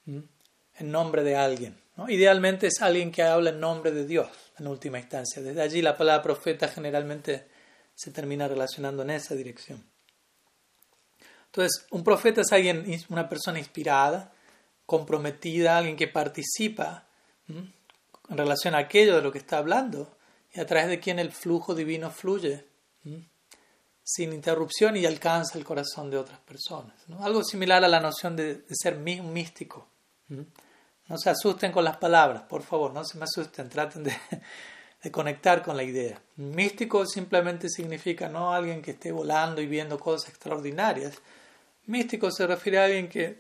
en 0.06 0.92
nombre 0.92 1.24
de 1.24 1.36
alguien. 1.36 1.78
Idealmente 2.08 2.68
es 2.68 2.82
alguien 2.82 3.12
que 3.12 3.24
habla 3.24 3.52
en 3.52 3.60
nombre 3.60 3.92
de 3.92 4.06
Dios, 4.06 4.30
en 4.60 4.68
última 4.68 5.00
instancia. 5.00 5.42
Desde 5.42 5.62
allí 5.62 5.82
la 5.82 5.96
palabra 5.96 6.24
profeta 6.24 6.68
generalmente 6.68 7.48
se 7.94 8.12
termina 8.12 8.48
relacionando 8.48 9.04
en 9.04 9.12
esa 9.12 9.36
dirección. 9.36 9.84
Entonces, 11.56 11.86
un 11.92 12.04
profeta 12.04 12.42
es 12.42 12.52
alguien, 12.52 12.86
una 13.08 13.30
persona 13.30 13.60
inspirada, 13.60 14.34
comprometida, 14.86 15.78
alguien 15.78 15.96
que 15.96 16.10
participa 16.10 17.06
en 17.48 17.72
relación 18.38 18.76
a 18.76 18.80
aquello 18.80 19.16
de 19.16 19.22
lo 19.22 19.32
que 19.32 19.38
está 19.38 19.60
hablando 19.60 20.18
y 20.54 20.60
a 20.60 20.66
través 20.66 20.90
de 20.90 21.00
quien 21.00 21.18
el 21.18 21.32
flujo 21.32 21.74
divino 21.74 22.12
fluye 22.12 22.66
sin 24.04 24.34
interrupción 24.34 24.98
y 24.98 25.06
alcanza 25.06 25.58
el 25.58 25.64
corazón 25.64 26.12
de 26.12 26.18
otras 26.18 26.40
personas. 26.40 26.94
Algo 27.22 27.42
similar 27.42 27.86
a 27.86 27.88
la 27.88 28.02
noción 28.02 28.36
de, 28.36 28.56
de 28.56 28.76
ser 28.76 28.98
místico. 28.98 29.88
No 30.28 31.18
se 31.18 31.30
asusten 31.30 31.72
con 31.72 31.86
las 31.86 31.96
palabras, 31.96 32.42
por 32.44 32.64
favor, 32.64 32.92
no 32.94 33.06
se 33.06 33.18
me 33.18 33.24
asusten, 33.24 33.70
traten 33.70 34.04
de, 35.04 35.12
conectar 35.12 35.64
con 35.64 35.78
la 35.78 35.84
idea. 35.84 36.22
Místico 36.36 37.06
simplemente 37.06 37.70
significa 37.70 38.28
no 38.28 38.54
alguien 38.54 38.82
que 38.82 38.92
esté 38.92 39.14
volando 39.14 39.62
y 39.62 39.68
viendo 39.68 39.98
cosas 39.98 40.30
extraordinarias. 40.32 41.22
Místico 41.88 42.32
se 42.32 42.48
refiere 42.48 42.80
a 42.80 42.86
alguien 42.86 43.08
que 43.08 43.40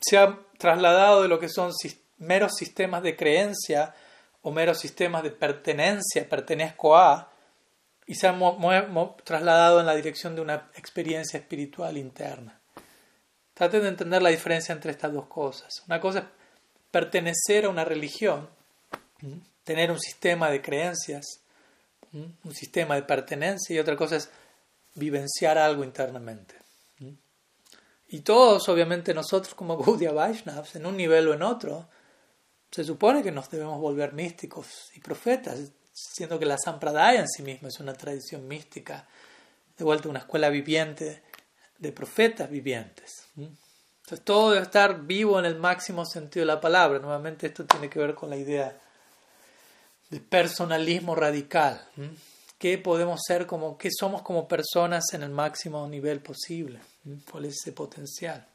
se 0.00 0.18
ha 0.18 0.38
trasladado 0.58 1.22
de 1.22 1.28
lo 1.28 1.38
que 1.38 1.48
son 1.48 1.72
meros 2.18 2.52
sistemas 2.56 3.02
de 3.02 3.16
creencia 3.16 3.94
o 4.42 4.50
meros 4.50 4.78
sistemas 4.78 5.22
de 5.22 5.30
pertenencia, 5.30 6.28
pertenezco 6.28 6.96
a, 6.96 7.32
y 8.06 8.14
se 8.14 8.28
ha 8.28 8.38
trasladado 9.24 9.80
en 9.80 9.86
la 9.86 9.94
dirección 9.94 10.34
de 10.34 10.40
una 10.40 10.70
experiencia 10.76 11.38
espiritual 11.38 11.96
interna. 11.96 12.60
Traten 13.54 13.82
de 13.82 13.88
entender 13.88 14.22
la 14.22 14.30
diferencia 14.30 14.72
entre 14.72 14.92
estas 14.92 15.12
dos 15.12 15.26
cosas. 15.26 15.82
Una 15.88 16.00
cosa 16.00 16.18
es 16.20 16.24
pertenecer 16.90 17.64
a 17.64 17.70
una 17.70 17.84
religión, 17.84 18.48
tener 19.64 19.90
un 19.90 19.98
sistema 19.98 20.50
de 20.50 20.62
creencias, 20.62 21.40
un 22.12 22.54
sistema 22.54 22.94
de 22.94 23.02
pertenencia 23.02 23.74
y 23.74 23.78
otra 23.78 23.96
cosa 23.96 24.16
es 24.16 24.30
vivenciar 24.94 25.58
algo 25.58 25.82
internamente. 25.82 26.54
Y 28.08 28.20
todos, 28.20 28.68
obviamente, 28.68 29.14
nosotros 29.14 29.54
como 29.54 29.76
Gaudiya 29.82 30.12
Vaishnavas, 30.12 30.76
en 30.76 30.86
un 30.86 30.96
nivel 30.96 31.28
o 31.28 31.34
en 31.34 31.42
otro, 31.42 31.88
se 32.70 32.84
supone 32.84 33.22
que 33.22 33.32
nos 33.32 33.50
debemos 33.50 33.80
volver 33.80 34.12
místicos 34.12 34.90
y 34.94 35.00
profetas, 35.00 35.58
siendo 35.92 36.38
que 36.38 36.46
la 36.46 36.58
Sampradaya 36.58 37.20
en 37.20 37.28
sí 37.28 37.42
misma 37.42 37.68
es 37.68 37.80
una 37.80 37.94
tradición 37.94 38.46
mística, 38.46 39.06
de 39.76 39.84
vuelta 39.84 40.08
una 40.08 40.20
escuela 40.20 40.48
viviente 40.48 41.22
de 41.78 41.92
profetas 41.92 42.50
vivientes. 42.50 43.26
Entonces 43.36 44.24
todo 44.24 44.52
debe 44.52 44.62
estar 44.62 45.02
vivo 45.02 45.38
en 45.38 45.46
el 45.46 45.56
máximo 45.56 46.04
sentido 46.04 46.46
de 46.46 46.52
la 46.52 46.60
palabra. 46.60 46.98
Nuevamente 46.98 47.48
esto 47.48 47.64
tiene 47.64 47.90
que 47.90 47.98
ver 47.98 48.14
con 48.14 48.30
la 48.30 48.36
idea 48.36 48.78
de 50.10 50.20
personalismo 50.20 51.14
radical. 51.14 51.86
¿Qué 52.58 52.78
podemos 52.78 53.20
ser 53.26 53.46
como, 53.46 53.76
qué 53.76 53.90
somos 53.90 54.22
como 54.22 54.48
personas 54.48 55.04
en 55.12 55.22
el 55.22 55.30
máximo 55.30 55.86
nivel 55.88 56.20
posible? 56.20 56.80
¿Cuál 57.30 57.46
es 57.46 57.56
ese 57.60 57.72
potencial? 57.72 58.46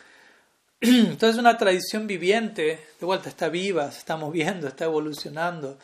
Entonces 0.80 1.38
una 1.38 1.56
tradición 1.58 2.06
viviente, 2.06 2.86
de 3.00 3.06
vuelta, 3.06 3.28
está 3.28 3.48
viva, 3.48 3.90
se 3.90 3.98
está 3.98 4.16
moviendo, 4.16 4.68
está 4.68 4.84
evolucionando 4.84 5.78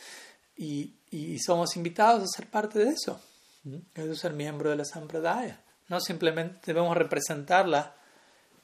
y, 0.57 0.95
y 1.11 1.39
somos 1.41 1.77
invitados 1.77 2.23
a 2.23 2.37
ser 2.37 2.49
parte 2.49 2.79
de 2.79 2.91
eso. 2.91 3.21
Debemos 3.65 4.19
ser 4.19 4.33
miembro 4.35 4.71
de 4.71 4.77
la 4.77 4.85
Sampradaya. 4.85 5.61
No 5.89 6.01
simplemente 6.01 6.61
debemos 6.67 6.97
representarla 6.97 7.95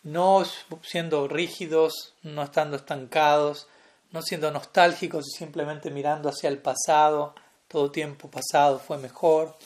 no 0.03 0.45
siendo 0.83 1.29
rígidos, 1.29 2.15
no 2.23 2.43
estando 2.43 2.77
estancados, 2.77 3.67
no 4.13 4.23
siendo 4.23 4.51
nostálgicos 4.51 5.27
y 5.29 5.39
simplemente 5.39 5.91
mirando 5.91 6.29
hacia 6.31 6.49
el 6.49 6.59
pasado, 6.59 7.35
todo 7.71 7.93
tiempo 7.93 8.29
pasado 8.29 8.81
fue 8.81 8.99
mejor, 8.99 9.57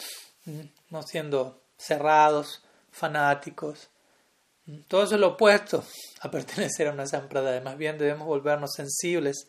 no 0.90 1.02
siendo 1.02 1.62
cerrados, 1.78 2.62
fanáticos. 2.90 3.88
Todo 4.88 5.04
eso 5.04 5.14
es 5.14 5.20
lo 5.20 5.28
opuesto 5.28 5.82
a 6.20 6.30
pertenecer 6.30 6.88
a 6.88 6.92
una 6.92 7.06
sampradaya. 7.06 7.62
Más 7.62 7.78
bien 7.78 7.96
debemos 7.96 8.26
volvernos 8.26 8.72
sensibles 8.74 9.46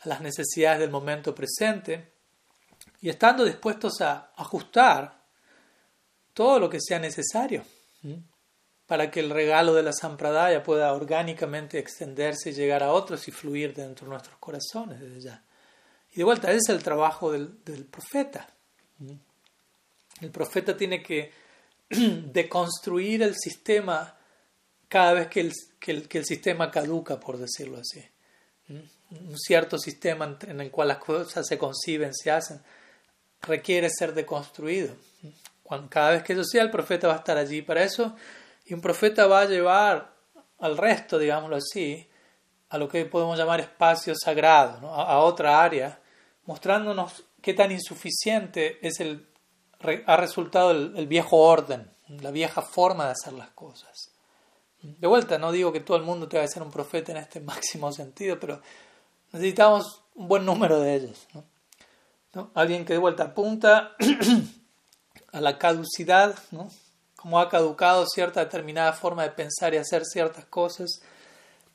a 0.00 0.08
las 0.08 0.20
necesidades 0.20 0.80
del 0.80 0.90
momento 0.90 1.32
presente 1.32 2.10
y 3.00 3.08
estando 3.08 3.44
dispuestos 3.44 4.00
a 4.00 4.32
ajustar 4.36 5.22
todo 6.34 6.58
lo 6.58 6.68
que 6.68 6.80
sea 6.80 6.98
necesario 6.98 7.64
para 8.86 9.12
que 9.12 9.20
el 9.20 9.30
regalo 9.30 9.74
de 9.74 9.84
la 9.84 9.92
Sampradaya 9.92 10.62
pueda 10.62 10.92
orgánicamente 10.92 11.78
extenderse 11.78 12.50
y 12.50 12.52
llegar 12.52 12.82
a 12.82 12.92
otros 12.92 13.26
y 13.28 13.32
fluir 13.32 13.74
dentro 13.74 14.06
de 14.06 14.10
nuestros 14.10 14.38
corazones 14.38 15.00
desde 15.00 15.20
ya. 15.20 15.45
Y 16.16 16.20
de 16.20 16.24
vuelta, 16.24 16.48
ese 16.48 16.58
es 16.58 16.68
el 16.70 16.82
trabajo 16.82 17.30
del, 17.30 17.48
profeta. 17.90 18.48
El 20.20 20.30
profeta 20.30 20.74
tiene 20.74 21.02
que 21.02 21.30
deconstruir 21.90 23.22
el 23.22 23.34
sistema 23.36 24.16
cada 24.88 25.12
vez 25.12 25.28
que 25.28 25.40
el, 25.40 25.52
que 26.08 26.18
el, 26.18 26.24
sistema 26.24 26.70
caduca, 26.70 27.20
por 27.20 27.36
decirlo 27.36 27.78
así. 27.78 28.02
Un 28.68 29.38
cierto 29.38 29.78
sistema 29.78 30.38
en 30.46 30.60
el 30.60 30.70
cual 30.70 30.88
las 30.88 30.98
cosas 30.98 31.46
se 31.46 31.58
conciben, 31.58 32.14
se 32.14 32.30
hacen, 32.30 32.62
requiere 33.42 33.90
ser 33.90 34.14
deconstruido. 34.14 34.96
cada 35.90 36.12
vez 36.12 36.22
que 36.22 36.32
eso 36.32 36.44
sea, 36.44 36.62
el 36.62 36.70
profeta 36.70 37.08
va 37.08 37.14
a 37.14 37.18
estar 37.18 37.36
allí 37.36 37.60
para 37.60 37.84
eso 37.84 38.16
y 38.64 38.72
un 38.72 38.80
profeta 38.80 39.26
va 39.26 39.42
a 39.42 39.44
llevar 39.44 40.14
al 40.60 40.78
resto, 40.78 41.18
digámoslo 41.18 41.56
así, 41.56 42.08
a 42.70 42.78
lo 42.78 42.88
que 42.88 43.04
podemos 43.04 43.38
llamar 43.38 43.60
espacio 43.60 44.14
sagrado, 44.16 44.88
a, 44.88 45.18
otra 45.20 45.62
área, 45.62 46.00
mostrándonos 46.46 47.24
qué 47.42 47.54
tan 47.54 47.70
insuficiente 47.72 48.78
es 48.86 49.00
el, 49.00 49.28
ha 50.06 50.16
resultado 50.16 50.70
el, 50.70 51.06
viejo 51.06 51.36
orden, 51.36 51.90
la 52.08 52.30
vieja 52.30 52.62
forma 52.62 53.06
de 53.06 53.12
hacer 53.12 53.32
las 53.32 53.50
cosas. 53.50 54.12
De 54.80 55.06
vuelta, 55.06 55.38
no 55.38 55.52
digo 55.52 55.72
que 55.72 55.80
todo 55.80 55.96
el 55.96 56.04
mundo 56.04 56.28
tenga 56.28 56.44
que 56.44 56.50
ser 56.50 56.62
un 56.62 56.70
profeta 56.70 57.12
en 57.12 57.18
este 57.18 57.40
máximo 57.52 57.92
sentido, 57.92 58.38
pero 58.40 58.60
necesitamos 59.32 60.02
un 60.14 60.28
buen 60.28 60.44
número 60.44 60.80
de 60.80 60.94
ellos. 60.94 61.26
Alguien 62.54 62.84
que 62.84 62.92
de 62.92 62.98
vuelta 62.98 63.24
apunta 63.24 63.96
a 65.32 65.40
la 65.40 65.58
caducidad, 65.58 66.36
¿no? 66.50 66.68
como 67.14 67.40
ha 67.40 67.48
caducado 67.48 68.06
cierta 68.06 68.40
determinada 68.40 68.92
forma 68.92 69.22
de 69.22 69.30
pensar 69.30 69.72
y 69.74 69.78
hacer 69.78 70.04
ciertas 70.04 70.44
cosas, 70.44 71.00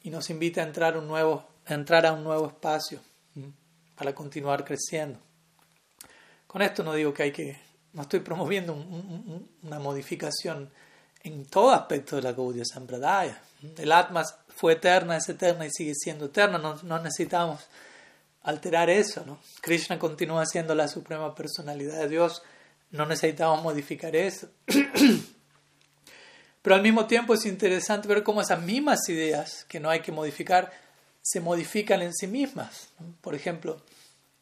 y 0.04 0.10
nos 0.10 0.30
invita 0.30 0.62
a, 0.62 0.66
entrar 0.66 0.96
a 0.96 1.00
un 1.00 2.24
nuevo 2.24 2.48
espacio 2.48 3.02
para 4.02 4.16
continuar 4.16 4.66
creciendo. 4.66 5.20
Con 6.47 6.64
esto 6.64 6.84
no 6.84 6.95
digo 6.95 7.14
que 7.14 7.22
hay 7.22 7.32
que, 7.32 7.62
no 7.93 8.02
estoy 8.02 8.22
promoviendo 8.22 8.74
una 8.74 9.78
modificación 9.78 10.72
en 11.22 11.45
todo 11.45 11.70
aspecto 11.70 12.16
de 12.16 12.24
la 12.24 12.34
Gaudiya 12.34 12.66
Sampradaya. 12.66 13.39
El 13.78 13.91
Atma 13.91 14.24
fue 14.56 14.74
eterna, 14.74 15.18
es 15.18 15.30
eterna 15.30 15.68
y 15.68 15.70
sigue 15.70 15.93
siendo 15.93 16.26
eterna, 16.26 16.58
no, 16.58 16.82
no 16.82 16.97
necesitamos 16.97 17.62
alterar 18.41 18.89
eso. 18.89 19.24
¿no? 19.24 19.38
Krishna 19.62 19.99
continúa 19.99 20.47
siendo 20.47 20.74
la 20.74 20.88
suprema 20.88 21.36
personalidad 21.36 21.99
de 21.99 22.10
Dios, 22.10 22.41
no 22.89 23.06
necesitamos 23.06 23.62
modificar 23.62 24.16
eso. 24.16 24.47
Pero 26.64 26.76
al 26.76 26.82
mismo 26.82 27.06
tiempo 27.06 27.36
es 27.36 27.45
interesante 27.45 28.08
ver 28.08 28.24
cómo 28.24 28.41
esas 28.41 28.64
mismas 28.64 29.08
ideas 29.10 29.64
que 29.66 29.80
no 29.80 29.91
hay 29.91 29.99
que 29.99 30.12
modificar 30.12 30.72
se 31.22 31.40
modifican 31.40 32.02
en 32.02 32.14
sí 32.14 32.28
mismas. 32.28 32.90
Por 33.22 33.36
ejemplo, 33.36 33.82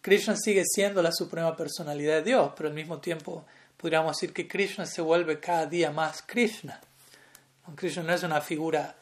Krishna 0.02 0.36
sigue 0.38 0.64
siendo 0.66 1.02
la 1.02 1.12
suprema 1.12 1.56
personalidad 1.56 2.16
de 2.16 2.24
Dios, 2.24 2.54
pero 2.56 2.70
al 2.70 2.76
mismo 2.76 3.00
tiempo 3.00 3.46
podríamos 3.78 4.16
decir 4.16 4.34
que 4.34 4.48
Krishna 4.48 4.86
se 4.86 5.02
vuelve 5.02 5.40
cada 5.40 5.66
día 5.66 5.92
más 5.92 6.22
Krishna. 6.22 6.80
Krishna 7.76 8.04
no 8.04 8.14
es 8.14 8.24
una 8.24 8.42
figura 8.42 8.96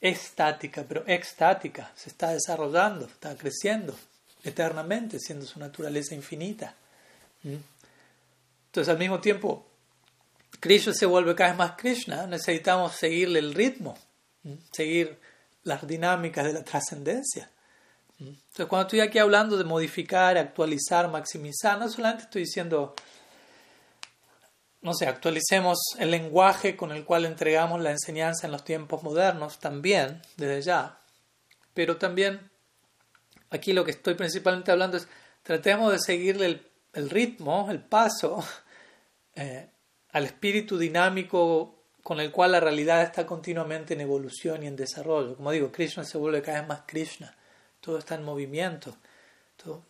estática, 0.00 0.84
pero 0.86 1.02
extática, 1.06 1.90
se 1.96 2.10
está 2.10 2.30
desarrollando, 2.30 3.06
está 3.06 3.36
creciendo 3.36 3.94
eternamente, 4.44 5.18
siendo 5.18 5.46
su 5.46 5.58
naturaleza 5.58 6.14
infinita. 6.14 6.74
Entonces, 7.42 8.88
al 8.88 8.98
mismo 8.98 9.20
tiempo, 9.20 9.66
Krishna 10.60 10.92
se 10.92 11.06
vuelve 11.06 11.34
cada 11.34 11.50
vez 11.50 11.58
más 11.58 11.72
Krishna, 11.72 12.26
necesitamos 12.26 12.94
seguirle 12.94 13.40
el 13.40 13.54
ritmo, 13.54 13.98
seguir 14.72 15.18
las 15.68 15.86
dinámicas 15.86 16.44
de 16.44 16.54
la 16.54 16.64
trascendencia. 16.64 17.50
Entonces, 18.18 18.66
cuando 18.66 18.88
estoy 18.88 19.00
aquí 19.00 19.18
hablando 19.18 19.56
de 19.56 19.64
modificar, 19.64 20.36
actualizar, 20.36 21.08
maximizar, 21.08 21.78
no 21.78 21.88
solamente 21.88 22.24
estoy 22.24 22.42
diciendo, 22.42 22.96
no 24.80 24.92
sé, 24.94 25.06
actualicemos 25.06 25.78
el 25.98 26.10
lenguaje 26.10 26.76
con 26.76 26.90
el 26.90 27.04
cual 27.04 27.26
entregamos 27.26 27.80
la 27.80 27.92
enseñanza 27.92 28.46
en 28.46 28.52
los 28.52 28.64
tiempos 28.64 29.04
modernos, 29.04 29.60
también, 29.60 30.20
desde 30.36 30.62
ya, 30.62 30.98
pero 31.74 31.96
también 31.96 32.50
aquí 33.50 33.72
lo 33.72 33.84
que 33.84 33.92
estoy 33.92 34.14
principalmente 34.14 34.72
hablando 34.72 34.96
es, 34.96 35.06
tratemos 35.44 35.92
de 35.92 36.00
seguirle 36.00 36.60
el, 36.92 37.10
ritmo, 37.10 37.70
el 37.70 37.80
paso. 37.80 38.44
Eh, 39.40 39.70
al 40.10 40.24
espíritu 40.24 40.76
dinámico 40.76 41.77
con 42.08 42.20
el 42.20 42.32
cual 42.32 42.52
la 42.52 42.60
realidad 42.60 43.02
está 43.02 43.26
continuamente 43.26 43.92
en 43.92 44.00
evolución 44.00 44.62
y 44.62 44.66
en 44.66 44.76
desarrollo. 44.76 45.36
Como 45.36 45.50
digo, 45.50 45.70
Krishna 45.70 46.04
se 46.04 46.16
vuelve 46.16 46.40
cada 46.40 46.60
vez 46.60 46.66
más 46.66 46.82
Krishna, 46.86 47.36
todo 47.82 47.98
está 47.98 48.14
en 48.14 48.24
movimiento, 48.24 48.96
todo, 49.62 49.82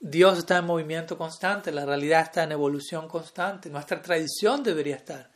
Dios 0.00 0.38
está 0.38 0.56
en 0.56 0.64
movimiento 0.64 1.18
constante, 1.18 1.72
la 1.72 1.84
realidad 1.84 2.22
está 2.22 2.44
en 2.44 2.52
evolución 2.52 3.06
constante, 3.06 3.68
nuestra 3.68 4.00
tradición 4.00 4.62
debería 4.62 4.96
estar 4.96 5.28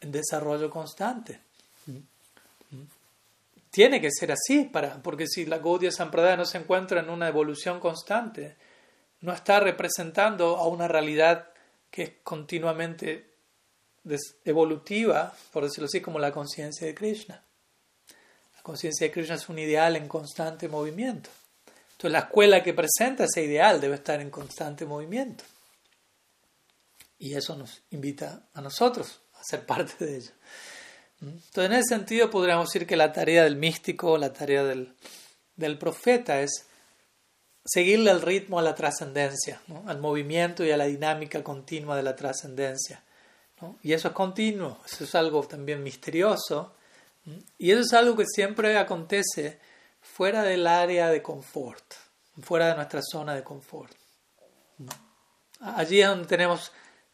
en 0.00 0.10
desarrollo 0.10 0.70
constante. 0.70 1.38
Tiene 3.70 4.00
que 4.00 4.10
ser 4.10 4.32
así, 4.32 4.64
para, 4.72 5.02
porque 5.02 5.26
si 5.26 5.44
la 5.44 5.58
Gaudiya 5.58 5.92
Sampradaya 5.92 6.38
no 6.38 6.46
se 6.46 6.56
encuentra 6.56 7.00
en 7.00 7.10
una 7.10 7.28
evolución 7.28 7.78
constante, 7.78 8.56
no 9.20 9.34
está 9.34 9.60
representando 9.60 10.56
a 10.56 10.66
una 10.66 10.88
realidad 10.88 11.50
que 11.90 12.02
es 12.04 12.12
continuamente 12.22 13.27
evolutiva, 14.44 15.34
por 15.52 15.64
decirlo 15.64 15.86
así, 15.86 16.00
como 16.00 16.18
la 16.18 16.32
conciencia 16.32 16.86
de 16.86 16.94
Krishna. 16.94 17.42
La 18.56 18.62
conciencia 18.62 19.06
de 19.06 19.12
Krishna 19.12 19.34
es 19.36 19.48
un 19.48 19.58
ideal 19.58 19.96
en 19.96 20.08
constante 20.08 20.68
movimiento. 20.68 21.30
Entonces 21.92 22.12
la 22.12 22.20
escuela 22.20 22.62
que 22.62 22.74
presenta 22.74 23.24
ese 23.24 23.42
ideal 23.42 23.80
debe 23.80 23.96
estar 23.96 24.20
en 24.20 24.30
constante 24.30 24.86
movimiento. 24.86 25.44
Y 27.18 27.34
eso 27.34 27.56
nos 27.56 27.82
invita 27.90 28.48
a 28.54 28.60
nosotros 28.60 29.20
a 29.34 29.42
ser 29.42 29.66
parte 29.66 30.04
de 30.04 30.16
ello. 30.16 30.30
Entonces 31.20 31.64
en 31.64 31.72
ese 31.72 31.88
sentido 31.88 32.30
podríamos 32.30 32.68
decir 32.68 32.86
que 32.86 32.96
la 32.96 33.12
tarea 33.12 33.42
del 33.42 33.56
místico, 33.56 34.16
la 34.16 34.32
tarea 34.32 34.62
del, 34.62 34.94
del 35.56 35.76
profeta 35.76 36.40
es 36.40 36.66
seguirle 37.64 38.10
el 38.12 38.22
ritmo 38.22 38.58
a 38.58 38.62
la 38.62 38.74
trascendencia, 38.74 39.60
al 39.86 39.98
movimiento 39.98 40.64
y 40.64 40.70
a 40.70 40.76
la 40.76 40.86
dinámica 40.86 41.42
continua 41.42 41.96
de 41.96 42.02
la 42.02 42.16
trascendencia. 42.16 43.02
Y 43.82 43.92
eso 43.92 44.08
es 44.08 44.14
continuo, 44.14 44.78
eso 44.86 45.04
es 45.04 45.14
algo 45.14 45.42
también 45.46 45.82
misterioso. 45.82 46.74
Y 47.58 47.70
eso 47.70 47.80
es 47.80 47.92
algo 47.92 48.16
que 48.16 48.24
siempre 48.26 48.76
acontece 48.78 49.58
fuera 50.00 50.42
del 50.42 50.66
área 50.66 51.08
de 51.08 51.22
confort, 51.22 51.84
fuera 52.40 52.68
de 52.68 52.76
nuestra 52.76 53.00
zona 53.02 53.34
de 53.34 53.44
confort. 53.44 53.92
Allí 55.60 56.00
es 56.00 56.08
donde 56.08 56.26
tenemos 56.26 56.72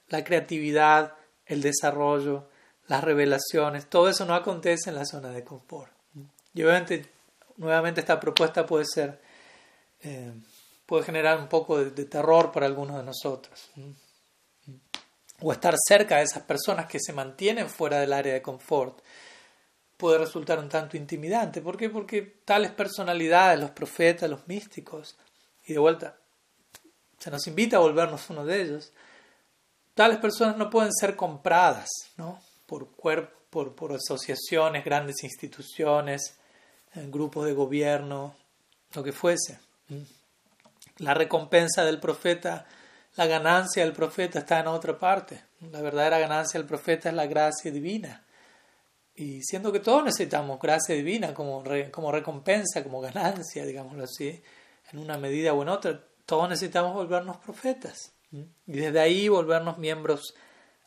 la 0.08 0.22
creatividad, 0.22 1.14
el 1.46 1.62
desarrollo, 1.62 2.48
las 2.86 3.02
revelaciones, 3.02 3.88
todo 3.88 4.08
eso 4.08 4.24
no 4.24 4.34
acontece 4.34 4.90
en 4.90 4.96
la 4.96 5.06
zona 5.06 5.30
de 5.30 5.42
confort. 5.42 5.92
Y 6.52 6.62
obviamente, 6.62 7.10
nuevamente 7.56 8.00
esta 8.00 8.20
propuesta 8.20 8.64
puede 8.64 8.84
ser 8.84 9.20
eh, 10.04 10.32
puede 10.86 11.02
generar 11.02 11.38
un 11.38 11.48
poco 11.48 11.82
de, 11.82 12.04
terror 12.04 12.52
para 12.52 12.66
algunos 12.66 12.96
de 12.96 13.02
nosotros. 13.02 13.70
O 15.40 15.52
estar 15.52 15.74
cerca 15.88 16.18
de 16.18 16.24
esas 16.24 16.42
personas 16.42 16.86
que 16.86 16.98
se 17.00 17.12
mantienen 17.12 17.68
fuera 17.68 18.00
del 18.00 18.12
área 18.12 18.34
de 18.34 18.42
confort 18.42 19.00
puede 19.96 20.18
resultar 20.18 20.58
un 20.58 20.68
tanto 20.68 20.96
intimidante. 20.96 21.60
¿Por 21.60 21.76
qué? 21.76 21.88
Porque 21.90 22.22
tales 22.44 22.70
personalidades, 22.72 23.60
los 23.60 23.70
profetas, 23.70 24.28
los 24.28 24.46
místicos, 24.46 25.16
y 25.66 25.72
de 25.72 25.78
vuelta, 25.78 26.16
se 27.18 27.30
nos 27.30 27.46
invita 27.46 27.76
a 27.76 27.80
volvernos 27.80 28.28
uno 28.30 28.44
de 28.44 28.62
ellos, 28.62 28.92
tales 29.94 30.18
personas 30.18 30.56
no 30.56 30.68
pueden 30.68 30.92
ser 30.92 31.16
compradas 31.16 31.88
¿no? 32.16 32.40
por, 32.66 32.88
por, 32.88 33.74
por 33.74 33.92
asociaciones, 33.92 34.84
grandes 34.84 35.22
instituciones, 35.24 36.36
grupos 36.94 37.46
de 37.46 37.54
gobierno, 37.54 38.36
lo 38.94 39.02
que 39.02 39.12
fuese. 39.12 39.58
La 40.98 41.14
recompensa 41.14 41.84
del 41.84 42.00
profeta, 42.00 42.66
la 43.16 43.26
ganancia 43.26 43.84
del 43.84 43.92
profeta 43.92 44.40
está 44.40 44.60
en 44.60 44.66
otra 44.66 44.98
parte. 44.98 45.40
La 45.70 45.80
verdadera 45.80 46.18
ganancia 46.18 46.58
del 46.58 46.66
profeta 46.66 47.08
es 47.08 47.14
la 47.14 47.26
gracia 47.26 47.70
divina. 47.70 48.24
Y 49.14 49.42
siendo 49.42 49.70
que 49.70 49.78
todos 49.78 50.02
necesitamos 50.04 50.58
gracia 50.60 50.94
divina 50.94 51.32
como, 51.32 51.62
como 51.92 52.10
recompensa, 52.10 52.82
como 52.82 53.00
ganancia, 53.00 53.64
digámoslo 53.64 54.04
así, 54.04 54.42
en 54.92 54.98
una 54.98 55.16
medida 55.16 55.52
o 55.52 55.62
en 55.62 55.68
otra, 55.68 56.04
todos 56.26 56.48
necesitamos 56.48 56.94
volvernos 56.94 57.36
profetas. 57.36 58.12
Y 58.32 58.72
desde 58.72 58.98
ahí 58.98 59.28
volvernos 59.28 59.78
miembros 59.78 60.34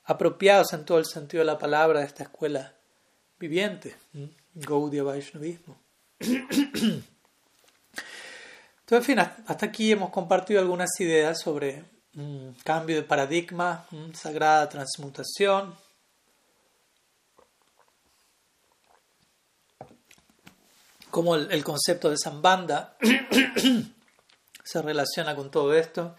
apropiados 0.04 0.74
en 0.74 0.84
todo 0.84 1.00
el 1.00 1.06
sentido 1.06 1.42
de 1.42 1.46
la 1.46 1.58
palabra 1.58 2.02
de 2.02 2.06
esta 2.06 2.24
escuela 2.24 2.74
viviente, 3.40 3.96
Gaudiya 4.54 5.04
Vaishnavismo. 5.04 5.78
Entonces, 6.20 7.06
en 8.92 9.04
fin, 9.04 9.20
hasta 9.20 9.66
aquí 9.66 9.92
hemos 9.92 10.10
compartido 10.10 10.60
algunas 10.60 10.90
ideas 11.00 11.40
sobre 11.40 11.84
cambio 12.64 12.96
de 12.96 13.04
paradigma, 13.04 13.86
sagrada 14.14 14.70
transmutación. 14.70 15.76
Cómo 21.12 21.36
el, 21.36 21.64
concepto 21.64 22.10
de 22.10 22.18
Zambanda 22.22 22.98
se 24.64 24.82
relaciona 24.82 25.36
con 25.36 25.52
todo 25.52 25.74
esto. 25.74 26.16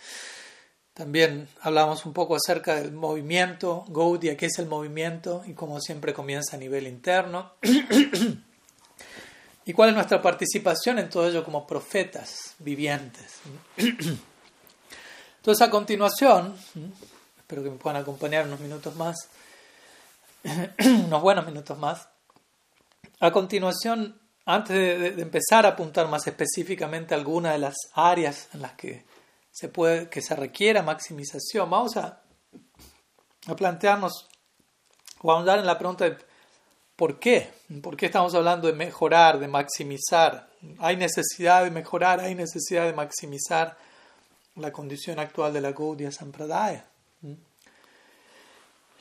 También 0.94 1.49
hablamos 1.61 2.07
un 2.07 2.12
poco 2.12 2.34
acerca 2.34 2.76
del 2.76 2.92
movimiento, 2.92 3.84
Gaudiya, 3.88 4.36
qué 4.36 4.46
es 4.46 4.59
el 4.59 4.66
movimiento 4.66 5.44
y 5.46 5.55
cómo 5.55 5.80
siempre 5.80 6.12
comienza 6.12 6.57
a 6.57 6.59
nivel 6.59 6.88
interno. 6.88 7.53
¿Y 9.64 9.72
cuál 9.72 9.90
es 9.90 9.94
nuestra 9.94 10.22
participación 10.22 10.99
en 10.99 11.11
todo 11.11 11.28
ello 11.28 11.44
como 11.44 11.66
profetas 11.66 12.55
vivientes? 12.59 13.40
Entonces, 15.39 15.66
a 15.66 15.70
continuación, 15.70 16.55
espero 17.39 17.62
que 17.62 17.70
me 17.70 17.76
puedan 17.76 18.01
acompañar 18.01 18.47
unos 18.47 18.61
minutos 18.61 18.95
más, 18.97 19.16
unos 20.84 21.22
buenos 21.22 21.47
minutos 21.47 21.78
más. 21.78 22.09
A 23.20 23.30
continuación, 23.30 24.20
antes 24.45 24.76
de, 24.76 25.22
empezar 25.22 25.64
a 25.64 25.70
apuntar 25.70 26.09
más 26.09 26.26
específicamente 26.26 27.14
algunas 27.14 27.53
de 27.53 27.59
las 27.61 27.74
áreas 27.95 28.49
en 28.53 28.62
las 28.62 28.72
que 28.72 29.07
se 29.51 29.68
puede, 29.68 30.09
que 30.11 30.20
se 30.20 30.34
requiera 30.34 30.82
maximización, 30.82 31.70
vamos 31.70 31.97
a, 31.97 32.20
a 33.47 33.57
plantearnos 33.57 34.28
o 35.22 35.30
a 35.30 35.34
ahondar 35.34 35.61
en 35.61 35.66
la 35.66 35.78
pregunta 35.78 36.05
de 36.05 36.18
por 36.97 37.20
qué, 37.20 37.49
por 37.80 37.97
qué 37.97 38.07
estamos 38.07 38.34
hablando 38.34 38.66
de 38.66 38.74
mejorar, 38.74 39.39
de 39.39 39.47
maximizar. 39.47 40.51
Hay 40.80 40.97
necesidad 40.97 41.62
de 41.62 41.70
mejorar, 41.70 42.18
hay 42.18 42.34
necesidad 42.34 42.86
de 42.86 42.93
maximizar 42.93 43.78
la 44.59 44.72
condición 44.72 45.18
actual 45.18 45.52
de 45.52 45.61
la 45.61 45.72
Gaudiya 45.72 46.11
Sampradaya. 46.11 46.86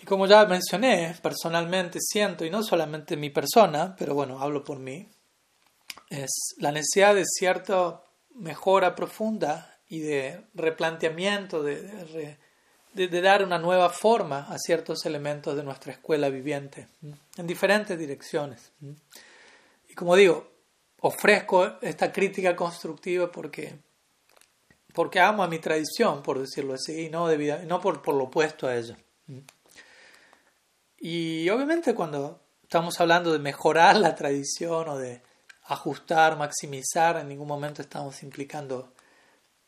Y 0.02 0.06
como 0.06 0.28
ya 0.28 0.46
mencioné, 0.46 1.16
personalmente 1.22 2.00
siento, 2.02 2.46
y 2.46 2.50
no 2.50 2.64
solamente 2.64 3.18
mi 3.18 3.30
persona, 3.30 3.96
pero 3.98 4.14
bueno, 4.14 4.40
hablo 4.40 4.64
por 4.64 4.80
mí, 4.80 5.10
es 6.10 6.56
la 6.58 6.72
necesidad 6.72 7.16
de 7.16 7.26
cierta 7.26 8.02
mejora 8.36 8.96
profunda 8.96 9.78
y 9.90 10.00
de 10.00 10.42
replanteamiento, 10.54 11.64
de, 11.64 12.38
de, 12.94 13.22
dar 13.22 13.44
una 13.44 13.58
nueva 13.58 13.90
forma 13.90 14.48
a 14.50 14.58
ciertos 14.58 15.06
elementos 15.06 15.56
de 15.56 15.64
nuestra 15.64 15.94
escuela 15.94 16.30
viviente, 16.30 16.88
en 17.38 17.48
diferentes 17.48 17.98
direcciones. 17.98 18.72
Y 19.90 19.96
como 19.96 20.16
digo, 20.16 20.52
ofrezco 21.02 21.80
esta 21.82 22.12
crítica 22.12 22.56
constructiva 22.56 23.32
porque 23.32 23.80
porque 24.98 25.20
amo 25.20 25.44
a 25.44 25.48
mi 25.48 25.60
tradición, 25.60 26.24
por 26.24 26.40
decirlo 26.40 26.74
así, 26.74 27.06
y 27.06 27.10
no, 27.12 27.30
no 27.68 27.80
por, 27.80 28.02
por 28.02 28.16
lo 28.16 28.24
opuesto 28.24 28.66
a 28.66 28.76
ella. 28.76 28.98
Y 30.98 31.48
obviamente 31.52 31.94
cuando 31.94 32.42
estamos 32.64 33.00
hablando 33.00 33.32
de 33.32 33.38
mejorar 33.38 33.98
la 33.98 34.16
tradición 34.16 34.90
o 34.90 34.98
de 34.98 35.22
ajustar, 35.66 36.36
maximizar, 36.36 37.18
en 37.18 37.28
ningún 37.28 37.48
momento 37.48 37.84
estamos 37.84 38.24
implicando, 38.24 38.92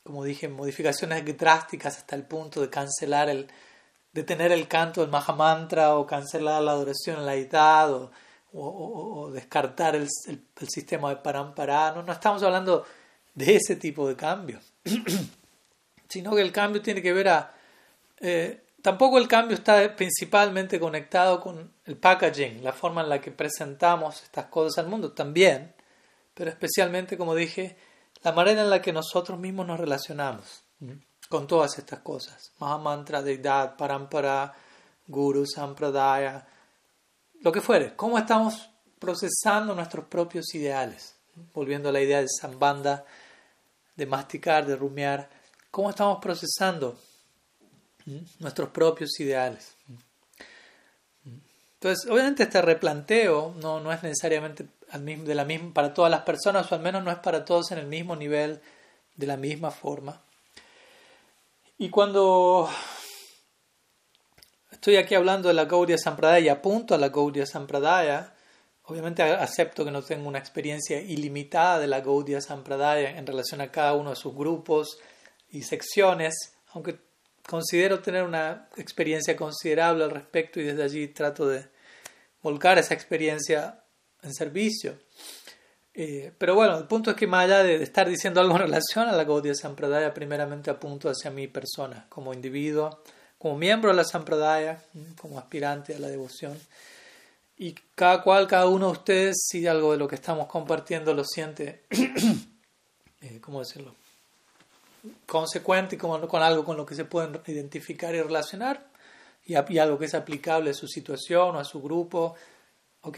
como 0.01 0.23
dije, 0.23 0.47
modificaciones 0.47 1.23
drásticas 1.37 1.97
hasta 1.97 2.15
el 2.15 2.23
punto 2.23 2.61
de 2.61 2.71
cancelar 2.71 3.29
el, 3.29 3.51
de 4.11 4.23
tener 4.23 4.51
el 4.51 4.67
canto 4.67 5.01
del 5.01 5.11
Mahamantra 5.11 5.95
o 5.95 6.07
cancelar 6.07 6.63
la 6.63 6.71
adoración 6.71 7.17
en 7.19 7.27
la 7.27 7.35
edad 7.35 8.09
o, 8.51 9.29
descartar 9.31 9.95
el, 9.95 10.07
el, 10.25 10.69
sistema 10.69 11.09
de 11.09 11.17
Parampara. 11.17 11.91
No, 11.91 12.01
no 12.01 12.13
estamos 12.13 12.41
hablando 12.41 12.83
de 13.45 13.55
ese 13.55 13.75
tipo 13.75 14.07
de 14.07 14.15
cambio. 14.15 14.59
sino 16.09 16.35
que 16.35 16.41
el 16.41 16.51
cambio 16.51 16.81
tiene 16.81 17.01
que 17.01 17.13
ver 17.13 17.29
a... 17.29 17.53
Eh, 18.19 18.65
tampoco 18.81 19.17
el 19.17 19.27
cambio 19.27 19.55
está 19.55 19.95
principalmente 19.95 20.79
conectado 20.79 21.39
con 21.39 21.71
el 21.85 21.95
packaging, 21.95 22.63
la 22.63 22.73
forma 22.73 23.01
en 23.01 23.09
la 23.09 23.21
que 23.21 23.31
presentamos 23.31 24.23
estas 24.23 24.45
cosas 24.47 24.83
al 24.83 24.89
mundo, 24.89 25.13
también, 25.13 25.73
pero 26.33 26.49
especialmente, 26.49 27.17
como 27.17 27.35
dije, 27.35 27.77
la 28.23 28.33
manera 28.33 28.61
en 28.61 28.69
la 28.69 28.81
que 28.81 28.91
nosotros 28.91 29.39
mismos 29.39 29.67
nos 29.67 29.79
relacionamos 29.79 30.63
con 31.29 31.47
todas 31.47 31.77
estas 31.77 31.99
cosas. 31.99 32.51
Mahamantra, 32.59 33.21
Deidad, 33.21 33.77
Parampara, 33.77 34.53
Guru, 35.07 35.45
Sampradaya, 35.45 36.45
lo 37.41 37.51
que 37.51 37.61
fuere. 37.61 37.95
¿Cómo 37.95 38.17
estamos 38.17 38.69
procesando 38.97 39.75
nuestros 39.75 40.05
propios 40.05 40.53
ideales? 40.55 41.15
Volviendo 41.53 41.89
a 41.89 41.91
la 41.91 42.01
idea 42.01 42.19
de 42.21 42.27
Sambanda, 42.27 43.05
de 43.99 44.05
masticar, 44.05 44.65
de 44.65 44.75
rumiar, 44.75 45.29
cómo 45.69 45.89
estamos 45.89 46.19
procesando 46.19 46.97
nuestros 48.39 48.69
propios 48.69 49.19
ideales. 49.19 49.75
Entonces, 51.75 52.09
obviamente 52.09 52.43
este 52.43 52.61
replanteo 52.61 53.53
no, 53.61 53.79
no 53.79 53.91
es 53.91 54.01
necesariamente 54.01 54.67
de 54.91 55.35
la 55.35 55.45
misma, 55.45 55.73
para 55.73 55.93
todas 55.93 56.09
las 56.09 56.21
personas, 56.21 56.71
o 56.71 56.75
al 56.75 56.81
menos 56.81 57.03
no 57.03 57.11
es 57.11 57.19
para 57.19 57.45
todos 57.45 57.71
en 57.71 57.77
el 57.77 57.85
mismo 57.85 58.15
nivel, 58.15 58.61
de 59.15 59.27
la 59.27 59.37
misma 59.37 59.69
forma. 59.69 60.21
Y 61.77 61.89
cuando 61.89 62.69
estoy 64.71 64.95
aquí 64.95 65.13
hablando 65.13 65.49
de 65.49 65.53
la 65.53 65.65
Gaudiya 65.65 65.97
Sampradaya 65.97 66.45
y 66.45 66.49
apunto 66.49 66.95
a 66.95 66.97
la 66.97 67.09
Gaudiya 67.09 67.45
Sampradaya, 67.45 68.33
Obviamente 68.89 69.21
acepto 69.21 69.85
que 69.85 69.91
no 69.91 70.01
tengo 70.01 70.27
una 70.27 70.39
experiencia 70.39 70.99
ilimitada 70.99 71.77
de 71.77 71.85
la 71.85 72.01
Gaudiya 72.01 72.41
Sampradaya 72.41 73.19
en 73.19 73.27
relación 73.27 73.61
a 73.61 73.71
cada 73.71 73.93
uno 73.93 74.09
de 74.09 74.15
sus 74.15 74.33
grupos 74.33 74.97
y 75.51 75.61
secciones, 75.61 76.53
aunque 76.73 76.97
considero 77.47 77.99
tener 77.99 78.23
una 78.23 78.67
experiencia 78.77 79.35
considerable 79.35 80.05
al 80.05 80.09
respecto 80.09 80.59
y 80.59 80.63
desde 80.63 80.81
allí 80.81 81.07
trato 81.09 81.47
de 81.47 81.67
volcar 82.41 82.79
esa 82.79 82.95
experiencia 82.95 83.79
en 84.23 84.33
servicio. 84.33 84.97
Eh, 85.93 86.31
pero 86.39 86.55
bueno, 86.55 86.75
el 86.75 86.87
punto 86.87 87.11
es 87.11 87.15
que 87.15 87.27
más 87.27 87.45
allá 87.45 87.61
de 87.61 87.83
estar 87.83 88.09
diciendo 88.09 88.41
algo 88.41 88.55
en 88.55 88.61
relación 88.61 89.07
a 89.07 89.11
la 89.11 89.23
Gaudiya 89.23 89.53
Sampradaya, 89.53 90.15
primeramente 90.15 90.71
apunto 90.71 91.09
hacia 91.09 91.29
mi 91.29 91.47
persona, 91.47 92.07
como 92.09 92.33
individuo, 92.33 93.03
como 93.37 93.55
miembro 93.55 93.91
de 93.91 93.97
la 93.97 94.03
Sampradaya, 94.03 94.81
como 95.21 95.37
aspirante 95.37 95.93
a 95.93 95.99
la 95.99 96.07
devoción 96.07 96.57
y 97.61 97.75
cada 97.93 98.23
cual, 98.23 98.47
cada 98.47 98.67
uno 98.67 98.85
de 98.85 98.91
ustedes, 98.93 99.45
si 99.49 99.67
algo 99.67 99.91
de 99.91 99.97
lo 99.97 100.07
que 100.07 100.15
estamos 100.15 100.47
compartiendo 100.47 101.13
lo 101.13 101.25
siente, 101.25 101.83
eh, 103.21 103.39
¿cómo 103.41 103.59
decirlo? 103.59 103.93
Consecuente 105.25 105.95
y 105.95 105.97
con, 105.97 106.41
algo 106.41 106.63
con 106.63 106.77
lo 106.77 106.85
que 106.85 106.95
se 106.95 107.03
pueden 107.03 107.41
identificar 107.47 108.15
y 108.15 108.21
relacionar, 108.21 108.87
y, 109.45 109.55
algo 109.77 109.99
que 109.99 110.05
es 110.05 110.15
aplicable 110.15 110.69
a 110.69 110.73
su 110.73 110.87
situación 110.87 111.57
o 111.57 111.59
a 111.59 111.65
su 111.65 111.81
grupo, 111.81 112.35
ok, 113.01 113.17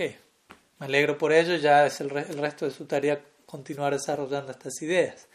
me 0.79 0.87
alegro 0.87 1.19
por 1.19 1.31
ello, 1.31 1.55
ya 1.57 1.85
es 1.85 2.01
el, 2.01 2.09
el 2.17 2.37
resto 2.39 2.65
de 2.65 2.71
su 2.71 2.85
tarea 2.85 3.23
continuar 3.45 3.93
desarrollando 3.93 4.51
estas 4.53 4.81
ideas. 4.81 5.27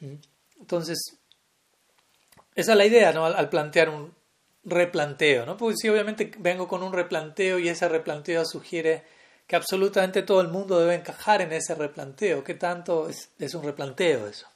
¿Mm? 0.00 0.16
Entonces, 0.60 0.98
esa 2.54 2.72
es 2.72 2.76
la 2.76 2.84
idea, 2.84 3.12
¿no? 3.12 3.24
al 3.24 3.48
plantear 3.48 3.88
un, 3.88 4.12
replanteo, 4.66 5.46
¿no? 5.46 5.56
Porque 5.56 5.76
si 5.76 5.88
obviamente 5.88 6.32
vengo 6.38 6.66
con 6.68 6.82
un 6.82 6.92
replanteo 6.92 7.58
y 7.58 7.68
ese 7.68 7.88
replanteo 7.88 8.44
sugiere 8.44 9.04
que 9.46 9.54
absolutamente 9.54 10.22
todo 10.22 10.40
el 10.40 10.48
mundo 10.48 10.78
debe 10.80 10.96
encajar 10.96 11.40
en 11.40 11.52
ese 11.52 11.74
replanteo. 11.76 12.42
¿Qué 12.42 12.54
tanto 12.54 13.08
es, 13.08 13.54
un 13.54 13.62
replanteo 13.62 14.26
eso? 14.26 14.48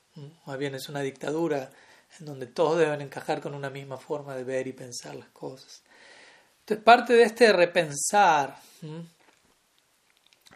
Más 0.46 0.58
bien 0.58 0.74
es 0.74 0.88
una 0.88 1.00
dictadura 1.00 1.70
en 2.18 2.26
donde 2.26 2.46
todos 2.46 2.76
deben 2.78 3.00
encajar 3.00 3.40
con 3.40 3.54
una 3.54 3.70
misma 3.70 3.96
forma 3.96 4.34
de 4.34 4.42
ver 4.42 4.66
y 4.66 4.72
pensar 4.72 5.14
las 5.14 5.28
cosas. 5.28 5.84
Entonces, 6.60 6.84
parte 6.84 7.12
de 7.12 7.22
este 7.22 7.52
repensar 7.52 8.56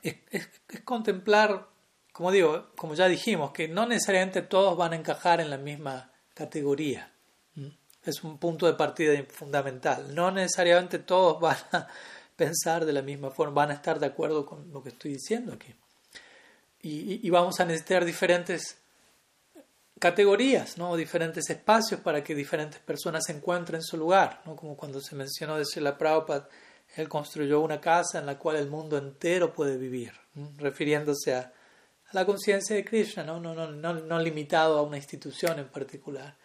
es, 0.03 0.17
es, 0.31 0.49
es 0.69 0.81
contemplar, 0.81 1.69
como 2.13 2.33
digo, 2.33 2.73
como 2.75 2.95
ya 2.95 3.07
dijimos, 3.07 3.53
que 3.53 3.69
no 3.69 3.87
necesariamente 3.87 4.43
todos 4.43 4.77
van 4.77 4.95
a 4.95 4.97
encajar 4.97 5.41
en 5.41 5.49
la 5.49 5.59
misma 5.59 6.11
categoría 6.35 7.14
es 8.05 8.23
un 8.23 8.39
punto 8.39 8.67
de 8.67 8.75
partida 8.75 9.13
fundamental. 9.29 10.15
No 10.15 10.31
necesariamente 10.31 10.99
todos 10.99 11.41
van 11.41 11.57
a 11.73 11.89
pensar 12.37 12.85
de 12.85 12.93
la 12.93 13.03
misma 13.03 13.31
forma, 13.31 13.55
van 13.55 13.71
a 13.71 13.75
estar 13.75 13.99
de 13.99 14.07
acuerdo 14.07 14.45
con 14.45 14.73
lo 14.73 14.83
que 14.83 14.91
estoy 14.91 15.13
diciendo 15.13 15.53
aquí. 15.53 15.75
Y, 16.87 17.31
vamos 17.31 17.61
a 17.61 17.65
necesitar 17.65 18.05
diferentes 18.05 18.77
categorías, 19.99 20.77
¿no? 20.77 20.97
diferentes 20.97 21.49
espacios 21.49 22.01
para 22.01 22.23
que 22.23 22.35
diferentes 22.35 22.79
personas 22.79 23.25
se 23.25 23.33
encuentren 23.33 23.83
su 23.83 23.97
lugar. 23.97 24.43
¿no? 24.45 24.55
Como 24.55 24.77
cuando 24.77 25.01
se 25.01 25.17
mencionó 25.17 25.57
de 25.57 25.65
Srila 25.65 25.97
Prabhupada, 25.97 26.47
él 26.97 27.09
construyó 27.09 27.61
una 27.61 27.81
casa 27.81 28.19
en 28.19 28.27
la 28.27 28.37
cual 28.39 28.57
el 28.57 28.69
mundo 28.69 28.99
entero 28.99 29.55
puede 29.55 29.79
vivir, 29.79 30.13
refiriéndose 30.59 31.35
a, 31.35 31.53
la 32.13 32.27
conciencia 32.27 32.77
de 32.77 32.85
Krishna. 32.85 33.25
No, 33.25 33.41
no, 33.41 33.55
no, 33.55 33.95
no 33.95 34.19
limitado 34.21 34.79
a 34.79 34.83
una 34.83 34.99
institución 34.99 35.59
en 35.59 35.69
particular. 35.69 36.37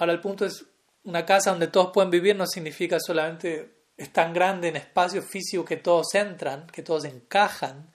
Ahora 0.00 0.14
el 0.14 0.20
punto 0.20 0.46
es, 0.46 0.64
una 1.04 1.26
casa 1.26 1.50
donde 1.50 1.66
todos 1.66 1.92
pueden 1.92 2.10
vivir 2.10 2.34
no 2.34 2.46
significa 2.46 2.98
solamente 2.98 3.70
es 3.98 4.10
tan 4.10 4.32
grande 4.32 4.68
en 4.68 4.76
espacio 4.76 5.20
físico 5.20 5.62
que 5.62 5.76
todos 5.76 6.14
entran, 6.14 6.66
que 6.68 6.82
todos 6.82 7.04
encajan, 7.04 7.92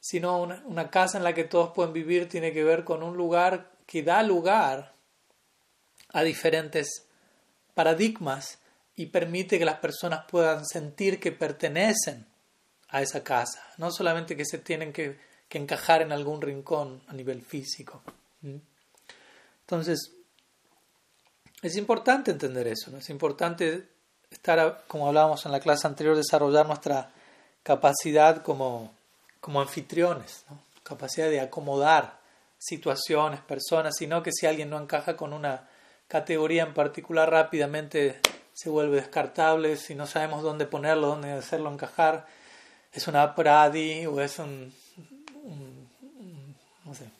sino 0.00 0.40
una, 0.40 0.90
casa 0.90 1.18
en 1.18 1.24
la 1.24 1.34
que 1.34 1.44
todos 1.44 1.72
pueden 1.74 1.92
vivir 1.92 2.26
tiene 2.26 2.54
que 2.54 2.64
ver 2.64 2.84
con 2.84 3.02
un 3.02 3.18
lugar 3.18 3.70
que 3.86 4.02
da 4.02 4.22
lugar 4.22 4.94
a 6.14 6.22
diferentes 6.22 7.04
paradigmas 7.74 8.58
y 8.94 9.06
permite 9.06 9.58
que 9.58 9.66
las 9.66 9.78
personas 9.78 10.24
puedan 10.30 10.64
sentir 10.64 11.20
que 11.20 11.32
pertenecen 11.32 12.24
a 12.88 13.02
esa 13.02 13.22
casa, 13.22 13.62
no 13.76 13.90
solamente 13.90 14.38
que 14.38 14.46
se 14.46 14.56
tienen 14.56 14.90
que, 14.90 15.18
que 15.50 15.58
encajar 15.58 16.00
en 16.00 16.12
algún 16.12 16.40
rincón 16.40 17.02
a 17.08 17.12
nivel 17.12 17.42
físico. 17.42 18.02
¿Mm? 18.40 18.56
Entonces, 19.60 20.15
es 21.66 21.76
importante 21.76 22.30
entender 22.30 22.66
eso, 22.66 22.96
es 22.96 23.10
importante 23.10 23.88
estar, 24.30 24.84
como 24.86 25.08
hablábamos 25.08 25.44
en 25.46 25.52
la 25.52 25.60
clase 25.60 25.86
anterior, 25.86 26.16
desarrollar 26.16 26.66
nuestra 26.66 27.10
capacidad 27.62 28.42
como, 28.42 28.92
como 29.40 29.60
anfitriones, 29.60 30.44
capacidad 30.82 31.28
de 31.28 31.40
acomodar 31.40 32.18
situaciones, 32.58 33.40
personas, 33.40 33.96
sino 33.96 34.22
que 34.22 34.32
si 34.32 34.46
alguien 34.46 34.70
no 34.70 34.78
encaja 34.80 35.16
con 35.16 35.32
una 35.32 35.68
categoría 36.08 36.62
en 36.62 36.74
particular 36.74 37.30
rápidamente 37.30 38.20
se 38.52 38.70
vuelve 38.70 38.96
descartable. 38.96 39.76
Si 39.76 39.94
no 39.94 40.06
sabemos 40.06 40.42
dónde 40.42 40.66
ponerlo, 40.66 41.08
dónde 41.08 41.32
hacerlo 41.32 41.70
encajar. 41.70 42.26
Es 42.92 43.06
una 43.06 43.34
pradi 43.34 44.06
o 44.06 44.20
es 44.20 44.38
un, 44.38 44.72
no 46.84 46.94
sé, 46.94 47.10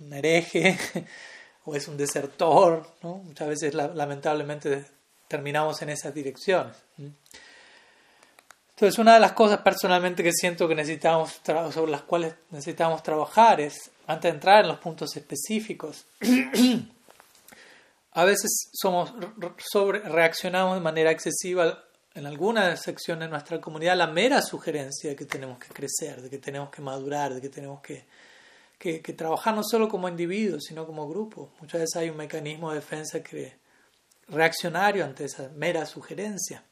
un 0.00 0.12
hereje 0.12 0.78
o 1.64 1.74
es 1.74 1.88
un 1.88 1.96
desertor. 1.96 2.86
¿no? 3.02 3.16
Muchas 3.16 3.48
veces 3.48 3.74
lamentablemente 3.74 4.84
terminamos 5.28 5.80
en 5.82 5.90
esas 5.90 6.14
direcciones. 6.14 6.76
Entonces, 8.76 8.98
una 8.98 9.14
de 9.14 9.20
las 9.20 9.32
cosas 9.32 9.60
personalmente 9.60 10.22
que 10.22 10.32
siento 10.32 10.66
que 10.66 10.74
necesitamos, 10.74 11.40
sobre 11.72 11.92
las 11.92 12.02
cuales 12.02 12.34
necesitamos 12.50 13.02
trabajar 13.02 13.60
es, 13.60 13.90
antes 14.06 14.30
de 14.30 14.34
entrar 14.34 14.62
en 14.62 14.68
los 14.68 14.78
puntos 14.78 15.16
específicos, 15.16 16.06
a 18.12 18.24
veces 18.24 18.70
somos 18.72 19.12
sobre, 19.58 20.00
reaccionamos 20.00 20.74
de 20.74 20.80
manera 20.80 21.10
excesiva 21.12 21.84
en 22.14 22.26
algunas 22.26 22.80
secciones 22.80 23.26
de 23.26 23.30
nuestra 23.30 23.60
comunidad 23.60 23.96
la 23.96 24.06
mera 24.06 24.40
sugerencia 24.40 25.10
de 25.10 25.16
que 25.16 25.24
tenemos 25.24 25.58
que 25.58 25.68
crecer, 25.68 26.22
de 26.22 26.30
que 26.30 26.38
tenemos 26.38 26.70
que 26.70 26.82
madurar, 26.82 27.34
de 27.34 27.40
que 27.40 27.48
tenemos 27.48 27.80
que, 27.80 28.04
que, 28.78 29.00
trabajar 29.00 29.54
no 29.54 29.62
solo 29.62 29.88
como 29.88 30.08
individuos, 30.08 30.64
sino 30.64 30.86
como 30.86 31.08
grupo. 31.08 31.52
Muchas 31.60 31.80
veces 31.80 31.96
hay 31.96 32.10
un 32.10 32.16
mecanismo 32.16 32.70
de 32.70 32.76
defensa 32.76 33.22
que 33.22 33.56
reaccionario 34.28 35.04
ante 35.04 35.24
esa 35.24 35.48
mera 35.50 35.86
sugerencia. 35.86 36.64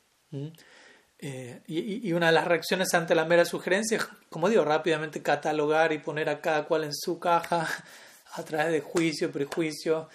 Eh, 1.19 1.63
y, 1.67 2.09
y, 2.09 2.13
una 2.13 2.27
de 2.27 2.33
las 2.33 2.47
reacciones 2.47 2.93
ante 2.95 3.15
la 3.15 3.25
mera 3.25 3.45
sugerencia 3.45 3.99
como 4.33 4.49
digo, 4.49 4.65
rápidamente 4.65 5.23
catalogar 5.23 5.93
y 5.93 5.99
poner 5.99 6.29
a 6.29 6.41
cada 6.41 6.65
cual 6.65 6.85
en 6.85 6.95
su 6.95 7.21
caja 7.21 7.69
a 8.33 8.43
través 8.43 8.73
de 8.73 8.81
juicio, 8.81 9.31
prejuicio, 9.31 10.09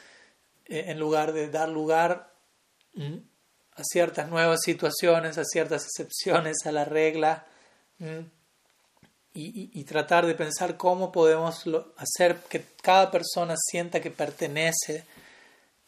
eh, 0.65 0.85
en 0.87 0.99
lugar 0.99 1.31
de 1.31 1.49
dar 1.49 1.69
lugar 1.69 2.33
a 3.73 3.83
ciertas 3.83 4.27
nuevas 4.27 4.61
situaciones, 4.63 5.37
a 5.37 5.45
ciertas 5.45 5.83
excepciones 5.83 6.65
a 6.65 6.71
la 6.71 6.83
regla 6.83 7.45
y, 9.39 9.83
tratar 9.83 10.25
de 10.25 10.33
pensar 10.33 10.77
cómo 10.77 11.11
podemos 11.11 11.63
hacer 11.97 12.37
que 12.49 12.65
cada 12.81 13.11
persona 13.11 13.53
sienta 13.55 14.01
que 14.01 14.09
pertenece 14.09 15.05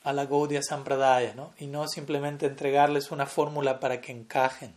a 0.03 0.13
la 0.13 0.27
Gaudiya 0.27 0.61
Sampradaya 0.61 1.33
¿no? 1.33 1.53
y 1.57 1.65
no 1.65 1.87
simplemente 1.87 2.45
entregarles 2.45 3.09
una 3.09 3.25
fórmula 3.25 3.79
para 3.79 3.99
que 4.01 4.11
encajen. 4.11 4.75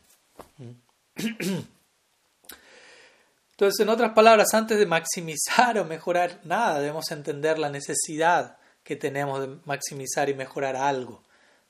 Entonces, 3.51 3.81
en 3.81 3.91
otras 3.91 4.12
palabras, 4.14 4.55
antes 4.55 4.79
de 4.79 4.87
maximizar 4.87 5.79
o 5.79 5.85
mejorar 5.85 6.41
nada, 6.45 6.81
debemos 6.81 7.11
entender 7.11 7.59
la 7.59 7.68
necesidad 7.68 8.57
que 8.83 8.97
tenemos 8.97 9.41
de 9.43 9.59
maximizar 9.66 10.31
y 10.31 10.35
mejorar 10.35 10.77
algo. 10.77 11.23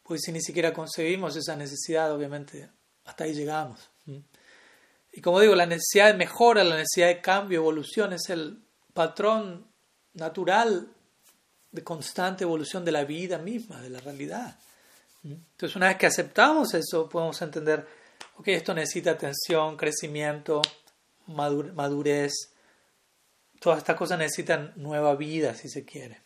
Pues 0.05 0.23
si 0.23 0.31
ni 0.31 0.41
siquiera 0.41 0.73
concebimos 0.73 1.35
esa 1.37 1.57
necesidad, 1.57 2.13
obviamente 2.13 2.71
hasta 3.05 3.25
ahí 3.25 3.35
llegamos. 3.35 3.92
Y 5.13 5.21
como 5.21 5.41
digo, 5.41 5.55
la 5.55 5.67
necesidad 5.67 6.07
de 6.07 6.15
mejora, 6.15 6.65
la 6.65 6.77
necesidad 6.77 7.09
de 7.09 7.21
cambio, 7.21 7.59
evolución, 7.59 8.15
es 8.15 8.31
el 8.31 8.63
patrón 8.95 9.67
natural 10.15 10.89
de 11.71 11.85
constante 11.85 12.45
evolución 12.45 12.85
de 12.85 12.93
la 12.93 13.05
vida 13.05 13.39
misma, 13.39 13.81
de 13.81 13.91
la 13.91 14.01
realidad. 14.01 14.59
Entonces, 15.23 15.77
una 15.77 15.89
vez 15.89 15.97
que 15.99 16.07
aceptamos 16.07 16.75
eso, 16.75 17.09
podemos 17.09 17.41
entender, 17.43 17.87
ok, 18.37 18.49
esto 18.49 18.75
necesita 18.75 19.13
atención, 19.13 19.77
crecimiento, 19.77 20.63
madurez, 21.27 22.33
todas 23.61 23.79
estas 23.79 23.97
cosas 23.97 24.19
necesitan 24.19 24.73
nueva 24.77 25.15
vida, 25.15 25.55
si 25.55 25.69
se 25.69 25.85
quiere. 25.85 26.23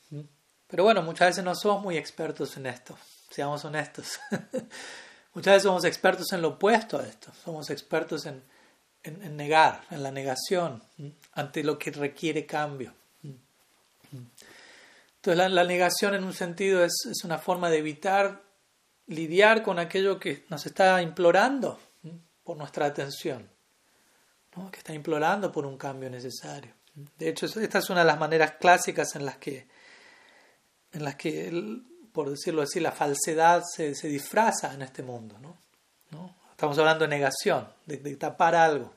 Pero 0.67 0.85
bueno, 0.85 1.03
muchas 1.03 1.29
veces 1.29 1.45
no 1.45 1.55
somos 1.55 1.83
muy 1.83 1.97
expertos 1.97 2.57
en 2.57 2.67
esto, 2.67 2.97
seamos 3.31 3.65
honestos. 3.65 4.19
muchas 5.35 5.55
veces 5.55 5.63
somos 5.65 5.85
expertos 5.85 6.33
en 6.33 6.43
lo 6.43 6.49
opuesto 6.49 6.99
a 6.99 7.07
esto, 7.07 7.31
somos 7.45 7.69
expertos 7.71 8.27
en, 8.27 8.43
en, 9.07 9.37
negar, 9.37 9.83
en 9.91 10.03
la 10.03 10.11
negación, 10.11 10.83
ante 11.33 11.63
lo 11.63 11.79
que 11.79 11.91
requiere 11.91 12.47
cambio. 12.47 12.93
Entonces 15.17 15.51
la, 15.53 15.65
negación 15.65 16.15
en 16.15 16.25
un 16.25 16.33
sentido 16.33 16.85
es, 16.85 16.95
es, 17.11 17.25
una 17.25 17.39
forma 17.39 17.71
de 17.71 17.79
evitar 17.79 18.43
lidiar 19.07 19.63
con 19.63 19.79
aquello 19.79 20.19
que 20.21 20.45
nos 20.49 20.67
está 20.67 21.03
implorando 21.03 21.79
por 22.45 22.57
nuestra 22.57 22.87
atención, 22.87 23.49
que 24.71 24.79
está 24.79 24.95
implorando 24.95 25.51
por 25.51 25.67
un 25.67 25.77
cambio 25.77 26.09
necesario. 26.11 26.73
De 27.19 27.29
hecho, 27.29 27.47
esta 27.47 27.79
es 27.79 27.91
una 27.91 28.01
de 28.01 28.07
las 28.07 28.19
maneras 28.19 28.53
clásicas 28.53 29.15
en 29.17 29.27
las 29.27 29.37
que 29.37 29.67
en 30.93 31.05
las 31.05 31.17
que, 31.17 31.53
por 32.13 32.31
decirlo 32.31 32.63
así, 32.63 32.81
la 32.81 32.93
falsedad 32.93 33.63
se, 33.65 33.95
se 33.95 34.09
disfraza 34.09 34.73
en 34.73 34.83
este 34.83 35.03
mundo. 35.03 35.37
¿no? 35.41 36.35
Estamos 36.51 36.79
hablando 36.79 37.05
de 37.05 37.09
negación, 37.09 37.69
de, 37.85 37.99
tapar 38.17 38.55
algo. 38.55 38.95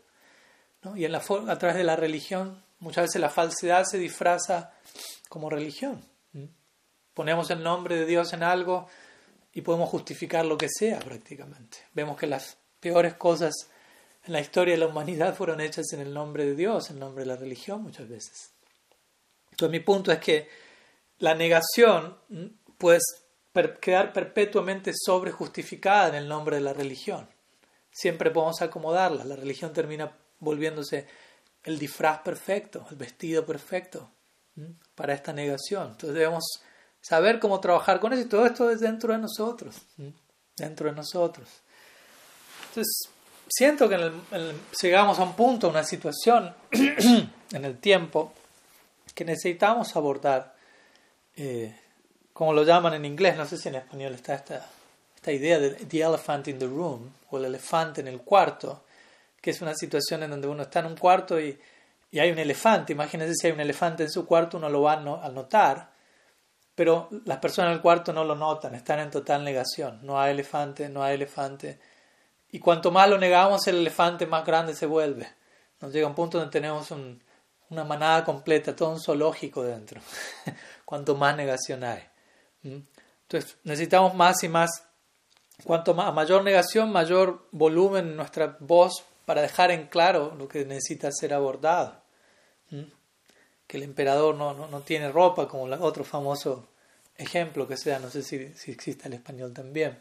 Y 0.96 1.06
en 1.06 1.12
la, 1.12 1.20
a 1.20 1.58
través 1.58 1.78
de 1.78 1.84
la 1.84 1.96
religión, 1.96 2.64
muchas 2.80 3.06
veces 3.06 3.22
la 3.22 3.30
falsedad 3.30 3.84
se 3.86 3.98
disfraza 3.98 4.74
como 5.28 5.50
religión. 5.50 6.04
Ponemos 7.14 7.50
el 7.52 7.64
nombre 7.64 7.96
de 7.96 8.06
Dios 8.06 8.34
en 8.34 8.44
algo 8.44 8.88
y 9.54 9.62
podemos 9.62 9.90
justificar 9.90 10.46
lo 10.46 10.58
que 10.58 10.70
sea 10.70 11.00
prácticamente. 11.00 11.80
Vemos 11.94 12.18
que 12.18 12.28
las 12.28 12.58
peores 12.80 13.16
cosas 13.16 13.54
en 14.26 14.34
la 14.34 14.40
historia 14.40 14.74
de 14.74 14.80
la 14.80 14.88
humanidad 14.88 15.36
fueron 15.36 15.60
hechas 15.60 15.92
en 15.94 16.02
el 16.02 16.14
nombre 16.14 16.46
de 16.46 16.56
Dios, 16.56 16.90
en 16.90 16.98
el 16.98 17.00
nombre 17.02 17.24
de 17.24 17.28
la 17.28 17.36
religión 17.36 17.84
muchas 17.84 18.08
veces. 18.08 18.52
Entonces 19.52 19.72
mi 19.72 19.80
punto 19.80 20.12
es 20.12 20.20
que 20.20 20.48
la 21.18 21.36
negación 21.36 22.18
puede 22.78 23.00
quedar 23.82 24.14
perpetuamente 24.14 24.94
sobrejustificada 24.94 26.10
en 26.10 26.16
el 26.16 26.30
nombre 26.30 26.58
de 26.58 26.62
la 26.62 26.74
religión. 26.74 27.28
Siempre 27.92 28.32
podemos 28.32 28.62
acomodarla. 28.62 29.26
La 29.26 29.36
religión 29.36 29.74
termina 29.74 30.16
volviéndose 30.40 31.08
el 31.64 31.78
disfraz 31.78 32.20
perfecto, 32.20 32.86
el 32.90 32.96
vestido 32.96 33.46
perfecto 33.46 34.10
para 34.96 35.14
esta 35.14 35.34
negación. 35.34 35.92
Entonces 35.92 36.14
debemos 36.14 36.44
saber 37.02 37.40
cómo 37.40 37.60
trabajar 37.60 38.00
con 38.00 38.14
eso 38.14 38.24
y 38.24 38.26
todo 38.26 38.46
esto 38.46 38.70
es 38.70 38.80
dentro 38.80 39.14
de 39.14 39.20
nosotros, 39.20 39.76
dentro 40.58 40.90
de 40.90 40.96
nosotros. 40.96 41.48
Entonces 42.70 43.10
siento 43.48 43.88
que 43.90 44.12
llegamos 44.82 45.20
a 45.20 45.24
un 45.24 45.34
punto, 45.34 45.68
a 45.68 45.70
una 45.70 45.84
situación 45.84 46.54
en 46.72 47.66
el 47.66 47.78
tiempo 47.80 48.34
que 49.16 49.26
necesitamos 49.26 49.96
abordar 49.96 50.56
eh, 51.36 51.76
como 52.34 52.54
lo 52.54 52.64
llaman 52.64 52.94
en 52.94 53.06
inglés, 53.06 53.36
no 53.36 53.46
sé 53.46 53.58
si 53.58 53.68
en 53.68 53.76
español 53.76 54.14
está 54.14 54.36
esta, 54.36 54.66
esta 55.16 55.32
idea 55.32 55.60
de 55.60 55.72
the 55.72 56.02
elephant 56.02 56.48
in 56.48 56.58
the 56.58 56.66
room, 56.66 57.12
o 57.30 57.38
el 57.38 57.46
elefante 57.46 58.00
en 58.00 58.08
el 58.08 58.22
cuarto, 58.22 58.84
que 59.42 59.52
es 59.52 59.62
una 59.62 59.76
situación 59.76 60.24
en 60.24 60.32
donde 60.32 60.48
uno 60.48 60.64
está 60.64 60.80
en 60.80 60.88
un 60.88 60.98
cuarto 60.98 61.40
y, 61.40 61.60
y 62.12 62.20
hay 62.20 62.32
un 62.32 62.40
elefante. 62.40 62.94
Imagínense 62.94 63.36
si 63.36 63.48
hay 63.48 63.54
un 63.54 63.60
elefante 63.60 64.04
en 64.04 64.12
su 64.12 64.26
cuarto, 64.26 64.58
uno 64.58 64.70
lo 64.70 64.82
va 64.82 64.94
a 64.94 65.30
notar, 65.30 65.92
pero 66.76 67.10
las 67.26 67.40
personas 67.40 67.72
en 67.72 67.76
el 67.78 67.82
cuarto 67.82 68.14
no 68.14 68.24
lo 68.24 68.36
notan, 68.36 68.76
están 68.76 69.00
en 69.00 69.12
total 69.12 69.44
negación. 69.44 70.00
No 70.04 70.20
hay 70.20 70.32
elefante, 70.32 70.90
no 70.90 71.04
hay 71.04 71.16
elefante. 71.16 71.80
Y 72.52 72.60
cuanto 72.60 72.92
más 72.92 73.10
lo 73.10 73.18
negamos, 73.18 73.68
el 73.68 73.78
elefante 73.78 74.26
más 74.26 74.46
grande 74.46 74.74
se 74.74 74.86
vuelve. 74.86 75.28
Nos 75.82 75.94
llega 75.94 76.08
un 76.08 76.16
punto 76.16 76.38
donde 76.38 76.52
tenemos 76.52 76.90
un, 76.92 77.22
una 77.70 77.84
manada 77.84 78.24
completa, 78.24 78.76
todo 78.76 78.92
un 78.92 79.00
zoológico 79.00 79.64
dentro, 79.64 80.02
cuanto 80.86 81.16
más 81.16 81.36
negación 81.36 81.84
hay. 81.84 82.04
Entonces 82.64 83.58
necesitamos 83.64 84.16
más 84.16 84.44
y 84.44 84.50
más, 84.50 84.84
cuanto 85.64 85.94
más, 85.94 86.08
a 86.08 86.12
mayor 86.12 86.44
negación, 86.44 86.92
mayor 86.92 87.48
volumen 87.52 88.08
en 88.08 88.16
nuestra 88.16 88.58
voz 88.60 89.06
para 89.30 89.44
dejar 89.44 89.70
en 89.70 89.86
claro 89.86 90.34
lo 90.36 90.48
que 90.48 90.66
necesita 90.66 91.12
ser 91.12 91.36
abordado. 91.36 92.02
Que 93.68 93.78
el 93.78 93.84
emperador 93.84 94.34
no, 94.34 94.56
no, 94.56 94.82
tiene 94.82 95.12
ropa, 95.12 95.48
como 95.48 95.68
el 95.68 95.74
otro 95.74 96.04
famoso 96.04 96.70
ejemplo 97.16 97.68
que 97.68 97.78
sea, 97.78 98.00
no 98.00 98.10
sé 98.10 98.24
si, 98.24 98.52
si 98.56 98.72
existe 98.72 99.08
el 99.08 99.14
español 99.14 99.54
también. 99.54 100.00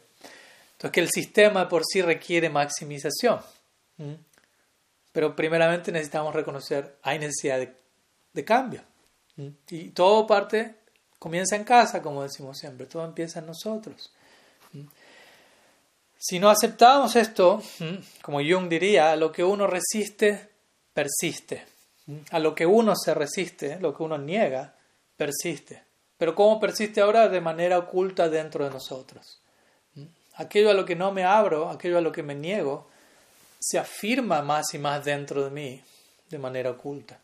Entonces 0.72 0.92
que 0.92 1.00
el 1.00 1.10
sistema 1.10 1.68
por 1.68 1.82
sí 1.84 2.00
requiere 2.00 2.48
maximización. 2.48 3.40
Pero 5.12 5.36
primeramente 5.36 5.92
necesitamos 5.92 6.34
reconocer, 6.34 6.96
hay 7.02 7.18
necesidad 7.18 7.58
de, 8.32 8.44
cambio. 8.46 8.80
¿Mm? 9.36 9.48
Y 9.68 9.90
todo 9.90 10.26
parte, 10.26 10.76
comienza 11.18 11.54
en 11.54 11.64
casa, 11.64 12.00
como 12.00 12.22
decimos 12.22 12.56
siempre, 12.56 12.86
todo 12.86 13.04
empieza 13.04 13.40
en 13.40 13.46
nosotros. 13.48 14.10
Si 16.18 16.40
no 16.40 16.50
aceptamos 16.50 17.14
esto, 17.14 17.62
como 18.22 18.38
Jung 18.38 18.68
diría, 18.68 19.12
a 19.12 19.16
lo 19.16 19.30
que 19.30 19.44
uno 19.44 19.68
resiste, 19.68 20.50
persiste. 20.92 21.64
A 22.30 22.38
lo 22.38 22.54
que 22.54 22.66
uno 22.66 22.96
se 22.96 23.14
resiste, 23.14 23.78
lo 23.78 23.96
que 23.96 24.02
uno 24.02 24.18
niega, 24.18 24.74
persiste. 25.16 25.84
Pero 26.16 26.34
¿cómo 26.34 26.58
persiste 26.58 27.00
ahora? 27.00 27.28
De 27.28 27.40
manera 27.40 27.78
oculta 27.78 28.28
dentro 28.28 28.64
de 28.64 28.70
nosotros. 28.70 29.40
Aquello 30.34 30.70
a 30.70 30.74
lo 30.74 30.84
que 30.84 30.96
no 30.96 31.12
me 31.12 31.24
abro, 31.24 31.68
aquello 31.68 31.98
a 31.98 32.00
lo 32.00 32.10
que 32.10 32.24
me 32.24 32.34
niego, 32.34 32.88
se 33.60 33.78
afirma 33.78 34.42
más 34.42 34.74
y 34.74 34.78
más 34.78 35.04
dentro 35.04 35.44
de 35.44 35.50
mí 35.50 35.82
de 36.28 36.38
manera 36.38 36.70
oculta. 36.70 37.20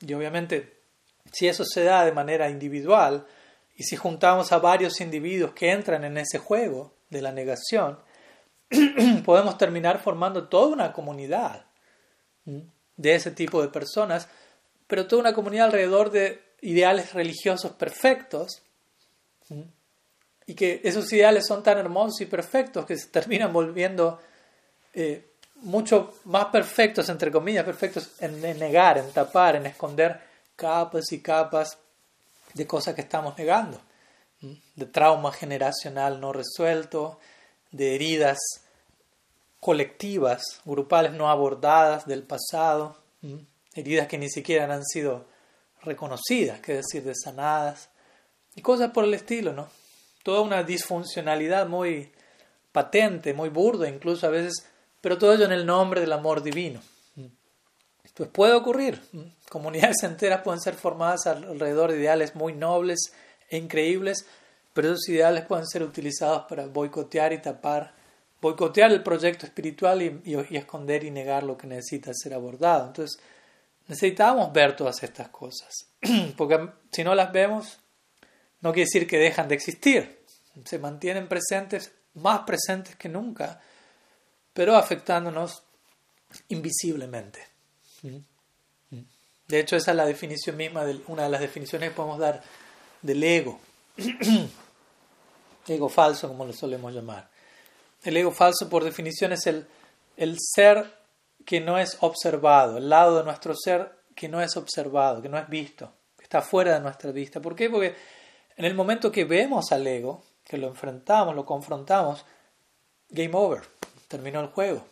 Y 0.00 0.14
obviamente, 0.14 0.80
si 1.30 1.46
eso 1.48 1.64
se 1.64 1.84
da 1.84 2.04
de 2.04 2.12
manera 2.12 2.48
individual 2.48 3.26
Y 3.76 3.82
si 3.84 3.96
juntamos 3.96 4.52
a 4.52 4.58
varios 4.58 5.00
individuos 5.00 5.52
que 5.52 5.70
entran 5.70 6.04
en 6.04 6.18
ese 6.18 6.38
juego 6.38 6.94
de 7.10 7.22
la 7.22 7.32
negación, 7.32 7.98
podemos 9.24 9.58
terminar 9.58 10.00
formando 10.02 10.48
toda 10.48 10.68
una 10.68 10.92
comunidad 10.92 11.66
de 12.96 13.14
ese 13.14 13.30
tipo 13.30 13.62
de 13.62 13.68
personas, 13.68 14.28
pero 14.86 15.06
toda 15.06 15.20
una 15.20 15.34
comunidad 15.34 15.66
alrededor 15.66 16.10
de 16.10 16.42
ideales 16.60 17.12
religiosos 17.12 17.72
perfectos, 17.72 18.62
y 20.46 20.54
que 20.54 20.80
esos 20.84 21.10
ideales 21.12 21.46
son 21.46 21.62
tan 21.62 21.78
hermosos 21.78 22.20
y 22.20 22.26
perfectos 22.26 22.84
que 22.84 22.96
se 22.96 23.08
terminan 23.08 23.52
volviendo 23.52 24.20
eh, 24.92 25.32
mucho 25.56 26.14
más 26.24 26.46
perfectos, 26.46 27.08
entre 27.08 27.30
comillas, 27.30 27.64
perfectos 27.64 28.12
en, 28.20 28.40
negar, 28.58 28.98
en 28.98 29.10
tapar, 29.12 29.56
en 29.56 29.66
esconder 29.66 30.20
capas 30.56 31.10
y 31.12 31.20
capas 31.20 31.78
de 32.52 32.66
cosas 32.66 32.94
que 32.94 33.00
estamos 33.00 33.36
negando, 33.38 33.80
de 34.40 34.86
trauma 34.86 35.32
generacional 35.32 36.20
no 36.20 36.32
resuelto, 36.32 37.18
de 37.74 37.94
heridas 37.94 38.38
colectivas, 39.60 40.42
grupales 40.64 41.12
no 41.12 41.28
abordadas 41.28 42.06
del 42.06 42.22
pasado, 42.22 42.96
heridas 43.74 44.06
que 44.06 44.18
ni 44.18 44.28
siquiera 44.28 44.72
han 44.72 44.84
sido 44.84 45.26
reconocidas, 45.82 46.60
que 46.60 46.74
decir, 46.74 47.02
desanadas, 47.02 47.88
y 48.54 48.62
cosas 48.62 48.90
por 48.92 49.04
el 49.04 49.14
estilo, 49.14 49.52
¿no? 49.52 49.68
Toda 50.22 50.40
una 50.40 50.62
disfuncionalidad 50.62 51.66
muy 51.66 52.12
patente, 52.72 53.34
muy 53.34 53.48
burda, 53.48 53.88
incluso 53.88 54.26
a 54.26 54.30
veces 54.30 54.66
pero 55.04 55.18
todo 55.18 55.34
ello 55.34 55.44
en 55.44 55.52
el 55.52 55.66
nombre 55.66 56.00
del 56.00 56.14
amor 56.14 56.42
divino. 56.42 56.80
Pues 58.14 58.30
puede 58.30 58.54
ocurrir. 58.54 58.98
Comunidades 59.50 60.02
enteras 60.02 60.40
pueden 60.40 60.62
ser 60.62 60.72
formadas 60.76 61.26
alrededor 61.26 61.92
de 61.92 61.98
ideales 61.98 62.34
muy 62.34 62.54
nobles 62.54 63.12
e 63.50 63.58
increíbles, 63.58 64.24
pero 64.74 64.88
esos 64.88 65.08
ideales 65.08 65.46
pueden 65.46 65.66
ser 65.66 65.82
utilizados 65.82 66.44
para 66.46 66.66
boicotear 66.66 67.32
y 67.32 67.38
tapar, 67.38 67.94
boicotear 68.42 68.92
el 68.92 69.02
proyecto 69.02 69.46
espiritual 69.46 70.02
y, 70.02 70.34
esconder 70.50 71.04
y 71.04 71.10
negar 71.10 71.42
lo 71.42 71.56
que 71.56 71.66
necesita 71.66 72.12
ser 72.12 72.34
abordado. 72.34 72.88
Entonces, 72.88 73.18
necesitamos 73.88 74.52
ver 74.52 74.76
todas 74.76 75.02
estas 75.02 75.30
cosas, 75.30 75.86
porque 76.36 76.68
si 76.92 77.02
no 77.02 77.14
las 77.14 77.32
vemos, 77.32 77.80
no 78.60 78.72
quiere 78.72 78.86
decir 78.86 79.06
que 79.06 79.16
dejan 79.16 79.48
de 79.48 79.54
existir, 79.54 80.18
se 80.66 80.78
mantienen 80.78 81.28
presentes, 81.28 81.92
más 82.14 82.40
presentes 82.40 82.96
que 82.96 83.08
nunca 83.08 83.60
pero 84.54 84.76
afectándonos 84.76 85.62
invisiblemente. 86.48 87.40
De 89.48 89.60
hecho, 89.60 89.76
esa 89.76 89.90
es 89.90 89.96
la 89.96 90.06
definición 90.06 90.56
misma, 90.56 90.84
de, 90.86 91.02
una 91.08 91.24
de 91.24 91.28
las 91.28 91.40
definiciones 91.40 91.90
que 91.90 91.96
podemos 91.96 92.18
dar 92.18 92.42
del 93.02 93.22
ego. 93.22 93.60
ego 95.66 95.88
falso, 95.88 96.28
como 96.28 96.44
lo 96.44 96.52
solemos 96.52 96.92
llamar. 96.92 97.28
El 98.02 98.16
ego 98.16 98.30
falso, 98.30 98.68
por 98.68 98.84
definición, 98.84 99.32
es 99.32 99.46
el, 99.46 99.66
el 100.16 100.36
ser 100.38 100.92
que 101.44 101.60
no 101.60 101.78
es 101.78 101.96
observado, 102.00 102.78
el 102.78 102.88
lado 102.88 103.18
de 103.18 103.24
nuestro 103.24 103.54
ser 103.54 103.92
que 104.14 104.28
no 104.28 104.40
es 104.40 104.56
observado, 104.56 105.20
que 105.20 105.28
no 105.28 105.38
es 105.38 105.48
visto, 105.48 105.92
que 106.16 106.24
está 106.24 106.40
fuera 106.40 106.74
de 106.74 106.80
nuestra 106.80 107.10
vista. 107.12 107.40
¿Por 107.40 107.54
qué? 107.54 107.68
Porque 107.68 107.94
en 108.56 108.64
el 108.64 108.74
momento 108.74 109.10
que 109.10 109.24
vemos 109.24 109.72
al 109.72 109.86
ego, 109.86 110.22
que 110.44 110.58
lo 110.58 110.68
enfrentamos, 110.68 111.34
lo 111.34 111.44
confrontamos, 111.44 112.24
game 113.08 113.34
over 113.34 113.62
terminó 114.08 114.40
el 114.40 114.48
juego. 114.48 114.84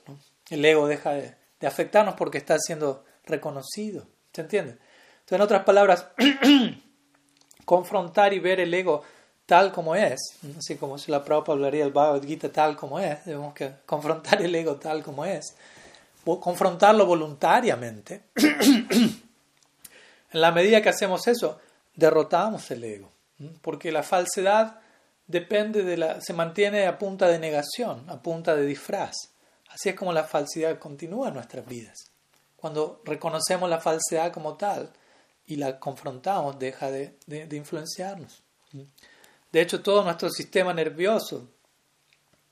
El 0.51 0.65
ego 0.65 0.89
deja 0.89 1.13
de, 1.13 1.37
afectarnos 1.67 2.17
porque 2.17 2.39
está 2.39 2.59
siendo 2.59 3.05
reconocido. 3.25 4.07
¿Se 4.33 4.41
entiende? 4.41 4.73
Entonces, 4.73 5.37
en 5.37 5.41
otras 5.41 5.65
palabras, 5.65 6.09
confrontar 7.65 8.33
y 8.33 8.41
ver 8.41 8.59
el 8.59 8.75
ego 8.75 9.05
tal 9.53 9.71
como 9.71 9.95
es, 9.95 10.39
así 10.57 10.77
como 10.77 10.97
si 10.97 11.11
la 11.11 11.23
Prabhupada 11.23 11.57
hablaría 11.57 11.85
del 11.85 11.93
Bhagavad 11.93 12.25
Gita 12.25 12.51
tal 12.51 12.75
como 12.75 12.99
es, 12.99 13.23
debemos 13.27 13.53
que 13.53 13.71
confrontar 13.85 14.41
el 14.41 14.55
ego 14.55 14.77
tal 14.77 15.03
como 15.03 15.27
es, 15.27 15.55
confrontarlo 16.25 17.05
voluntariamente. 17.05 18.23
en 18.35 19.21
la 20.33 20.53
medida 20.53 20.81
que 20.81 20.89
hacemos 20.89 21.29
eso, 21.29 21.61
derrotamos 21.95 22.71
el 22.71 22.83
ego, 22.83 23.13
porque 23.61 23.93
la 23.93 24.03
falsedad 24.03 24.81
depende 25.27 25.83
de 25.83 25.99
la, 25.99 26.23
se 26.23 26.33
mantiene 26.33 26.87
a 26.87 26.99
punta 26.99 27.29
de 27.29 27.39
negación, 27.39 28.09
a 28.09 28.23
punta 28.23 28.57
de 28.57 28.65
disfraz. 28.65 29.15
Así 29.69 29.91
es 29.91 29.95
como 29.95 30.15
la 30.15 30.25
falsedad 30.25 30.79
continúa 30.79 31.29
en 31.29 31.35
nuestras 31.35 31.67
vidas. 31.67 31.99
Cuando 32.57 33.03
reconocemos 33.05 33.69
la 33.69 33.81
falsedad 33.81 34.33
como 34.33 34.55
tal 34.55 34.91
y 35.45 35.57
la 35.57 35.79
confrontamos, 35.79 36.59
deja 36.59 36.91
de, 36.91 37.19
de, 37.27 37.55
influenciarnos. 37.55 38.43
De 39.53 39.61
hecho, 39.61 39.83
todo 39.83 40.03
nuestro 40.03 40.31
sistema 40.31 40.73
nervioso, 40.73 41.49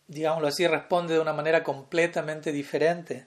digámoslo 0.07 0.49
así, 0.49 0.67
responde 0.67 1.15
de 1.15 1.21
una 1.21 1.33
manera 1.33 1.65
completamente 1.65 2.53
diferente. 2.53 3.27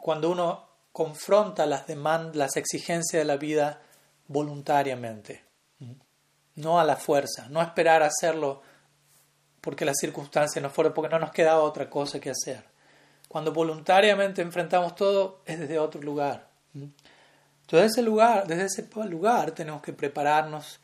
Cuando 0.00 0.30
uno 0.30 0.68
confronta 0.92 1.66
las 1.66 1.86
demandas, 1.86 2.36
las 2.36 2.56
exigencias 2.56 3.20
de 3.20 3.24
la 3.24 3.36
vida 3.36 3.82
voluntariamente 4.28 5.48
no 6.58 6.80
a 6.80 6.84
la 6.84 6.96
fuerza, 6.96 7.48
no 7.48 7.62
esperar 7.62 8.02
a 8.02 8.06
hacerlo 8.06 8.62
porque 9.60 9.84
las 9.84 9.96
circunstancias 9.98 10.62
no 10.62 10.70
fueron, 10.70 10.92
porque 10.92 11.08
no 11.08 11.18
nos 11.18 11.30
quedaba 11.30 11.60
otra 11.60 11.88
cosa 11.88 12.20
que 12.20 12.30
hacer. 12.30 12.64
Cuando 13.28 13.52
voluntariamente 13.52 14.42
enfrentamos 14.42 14.94
todo, 14.94 15.42
es 15.44 15.58
desde 15.58 15.78
otro 15.78 16.00
lugar. 16.00 16.48
Entonces, 16.74 17.92
ese 17.92 18.02
lugar, 18.02 18.46
desde 18.46 18.64
ese 18.64 18.88
lugar 19.08 19.52
tenemos 19.52 19.82
que 19.82 19.92
prepararnos, 19.92 20.80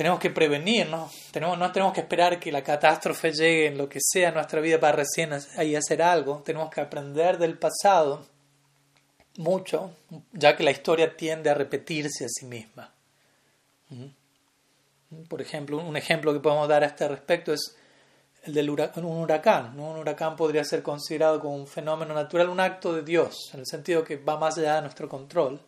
tenemos 0.00 0.18
que 0.18 0.30
prevenirnos, 0.30 1.12
tenemos, 1.30 1.58
no 1.58 1.70
tenemos 1.72 1.92
que 1.92 2.00
esperar 2.00 2.40
que 2.40 2.50
la 2.50 2.64
catástrofe 2.64 3.32
llegue 3.32 3.66
en 3.66 3.76
lo 3.76 3.86
que 3.86 3.98
sea 4.00 4.28
en 4.28 4.34
nuestra 4.34 4.58
vida 4.62 4.80
para 4.80 4.96
recién 4.96 5.30
ahí 5.58 5.76
hacer 5.76 6.00
algo, 6.00 6.42
tenemos 6.42 6.70
que 6.70 6.80
aprender 6.80 7.36
del 7.36 7.58
pasado 7.58 8.24
mucho, 9.36 9.94
ya 10.32 10.56
que 10.56 10.62
la 10.62 10.70
historia 10.70 11.14
tiende 11.14 11.50
a 11.50 11.54
repetirse 11.54 12.24
a 12.24 12.28
sí 12.30 12.46
misma. 12.46 12.94
Por 15.28 15.42
ejemplo, 15.42 15.76
un 15.76 15.98
ejemplo 15.98 16.32
que 16.32 16.40
podemos 16.40 16.66
dar 16.66 16.82
a 16.82 16.86
este 16.86 17.06
respecto 17.06 17.52
es 17.52 17.76
el 18.44 18.54
de 18.54 18.70
un 18.70 19.04
huracán. 19.04 19.78
Un 19.78 19.98
huracán 19.98 20.34
podría 20.34 20.64
ser 20.64 20.82
considerado 20.82 21.40
como 21.40 21.56
un 21.56 21.66
fenómeno 21.66 22.14
natural, 22.14 22.48
un 22.48 22.60
acto 22.60 22.94
de 22.94 23.02
Dios, 23.02 23.50
en 23.52 23.60
el 23.60 23.66
sentido 23.66 24.02
que 24.02 24.16
va 24.16 24.38
más 24.38 24.56
allá 24.56 24.76
de 24.76 24.80
nuestro 24.80 25.10
control, 25.10 25.60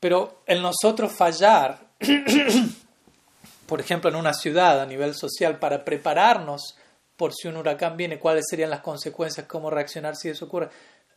pero 0.00 0.42
el 0.46 0.62
nosotros 0.62 1.12
fallar, 1.12 1.80
por 3.66 3.80
ejemplo, 3.80 4.10
en 4.10 4.16
una 4.16 4.34
ciudad 4.34 4.80
a 4.80 4.86
nivel 4.86 5.14
social, 5.14 5.58
para 5.58 5.84
prepararnos 5.84 6.76
por 7.16 7.34
si 7.34 7.48
un 7.48 7.56
huracán 7.56 7.96
viene, 7.96 8.18
cuáles 8.18 8.46
serían 8.48 8.70
las 8.70 8.80
consecuencias, 8.80 9.46
cómo 9.46 9.70
reaccionar 9.70 10.14
si 10.16 10.28
eso 10.28 10.44
ocurre, 10.44 10.70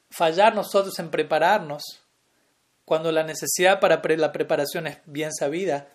fallar 0.10 0.56
nosotros 0.56 0.98
en 1.00 1.12
prepararnos 1.12 1.84
cuando 2.86 3.12
la 3.12 3.24
necesidad 3.24 3.80
para 3.80 4.02
la 4.18 4.32
preparación 4.32 4.88
es 4.88 4.98
bien 5.06 5.32
sabida, 5.32 5.88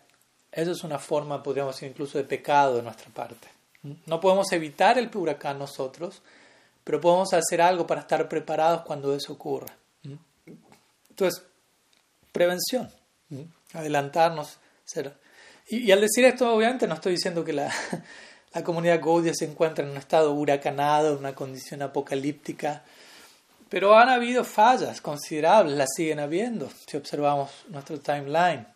eso 0.53 0.71
es 0.71 0.85
una 0.85 0.99
forma, 0.99 1.43
podríamos 1.43 1.75
decir, 1.75 1.91
incluso 1.91 2.19
de 2.19 2.25
pecado 2.25 2.77
de 2.77 2.83
nuestra 2.83 3.11
parte. 3.13 3.49
No 4.07 4.21
podemos 4.21 4.51
evitar 4.53 4.97
el 4.97 5.11
huracán 5.15 5.59
nosotros, 5.59 6.23
pero 6.85 7.01
podemos 7.01 7.33
hacer 7.35 7.61
algo 7.61 7.87
para 7.87 8.03
estar 8.03 8.29
preparados 8.29 8.83
cuando 8.83 9.15
eso 9.15 9.33
ocurra. 9.33 9.77
Entonces, 11.11 11.43
prevención, 12.37 12.91
adelantarnos. 13.73 14.59
Y, 15.69 15.91
al 15.91 16.03
decir 16.03 16.25
esto, 16.27 16.55
obviamente 16.55 16.87
no 16.87 16.95
estoy 16.95 17.13
diciendo 17.13 17.43
que 17.43 17.55
la, 17.55 17.73
la 18.55 18.63
comunidad 18.63 19.01
Gaudia 19.03 19.33
se 19.35 19.47
encuentra 19.47 19.85
en 19.85 19.91
un 19.91 19.97
estado 19.97 20.33
huracanado, 20.35 21.13
en 21.13 21.19
una 21.19 21.35
condición 21.35 21.81
apocalíptica, 21.81 22.83
pero 23.71 23.97
han 23.97 24.11
habido 24.11 24.45
fallas 24.45 25.01
considerables, 25.01 25.77
las 25.77 25.89
siguen 25.97 26.21
habiendo, 26.21 26.71
si 26.87 26.97
observamos 26.99 27.51
nuestro 27.69 27.99
timeline. 27.99 28.67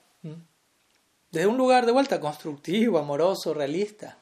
Desde 1.30 1.46
un 1.46 1.56
lugar 1.58 1.86
de 1.86 1.92
vuelta 1.92 2.18
constructivo, 2.18 2.98
amoroso, 2.98 3.54
realista. 3.54 4.16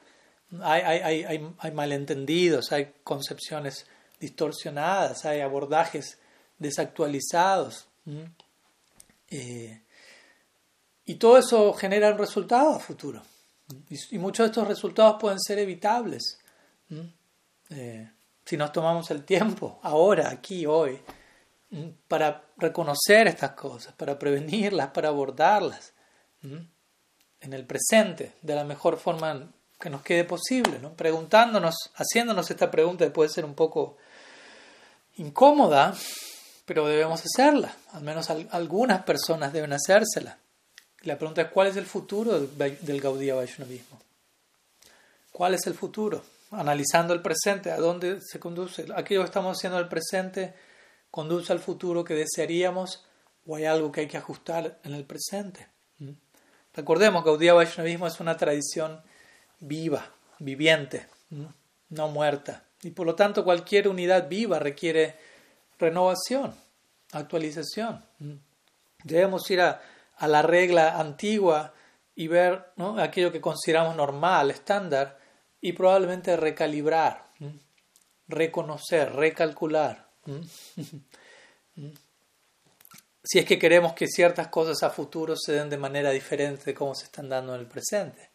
Hay 0.61 1.71
malentendidos, 1.73 2.71
hay 2.71 2.93
concepciones 3.03 3.87
distorsionadas, 4.19 5.25
hay 5.25 5.39
abordajes 5.39 6.19
desactualizados. 6.59 7.87
Eh, 9.29 9.83
y 11.05 11.15
todo 11.15 11.37
eso 11.37 11.73
genera 11.73 12.11
un 12.11 12.17
resultado 12.17 12.75
a 12.75 12.79
futuro. 12.79 13.21
Y, 13.89 14.17
muchos 14.17 14.45
de 14.45 14.49
estos 14.51 14.67
resultados 14.67 15.17
pueden 15.19 15.39
ser 15.39 15.59
evitables. 15.59 16.39
Eh, 17.69 18.11
si 18.45 18.57
nos 18.57 18.71
tomamos 18.71 19.11
el 19.11 19.23
tiempo, 19.23 19.79
ahora, 19.83 20.29
aquí, 20.29 20.65
hoy, 20.65 20.99
para 22.07 22.43
reconocer 22.57 23.27
estas 23.27 23.51
cosas, 23.51 23.93
para 23.93 24.17
prevenirlas, 24.17 24.89
para 24.89 25.09
abordarlas 25.09 25.93
en 26.41 27.53
el 27.53 27.65
presente, 27.65 28.33
de 28.41 28.55
la 28.55 28.63
mejor 28.63 28.97
forma 28.97 29.51
que 29.79 29.89
nos 29.89 30.01
quede 30.01 30.25
posible, 30.25 30.79
¿no? 30.79 30.93
preguntándonos, 30.93 31.75
haciéndonos 31.95 32.49
esta 32.51 32.69
pregunta 32.69 33.11
puede 33.13 33.29
ser 33.29 33.45
un 33.45 33.53
poco 33.53 33.97
incómoda, 35.15 35.95
pero 36.69 36.85
debemos 36.85 37.19
hacerla, 37.25 37.75
al 37.93 38.03
menos 38.03 38.29
algunas 38.29 39.01
personas 39.01 39.51
deben 39.51 39.73
hacérsela. 39.73 40.37
La 41.01 41.17
pregunta 41.17 41.41
es, 41.41 41.47
¿cuál 41.49 41.65
es 41.65 41.77
el 41.77 41.87
futuro 41.87 42.39
del 42.39 43.01
Gaudiya 43.01 43.33
Vaishnavismo? 43.33 43.99
¿Cuál 45.31 45.55
es 45.55 45.65
el 45.65 45.73
futuro? 45.73 46.23
Analizando 46.51 47.15
el 47.15 47.23
presente, 47.23 47.71
¿a 47.71 47.77
dónde 47.77 48.21
se 48.21 48.39
conduce? 48.39 48.85
Aquello 48.95 49.21
que 49.21 49.25
estamos 49.25 49.57
haciendo 49.57 49.79
en 49.79 49.85
el 49.85 49.89
presente 49.89 50.53
conduce 51.09 51.51
al 51.51 51.57
futuro 51.57 52.03
que 52.03 52.13
desearíamos 52.13 53.03
o 53.47 53.55
hay 53.55 53.65
algo 53.65 53.91
que 53.91 54.01
hay 54.01 54.07
que 54.07 54.17
ajustar 54.17 54.77
en 54.83 54.93
el 54.93 55.05
presente. 55.05 55.65
¿Mm? 55.97 56.11
Recordemos 56.75 57.23
que 57.23 57.31
Gaudiya 57.31 57.55
Vaishnavismo 57.55 58.05
es 58.05 58.19
una 58.19 58.37
tradición 58.37 59.01
viva, 59.59 60.05
viviente, 60.37 61.07
¿Mm? 61.31 61.45
no 61.89 62.09
muerta. 62.09 62.63
Y 62.83 62.91
por 62.91 63.07
lo 63.07 63.15
tanto 63.15 63.43
cualquier 63.43 63.87
unidad 63.87 64.29
viva 64.29 64.59
requiere 64.59 65.28
renovación, 65.79 66.53
actualización. 67.13 68.03
Debemos 69.03 69.49
ir 69.49 69.61
a, 69.61 69.81
la 70.21 70.41
regla 70.41 70.99
antigua 70.99 71.73
y 72.13 72.27
ver 72.27 72.73
aquello 72.97 73.31
que 73.31 73.39
consideramos 73.39 73.95
normal, 73.95 74.51
estándar, 74.51 75.17
y 75.61 75.73
probablemente 75.73 76.35
recalibrar, 76.37 77.25
reconocer, 78.27 79.13
recalcular. 79.13 80.09
si 83.23 83.39
es 83.39 83.45
que 83.45 83.59
queremos 83.59 83.93
que 83.93 84.07
ciertas 84.07 84.47
cosas 84.49 84.83
a 84.83 84.89
futuro 84.89 85.35
se 85.37 85.53
den 85.53 85.69
de 85.69 85.77
manera 85.77 86.11
diferente 86.11 86.65
de 86.65 86.73
cómo 86.73 86.95
se 86.95 87.05
están 87.05 87.29
dando 87.29 87.55
en 87.55 87.61
el 87.61 87.67
presente. 87.67 88.29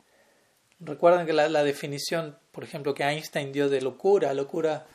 Recuerden 0.80 1.26
que 1.26 1.32
la, 1.32 1.48
la 1.48 1.62
definición, 1.62 2.38
por 2.52 2.64
ejemplo, 2.64 2.94
que 2.94 3.04
Einstein 3.04 3.52
dio 3.52 3.68
de 3.68 3.80
locura, 3.80 4.34
locura, 4.34 4.86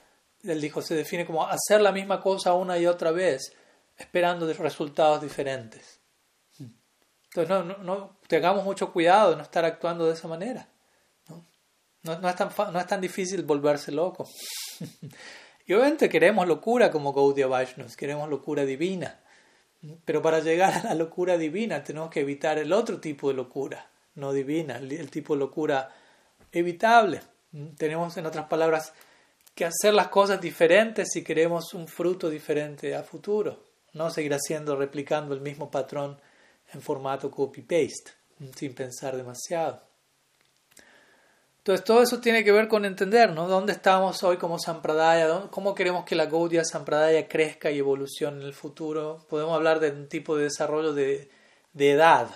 él 0.43 0.61
dijo, 0.61 0.81
se 0.81 0.95
define 0.95 1.25
como 1.25 1.45
hacer 1.45 1.81
la 1.81 1.91
misma 1.91 2.21
cosa 2.21 2.53
una 2.53 2.77
y 2.77 2.85
otra 2.85 3.11
vez, 3.11 3.53
esperando 3.97 4.51
resultados 4.53 5.21
diferentes. 5.21 5.99
Entonces, 7.25 7.49
no, 7.49 7.63
no, 7.63 7.77
no, 7.83 8.17
tengamos 8.27 8.63
mucho 8.63 8.91
cuidado 8.91 9.31
de 9.31 9.37
no 9.37 9.43
estar 9.43 9.63
actuando 9.63 10.07
de 10.07 10.13
esa 10.13 10.27
manera. 10.27 10.67
No, 12.03 12.17
no, 12.17 12.29
es, 12.29 12.35
tan, 12.35 12.49
no 12.71 12.79
es 12.79 12.87
tan 12.87 13.01
difícil 13.01 13.43
volverse 13.43 13.91
loco. 13.91 14.27
y 15.65 15.73
obviamente 15.73 16.09
queremos 16.09 16.47
locura 16.47 16.89
como 16.89 17.13
Gaudiya 17.13 17.47
Vaishnavas, 17.47 17.95
queremos 17.95 18.29
locura 18.29 18.65
divina. 18.65 19.19
Pero 20.05 20.21
para 20.21 20.39
llegar 20.39 20.73
a 20.73 20.83
la 20.83 20.93
locura 20.93 21.37
divina 21.37 21.83
tenemos 21.83 22.09
que 22.09 22.21
evitar 22.21 22.57
el 22.57 22.73
otro 22.73 22.99
tipo 22.99 23.29
de 23.29 23.35
locura, 23.35 23.89
no 24.15 24.33
divina, 24.33 24.77
el, 24.77 25.09
tipo 25.09 25.35
de 25.35 25.39
locura 25.39 25.89
evitable. 26.51 27.21
Tenemos, 27.77 28.17
en 28.17 28.25
otras 28.25 28.47
palabras, 28.47 28.93
que 29.59 29.65
hacer 29.65 29.93
las 29.93 30.07
cosas 30.07 30.39
diferentes 30.39 31.09
si 31.11 31.21
queremos 31.21 31.73
un 31.73 31.85
fruto 31.85 32.29
diferente 32.29 32.95
a 32.95 33.03
futuro. 33.03 33.61
No 33.91 34.09
seguir 34.09 34.33
haciendo, 34.33 34.77
replicando 34.77 35.33
el 35.33 35.41
mismo 35.41 35.69
patrón 35.69 36.17
en 36.73 36.81
formato 36.81 37.29
copy-paste, 37.29 38.13
sin 38.55 38.73
pensar 38.73 39.17
demasiado. 39.17 39.81
Entonces 41.57 41.83
todo 41.83 42.01
eso 42.01 42.21
tiene 42.21 42.45
que 42.45 42.53
ver 42.53 42.69
con 42.69 42.85
entender, 42.85 43.33
¿no? 43.33 43.49
¿Dónde 43.49 43.73
estamos 43.73 44.23
hoy 44.23 44.37
como 44.37 44.59
Sampradaya? 44.59 45.49
¿Cómo 45.51 45.75
queremos 45.75 46.05
que 46.05 46.15
la 46.15 46.27
Gaudiya 46.27 46.63
Sampradaya 46.63 47.27
crezca 47.27 47.69
y 47.69 47.79
evolucione 47.79 48.39
en 48.39 48.47
el 48.47 48.53
futuro? 48.53 49.25
Podemos 49.29 49.53
hablar 49.55 49.81
de 49.81 49.91
un 49.91 50.07
tipo 50.07 50.37
de 50.37 50.43
desarrollo 50.43 50.93
de, 50.93 51.29
de 51.73 51.91
edad, 51.91 52.29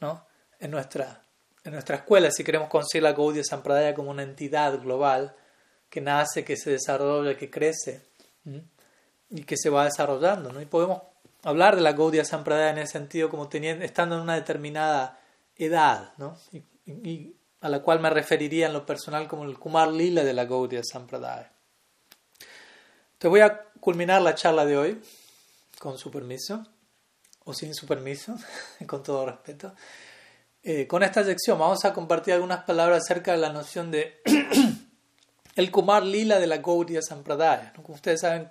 ¿no? 0.00 0.26
En 0.60 0.70
nuestra, 0.70 1.22
en 1.64 1.72
nuestra 1.72 1.96
escuela, 1.96 2.30
si 2.30 2.44
queremos 2.44 2.68
conseguir 2.68 3.04
la 3.04 3.14
Gaudiya 3.14 3.42
Sampradaya 3.42 3.94
como 3.94 4.10
una 4.10 4.22
entidad 4.22 4.78
global 4.82 5.34
que 5.88 6.00
nace, 6.00 6.44
que 6.44 6.56
se 6.56 6.70
desarrolla, 6.70 7.36
que 7.36 7.50
crece 7.50 8.02
y 9.30 9.42
que 9.42 9.56
se 9.56 9.70
va 9.70 9.84
desarrollando, 9.84 10.52
¿no? 10.52 10.60
Y 10.60 10.66
podemos 10.66 11.02
hablar 11.42 11.76
de 11.76 11.82
la 11.82 11.92
Gaudiya 11.92 12.24
Sampradaya 12.24 12.70
en 12.70 12.78
ese 12.78 12.92
sentido 12.92 13.28
como 13.28 13.48
teniendo, 13.48 13.84
estando 13.84 14.16
en 14.16 14.22
una 14.22 14.34
determinada 14.34 15.20
edad, 15.56 16.12
¿no? 16.18 16.36
y 16.86 17.34
a 17.60 17.68
la 17.68 17.82
cual 17.82 18.00
me 18.00 18.10
referiría 18.10 18.66
en 18.66 18.72
lo 18.72 18.86
personal 18.86 19.26
como 19.26 19.44
el 19.44 19.58
Kumar 19.58 19.88
Lila 19.88 20.22
de 20.24 20.32
la 20.32 20.44
Gaudiya 20.44 20.82
Sampradaya. 20.84 21.52
Te 23.18 23.26
voy 23.26 23.40
a 23.40 23.64
culminar 23.80 24.22
la 24.22 24.34
charla 24.34 24.64
de 24.64 24.76
hoy, 24.76 25.02
con 25.78 25.98
su 25.98 26.10
permiso, 26.10 26.64
o 27.44 27.52
sin 27.52 27.74
su 27.74 27.86
permiso, 27.86 28.36
con 28.86 29.02
todo 29.02 29.26
respeto. 29.26 29.74
Eh, 30.62 30.86
con 30.86 31.02
esta 31.02 31.24
sección 31.24 31.58
vamos 31.58 31.84
a 31.84 31.92
compartir 31.92 32.34
algunas 32.34 32.64
palabras 32.64 33.02
acerca 33.04 33.32
de 33.32 33.38
la 33.38 33.52
noción 33.52 33.90
de 33.90 34.20
el 35.58 35.72
Kumar 35.72 36.04
Lila 36.04 36.38
de 36.38 36.46
la 36.46 36.58
Gaudiya 36.58 37.02
Sampradaya. 37.02 37.72
Como 37.82 37.94
ustedes 37.94 38.20
saben, 38.20 38.48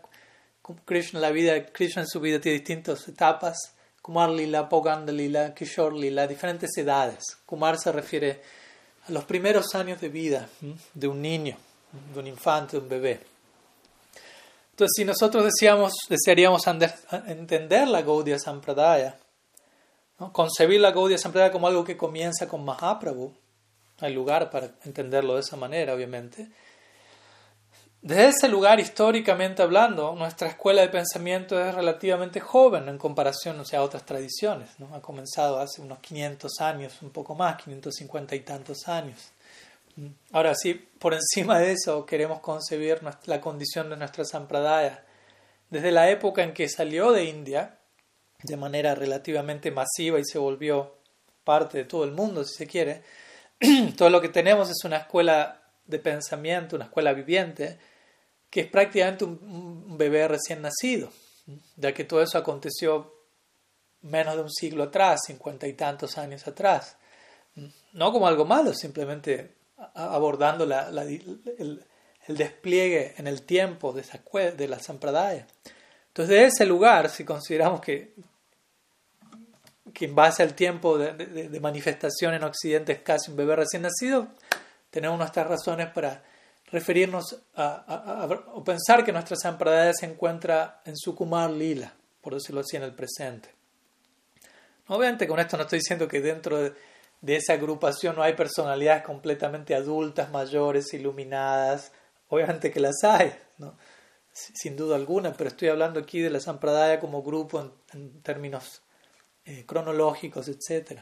Krishna, 0.84 1.22
la 1.22 1.32
vida, 1.32 1.66
Krishna 1.68 2.02
en 2.02 2.08
su 2.08 2.20
vida 2.20 2.42
tiene 2.42 2.58
distintas 2.58 3.08
etapas. 3.08 3.56
Kumar 4.02 4.30
Lila, 4.30 4.68
Poganda 4.68 5.14
Lila, 5.14 5.54
Kishore 5.54 5.98
Lila, 5.98 6.28
diferentes 6.28 6.78
edades. 6.78 7.24
Kumar 7.46 7.78
se 7.80 7.94
refiere 7.94 8.42
a 9.08 9.12
los 9.14 9.24
primeros 9.24 9.74
años 9.74 10.02
de 10.02 10.10
vida 10.10 10.50
de 10.94 11.08
un 11.08 11.22
niño, 11.22 11.56
de 12.14 12.20
un 12.20 12.28
infante, 12.28 12.76
de 12.76 12.84
un 12.84 12.90
bebé. 12.90 13.22
Entonces, 14.72 14.92
si 14.94 15.06
nosotros 15.06 15.46
deseamos, 15.46 15.94
desearíamos 16.10 16.68
entender 17.26 17.88
la 17.88 18.02
Gaudiya 18.02 18.38
Sampradaya, 18.38 19.18
concebir 20.34 20.82
la 20.82 20.92
Gaudiya 20.92 21.18
Sampradaya 21.18 21.54
como 21.54 21.68
algo 21.68 21.86
que 21.86 21.96
comienza 21.96 22.50
con 22.50 22.66
Mahaprabhu, 22.66 23.34
hay 24.02 24.14
lugar 24.14 24.50
para 24.50 24.72
entenderlo 24.84 25.36
de 25.36 25.40
esa 25.40 25.56
manera, 25.56 25.94
obviamente, 25.94 26.50
desde 28.08 28.28
ese 28.30 28.48
lugar, 28.48 28.80
históricamente 28.80 29.62
hablando, 29.62 30.16
nuestra 30.16 30.48
escuela 30.48 30.82
de 30.82 30.88
pensamiento 30.88 31.60
es 31.60 31.76
relativamente 31.76 32.40
joven 32.40 32.88
en 32.88 32.98
comparación 32.98 33.62
a 33.70 33.82
otras 33.82 34.06
tradiciones. 34.06 34.70
Ha 34.94 35.02
comenzado 35.02 35.60
hace 35.60 35.82
unos 35.82 36.00
500 36.00 36.62
años, 36.62 37.02
un 37.02 37.10
poco 37.10 37.36
más, 37.36 37.62
550 37.62 38.34
y 38.34 38.40
tantos 38.40 38.88
años. 38.88 39.34
Ahora 40.32 40.56
sí, 40.56 40.74
por 41.00 41.16
encima 41.16 41.60
de 41.60 41.74
eso 41.74 42.06
queremos 42.06 42.40
concebir 42.40 43.02
la 43.26 43.42
condición 43.42 43.90
de 43.90 43.98
nuestra 43.98 44.24
sampradaya. 44.24 45.04
Desde 45.70 45.92
la 45.92 46.10
época 46.10 46.44
en 46.44 46.54
que 46.54 46.70
salió 46.70 47.12
de 47.12 47.26
India, 47.26 47.78
de 48.42 48.56
manera 48.56 48.96
relativamente 48.96 49.70
masiva 49.70 50.18
y 50.18 50.24
se 50.24 50.40
volvió 50.40 50.96
parte 51.44 51.80
de 51.80 51.84
todo 51.84 52.06
el 52.06 52.12
mundo, 52.12 52.46
si 52.46 52.56
se 52.56 52.68
quiere, 52.68 53.04
todo 53.98 54.10
lo 54.10 54.22
que 54.22 54.30
tenemos 54.30 54.70
es 54.70 54.86
una 54.86 54.96
escuela 54.96 55.60
de 55.86 56.00
pensamiento, 56.00 56.78
una 56.78 56.86
escuela 56.86 57.12
viviente, 57.12 57.78
que 58.50 58.62
es 58.62 58.68
prácticamente 58.68 59.26
un, 59.26 59.98
bebé 59.98 60.28
recién 60.28 60.62
nacido, 60.62 61.12
ya 61.76 61.94
que 61.94 62.04
todo 62.04 62.22
eso 62.22 62.38
aconteció 62.38 63.14
menos 64.02 64.36
de 64.36 64.44
un 64.44 64.52
siglo 64.52 64.84
atrás, 64.84 65.22
cincuenta 65.26 65.68
y 65.68 65.74
tantos 65.74 66.18
años 66.18 66.48
atrás. 66.48 66.98
No 67.94 68.12
como 68.12 68.28
algo 68.28 68.46
malo, 68.46 68.74
simplemente 68.74 69.56
abordando 69.96 70.66
el, 70.66 71.84
despliegue 72.28 73.16
en 73.18 73.26
el 73.26 73.42
tiempo 73.42 73.94
de, 73.94 74.02
esa, 74.02 74.20
de 74.52 74.68
la 74.68 74.80
Sampradaya. 74.80 75.48
Entonces, 76.10 76.30
de 76.30 76.46
ese 76.46 76.66
lugar, 76.66 77.10
si 77.10 77.24
consideramos 77.24 77.82
que, 77.82 78.14
que 79.94 80.06
en 80.06 80.14
base 80.14 80.44
al 80.44 80.54
tiempo 80.54 80.98
de, 80.98 81.14
de 81.14 81.60
manifestación 81.60 82.34
en 82.36 82.44
Occidente 82.44 82.92
es 82.92 83.00
casi 83.00 83.32
un 83.32 83.38
bebé 83.38 83.56
recién 83.56 83.82
nacido, 83.82 84.28
tenemos 84.92 85.18
nuestras 85.18 85.48
razones 85.48 85.88
para 85.92 86.24
referirnos 86.72 87.38
a, 87.56 88.28
o 88.54 88.64
pensar 88.64 89.04
que 89.06 89.12
nuestra 89.12 89.38
sampradaya 89.38 89.94
se 89.94 90.06
encuentra 90.06 90.82
en 90.86 90.98
su 90.98 91.16
Kumar 91.16 91.50
Lila, 91.50 91.94
por 92.22 92.34
decirlo 92.34 92.62
así, 92.62 92.76
en 92.78 92.84
el 92.84 92.94
presente. 92.94 93.50
Obviamente 94.88 95.28
con 95.28 95.40
esto 95.40 95.58
no 95.58 95.64
estoy 95.64 95.80
diciendo 95.80 96.08
que 96.08 96.22
dentro 96.22 96.62
de, 96.62 96.74
esa 97.26 97.54
agrupación 97.54 98.16
no 98.16 98.24
hay 98.24 98.34
personalidades 98.34 99.04
completamente 99.04 99.76
adultas, 99.76 100.30
mayores, 100.30 100.94
iluminadas. 100.94 101.92
Obviamente 102.30 102.72
que 102.72 102.80
las 102.80 103.04
hay, 103.04 103.34
sin 104.32 104.76
duda 104.76 104.96
alguna, 104.96 105.34
pero 105.34 105.50
estoy 105.50 105.70
hablando 105.70 106.00
aquí 106.00 106.20
de 106.20 106.30
la 106.30 106.40
Sampradaya 106.40 107.00
como 107.00 107.24
grupo 107.24 107.72
en, 107.94 108.22
términos 108.22 108.82
eh, 109.46 109.66
cronológicos, 109.66 110.48
etc. 110.50 111.00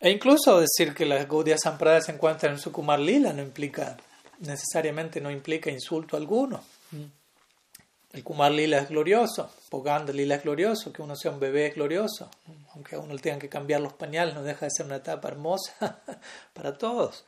E 0.00 0.10
incluso 0.10 0.60
decir 0.60 0.94
que 0.94 1.06
la 1.06 1.24
Gaudiya 1.24 1.56
Sampradaya 1.56 2.02
se 2.02 2.12
encuentra 2.12 2.50
en 2.50 2.58
su 2.58 2.72
Kumar 2.72 2.98
Lila 2.98 3.32
no 3.32 3.42
implica 3.42 3.96
necesariamente 4.40 5.20
no 5.20 5.30
implica 5.30 5.70
insulto 5.70 6.16
alguno. 6.16 6.62
El 8.12 8.22
Kumar 8.22 8.52
Lila 8.52 8.78
es 8.78 8.88
glorioso, 8.88 9.50
Poganda 9.68 10.12
Lila 10.12 10.36
es 10.36 10.44
glorioso, 10.44 10.92
que 10.92 11.02
uno 11.02 11.16
sea 11.16 11.32
un 11.32 11.40
bebé 11.40 11.66
es 11.66 11.74
glorioso, 11.74 12.30
aunque 12.74 12.94
a 12.94 13.00
uno 13.00 13.12
le 13.12 13.20
tengan 13.20 13.40
que 13.40 13.48
cambiar 13.48 13.80
los 13.80 13.92
pañales, 13.92 14.34
no 14.34 14.44
deja 14.44 14.66
de 14.66 14.70
ser 14.70 14.86
una 14.86 14.96
etapa 14.96 15.28
hermosa 15.28 16.00
para 16.52 16.78
todos. 16.78 17.24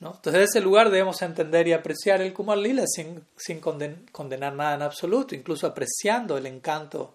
Entonces, 0.00 0.34
en 0.34 0.42
ese 0.42 0.60
lugar 0.60 0.90
debemos 0.90 1.22
entender 1.22 1.66
y 1.66 1.72
apreciar 1.72 2.20
el 2.20 2.32
Kumar 2.32 2.58
Lila 2.58 2.84
sin, 2.86 3.24
sin 3.36 3.58
condenar 3.60 4.52
nada 4.52 4.74
en 4.74 4.82
absoluto, 4.82 5.34
incluso 5.34 5.66
apreciando 5.66 6.36
el 6.36 6.46
encanto 6.46 7.14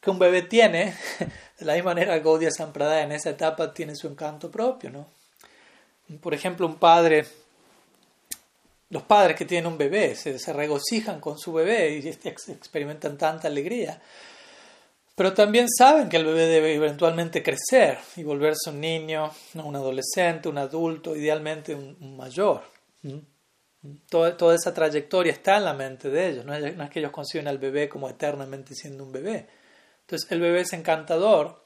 que 0.00 0.10
un 0.10 0.18
bebé 0.18 0.42
tiene. 0.42 0.96
De 1.58 1.64
la 1.64 1.74
misma 1.74 1.90
manera, 1.90 2.18
Gaudiya 2.18 2.50
Sampradaya 2.50 3.02
en 3.02 3.12
esa 3.12 3.30
etapa 3.30 3.72
tiene 3.72 3.94
su 3.94 4.08
encanto 4.08 4.50
propio. 4.50 4.90
¿no? 4.90 5.06
Por 6.20 6.34
ejemplo, 6.34 6.66
un 6.66 6.76
padre 6.76 7.26
los 8.90 9.02
padres 9.02 9.36
que 9.36 9.44
tienen 9.44 9.70
un 9.70 9.78
bebé 9.78 10.14
se, 10.14 10.52
regocijan 10.52 11.20
con 11.20 11.38
su 11.38 11.52
bebé 11.52 11.98
y 11.98 12.08
experimentan 12.08 13.18
tanta 13.18 13.48
alegría. 13.48 14.00
Pero 15.14 15.34
también 15.34 15.66
saben 15.68 16.08
que 16.08 16.16
el 16.16 16.24
bebé 16.24 16.46
debe 16.46 16.74
eventualmente 16.74 17.42
crecer 17.42 17.98
y 18.16 18.22
volverse 18.22 18.70
un 18.70 18.80
niño, 18.80 19.30
un 19.54 19.74
adolescente, 19.74 20.48
un 20.48 20.58
adulto, 20.58 21.16
idealmente 21.16 21.74
un, 21.74 22.16
mayor. 22.16 22.62
Toda, 24.08 24.36
toda, 24.36 24.54
esa 24.54 24.72
trayectoria 24.72 25.32
está 25.32 25.56
en 25.56 25.64
la 25.64 25.74
mente 25.74 26.08
de 26.08 26.28
ellos, 26.28 26.44
no 26.44 26.54
es, 26.54 26.76
no 26.76 26.84
es 26.84 26.90
que 26.90 27.00
ellos 27.00 27.10
conciben 27.10 27.48
al 27.48 27.58
bebé 27.58 27.88
como 27.88 28.08
eternamente 28.08 28.74
siendo 28.74 29.04
un 29.04 29.12
bebé. 29.12 29.46
Entonces 30.02 30.30
el 30.30 30.40
bebé 30.40 30.60
es 30.60 30.72
encantador, 30.72 31.62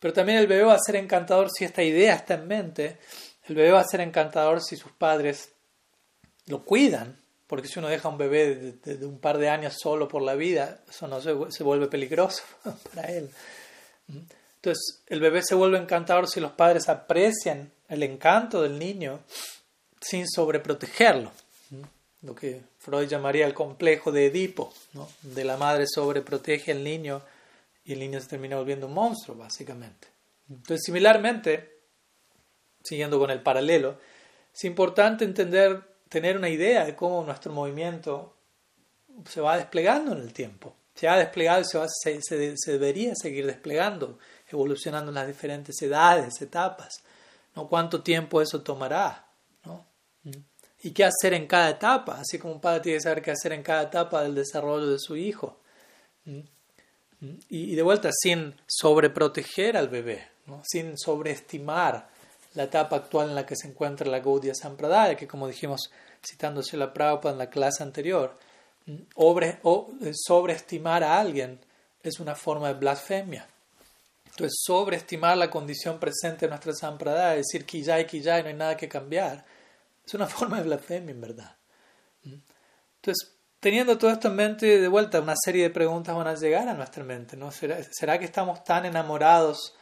pero 0.00 0.12
también 0.12 0.38
el 0.38 0.46
bebé 0.46 0.64
va 0.64 0.74
a 0.74 0.78
ser 0.78 0.96
encantador 0.96 1.50
si 1.50 1.64
esta 1.64 1.82
idea 1.82 2.14
está 2.14 2.34
en 2.34 2.48
mente. 2.48 2.98
El 3.44 3.54
bebé 3.54 3.72
va 3.72 3.80
a 3.80 3.84
ser 3.84 4.00
encantador 4.00 4.62
si 4.62 4.76
sus 4.76 4.92
padres 4.92 5.50
lo 6.46 6.64
cuidan, 6.64 7.16
porque 7.46 7.68
si 7.68 7.78
uno 7.78 7.88
deja 7.88 8.08
a 8.08 8.10
un 8.10 8.18
bebé 8.18 8.74
de, 8.84 9.06
un 9.06 9.18
par 9.18 9.38
de 9.38 9.48
años 9.48 9.76
solo 9.80 10.08
por 10.08 10.22
la 10.22 10.34
vida, 10.34 10.80
eso 10.88 11.06
no 11.06 11.20
se, 11.20 11.34
se 11.50 11.64
vuelve 11.64 11.86
peligroso 11.86 12.42
para 12.94 13.08
él. 13.12 13.30
Entonces, 14.08 15.02
el 15.06 15.20
bebé 15.20 15.42
se 15.42 15.54
vuelve 15.54 15.78
encantador 15.78 16.28
si 16.28 16.40
los 16.40 16.52
padres 16.52 16.88
aprecian 16.88 17.70
el 17.88 18.02
encanto 18.02 18.62
del 18.62 18.78
niño 18.78 19.20
sin 20.00 20.28
sobreprotegerlo. 20.28 21.30
Lo 22.22 22.34
que 22.34 22.62
Freud 22.78 23.08
llamaría 23.08 23.46
el 23.46 23.54
complejo 23.54 24.10
de 24.10 24.26
Edipo, 24.26 24.72
de 25.22 25.44
la 25.44 25.56
madre 25.56 25.86
sobreprotege 25.86 26.72
al 26.72 26.82
niño 26.82 27.22
y 27.84 27.92
el 27.92 28.00
niño 28.00 28.20
se 28.20 28.26
termina 28.26 28.56
volviendo 28.56 28.86
un 28.86 28.94
monstruo, 28.94 29.36
básicamente. 29.36 30.08
Entonces, 30.48 30.82
similarmente, 30.84 31.78
siguiendo 32.82 33.18
con 33.18 33.30
el 33.30 33.42
paralelo, 33.42 33.98
es 34.52 34.64
importante 34.64 35.24
entender 35.24 35.82
tener 36.08 36.36
una 36.36 36.48
idea 36.48 36.84
de 36.84 36.94
cómo 36.94 37.24
nuestro 37.24 37.52
movimiento 37.52 38.34
se 39.28 39.40
va 39.40 39.56
desplegando 39.56 40.12
en 40.12 40.18
el 40.18 40.32
tiempo. 40.32 40.74
Se 40.94 41.08
ha 41.08 41.16
desplegado 41.16 41.60
y 41.60 41.64
se, 41.64 42.20
se, 42.22 42.72
debería 42.72 43.14
seguir 43.14 43.46
desplegando, 43.46 44.18
evolucionando 44.48 45.10
en 45.10 45.16
las 45.16 45.26
diferentes 45.26 45.80
edades, 45.82 46.40
etapas. 46.40 47.02
¿no? 47.54 47.68
¿Cuánto 47.68 48.02
tiempo 48.02 48.40
eso 48.40 48.62
tomará? 48.62 49.26
¿no? 49.64 49.84
¿Y 50.82 50.92
qué 50.92 51.04
hacer 51.04 51.34
en 51.34 51.46
cada 51.46 51.70
etapa? 51.70 52.20
Así 52.20 52.38
como 52.38 52.54
un 52.54 52.60
padre 52.60 52.80
tiene 52.80 52.98
que 52.98 53.02
saber 53.02 53.22
qué 53.22 53.30
hacer 53.32 53.52
en 53.52 53.62
cada 53.62 53.82
etapa 53.82 54.22
del 54.22 54.34
desarrollo 54.34 54.86
de 54.86 54.98
su 54.98 55.16
hijo. 55.16 55.58
Y, 57.48 57.74
de 57.74 57.82
vuelta, 57.82 58.10
sin 58.12 58.54
sobreproteger 58.66 59.76
al 59.76 59.88
bebé, 59.88 60.28
¿no? 60.46 60.62
sin 60.64 60.96
sobreestimar 60.98 62.08
la 62.56 62.64
etapa 62.64 62.96
actual 62.96 63.28
en 63.28 63.34
la 63.34 63.44
que 63.44 63.54
se 63.54 63.68
encuentra 63.68 64.10
la 64.10 64.20
Gaudiya 64.20 64.54
Sampradaya, 64.54 65.14
que 65.14 65.28
como 65.28 65.46
dijimos 65.46 65.90
citándose 66.26 66.76
la 66.78 66.92
Prabhupada 66.92 67.32
en 67.34 67.38
la 67.38 67.50
clase 67.50 67.82
anterior, 67.82 68.34
o 69.14 69.40
eh, 69.40 70.12
sobreestimar 70.14 71.04
a 71.04 71.20
alguien 71.20 71.60
es 72.02 72.18
una 72.18 72.34
forma 72.34 72.68
de 72.68 72.74
blasfemia. 72.74 73.46
Entonces, 74.24 74.58
sobreestimar 74.64 75.36
la 75.36 75.50
condición 75.50 75.98
presente 75.98 76.46
en 76.46 76.50
nuestra 76.50 76.72
Sampradaya, 76.72 77.36
decir 77.36 77.66
que 77.66 77.82
ya 77.82 78.00
y 78.00 78.06
que 78.06 78.20
ya 78.20 78.40
no 78.40 78.48
hay 78.48 78.54
nada 78.54 78.76
que 78.76 78.88
cambiar, 78.88 79.44
es 80.04 80.14
una 80.14 80.26
forma 80.26 80.58
de 80.58 80.64
blasfemia 80.64 81.10
en 81.10 81.20
verdad. 81.20 81.56
Entonces, 82.24 83.34
teniendo 83.60 83.98
todo 83.98 84.10
esto 84.10 84.28
en 84.28 84.36
mente, 84.36 84.80
de 84.80 84.88
vuelta, 84.88 85.20
una 85.20 85.36
serie 85.36 85.64
de 85.64 85.70
preguntas 85.70 86.16
van 86.16 86.28
a 86.28 86.34
llegar 86.34 86.66
a 86.68 86.74
nuestra 86.74 87.04
mente. 87.04 87.36
¿no? 87.36 87.50
¿Será, 87.50 87.78
¿será 87.90 88.18
que 88.18 88.24
estamos 88.24 88.64
tan 88.64 88.86
enamorados, 88.86 89.74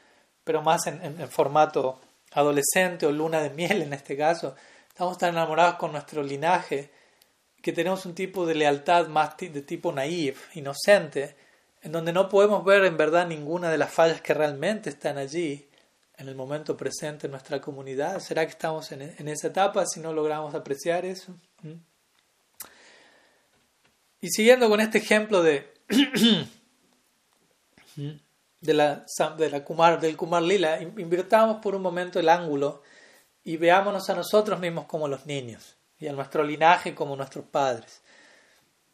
pero 0.43 0.61
más 0.61 0.87
en 0.89 1.29
formato 1.29 2.01
adolescente 2.35 3.07
o 3.07 3.12
luna 3.12 3.41
de 3.43 3.51
miel 3.51 3.82
en 3.82 3.93
este 3.93 4.16
caso, 4.16 4.55
estamos 4.89 5.18
tan 5.18 5.30
enamorados 5.30 5.76
con 5.76 5.93
nuestro 5.93 6.22
linaje 6.22 6.91
que 7.62 7.72
tenemos 7.72 8.05
un 8.05 8.14
tipo 8.14 8.45
de 8.45 8.55
lealtad 8.55 9.09
más 9.09 9.37
de 9.39 9.62
tipo 9.62 9.91
naive, 9.91 10.37
inocente, 10.55 11.37
en 11.80 11.93
donde 11.93 12.12
no 12.12 12.28
podemos 12.28 12.64
ver 12.64 12.85
en 12.85 12.97
verdad 12.97 13.26
ninguna 13.26 13.70
de 13.70 13.78
las 13.78 13.91
fallas 13.91 14.20
que 14.20 14.35
realmente 14.35 14.91
están 14.91 15.16
allí 15.16 15.68
en 16.16 16.28
el 16.28 16.35
momento 16.35 16.76
presente 16.76 17.26
en 17.26 17.30
nuestra 17.30 17.61
comunidad. 17.61 18.20
¿Será 18.20 18.45
que 18.45 18.53
estamos 18.53 18.93
en, 18.93 19.03
en 19.03 19.28
esa 19.28 19.49
etapa 19.49 19.87
si 19.87 20.01
no 20.01 20.12
logramos 20.12 20.55
apreciar 20.55 21.05
eso? 21.05 21.35
¿Mm? 21.62 21.74
Y 24.20 24.28
siguiendo 24.28 24.68
con 24.68 24.80
este 24.80 24.99
ejemplo 24.99 25.43
de 25.43 25.72
¿Mm? 27.97 28.24
De 28.65 28.73
la, 28.73 29.05
de 29.37 29.51
la 29.51 29.62
Kumar, 29.62 30.01
del 30.01 30.17
Kumar 30.17 30.43
Lila, 30.43 30.81
invirtamos 30.81 31.61
por 31.61 31.75
un 31.75 31.83
momento 31.83 32.19
el 32.19 32.31
ángulo 32.31 32.83
y 33.45 33.59
veámonos 33.59 34.09
a 34.09 34.15
nosotros 34.15 34.59
mismos 34.59 34.87
como 34.87 35.07
los 35.07 35.27
niños 35.27 35.77
y 35.99 36.07
a 36.07 36.12
nuestro 36.12 36.43
linaje 36.43 36.95
como 36.95 37.15
nuestros 37.15 37.45
padres. 37.45 38.01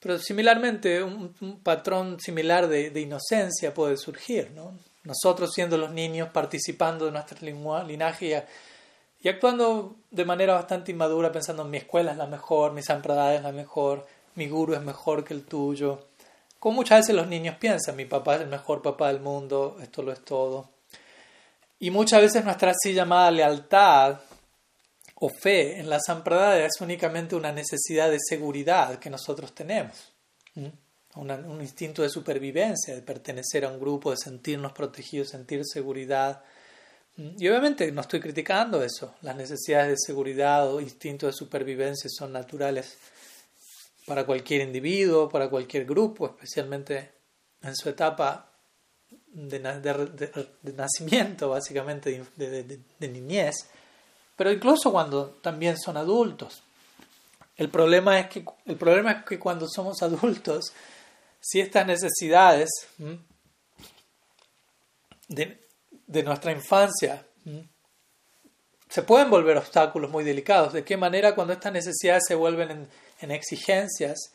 Pero 0.00 0.18
similarmente, 0.18 1.02
un, 1.04 1.60
patrón 1.62 2.18
similar 2.18 2.66
de, 2.66 2.90
de, 2.90 3.00
inocencia 3.00 3.72
puede 3.72 3.96
surgir. 3.96 4.50
¿no? 4.50 4.76
Nosotros 5.04 5.52
siendo 5.54 5.78
los 5.78 5.92
niños, 5.92 6.30
participando 6.30 7.04
de 7.04 7.12
nuestro 7.12 7.38
linaje 7.86 8.26
y, 8.26 9.24
y, 9.24 9.28
actuando 9.28 9.98
de 10.10 10.24
manera 10.24 10.54
bastante 10.54 10.90
inmadura, 10.90 11.30
pensando 11.30 11.64
mi 11.64 11.76
escuela 11.76 12.10
es 12.10 12.18
la 12.18 12.26
mejor, 12.26 12.72
mi 12.72 12.82
sampradaya 12.82 13.36
es 13.36 13.42
la 13.44 13.52
mejor, 13.52 14.04
mi 14.34 14.48
guru 14.48 14.74
es 14.74 14.82
mejor 14.82 15.22
que 15.22 15.34
el 15.34 15.44
tuyo 15.44 16.09
como 16.60 16.76
muchas 16.76 17.00
veces 17.00 17.16
los 17.16 17.26
niños 17.26 17.56
piensan, 17.56 17.96
mi 17.96 18.04
papá 18.04 18.36
es 18.36 18.42
el 18.42 18.48
mejor 18.48 18.82
papá 18.82 19.08
del 19.08 19.20
mundo, 19.20 19.78
esto 19.82 20.02
lo 20.02 20.12
es 20.12 20.22
todo. 20.22 20.68
Y 21.78 21.90
muchas 21.90 22.20
veces 22.20 22.44
nuestra 22.44 22.72
así 22.72 22.92
llamada 22.92 23.30
lealtad 23.30 24.20
o 25.14 25.30
fe 25.30 25.80
en 25.80 25.88
la 25.88 25.98
sampradaya 25.98 26.66
es 26.66 26.78
únicamente 26.82 27.34
una 27.34 27.50
necesidad 27.50 28.10
de 28.10 28.18
seguridad 28.20 28.98
que 28.98 29.08
nosotros 29.08 29.54
tenemos. 29.54 30.12
un 31.16 31.60
instinto 31.62 32.02
de 32.02 32.10
supervivencia, 32.10 32.94
de 32.94 33.02
pertenecer 33.02 33.64
a 33.64 33.70
un 33.70 33.80
grupo, 33.80 34.10
de 34.10 34.18
sentirnos 34.18 34.72
protegidos, 34.72 35.30
sentir 35.30 35.62
seguridad. 35.64 36.42
Y 37.16 37.48
obviamente 37.48 37.90
no 37.90 38.02
estoy 38.02 38.20
criticando 38.20 38.82
eso. 38.82 39.14
Las 39.22 39.34
necesidades 39.34 39.88
de 39.88 39.96
seguridad 39.98 40.70
o 40.70 40.80
instinto 40.80 41.26
de 41.26 41.32
supervivencia 41.32 42.10
son 42.10 42.32
naturales 42.32 42.98
para 44.10 44.26
cualquier 44.26 44.62
individuo, 44.62 45.28
para 45.28 45.48
cualquier 45.48 45.84
grupo, 45.84 46.26
especialmente 46.26 47.12
en 47.62 47.76
su 47.76 47.88
etapa 47.88 48.50
de, 49.08 49.60
nacimiento, 50.74 51.50
básicamente 51.50 52.20
de, 52.34 53.08
niñez, 53.08 53.68
pero 54.34 54.50
incluso 54.50 54.90
cuando 54.90 55.38
también 55.40 55.78
son 55.78 55.96
adultos. 55.96 56.60
El 57.56 57.68
problema 57.68 58.18
es 58.18 58.26
que, 58.26 58.44
el 58.66 58.74
problema 58.74 59.12
es 59.12 59.24
que 59.24 59.38
cuando 59.38 59.68
somos 59.68 60.02
adultos, 60.02 60.72
si 61.38 61.60
estas 61.60 61.86
necesidades 61.86 62.68
de, 65.28 66.22
nuestra 66.24 66.50
infancia 66.50 67.24
se 68.88 69.02
pueden 69.04 69.30
volver 69.30 69.56
obstáculos 69.56 70.10
muy 70.10 70.24
delicados. 70.24 70.72
¿De 70.72 70.82
qué 70.82 70.96
manera 70.96 71.36
cuando 71.36 71.52
estas 71.52 71.72
necesidades 71.72 72.24
se 72.26 72.34
vuelven 72.34 72.70
en, 72.72 72.88
en 73.20 73.30
exigencias 73.30 74.32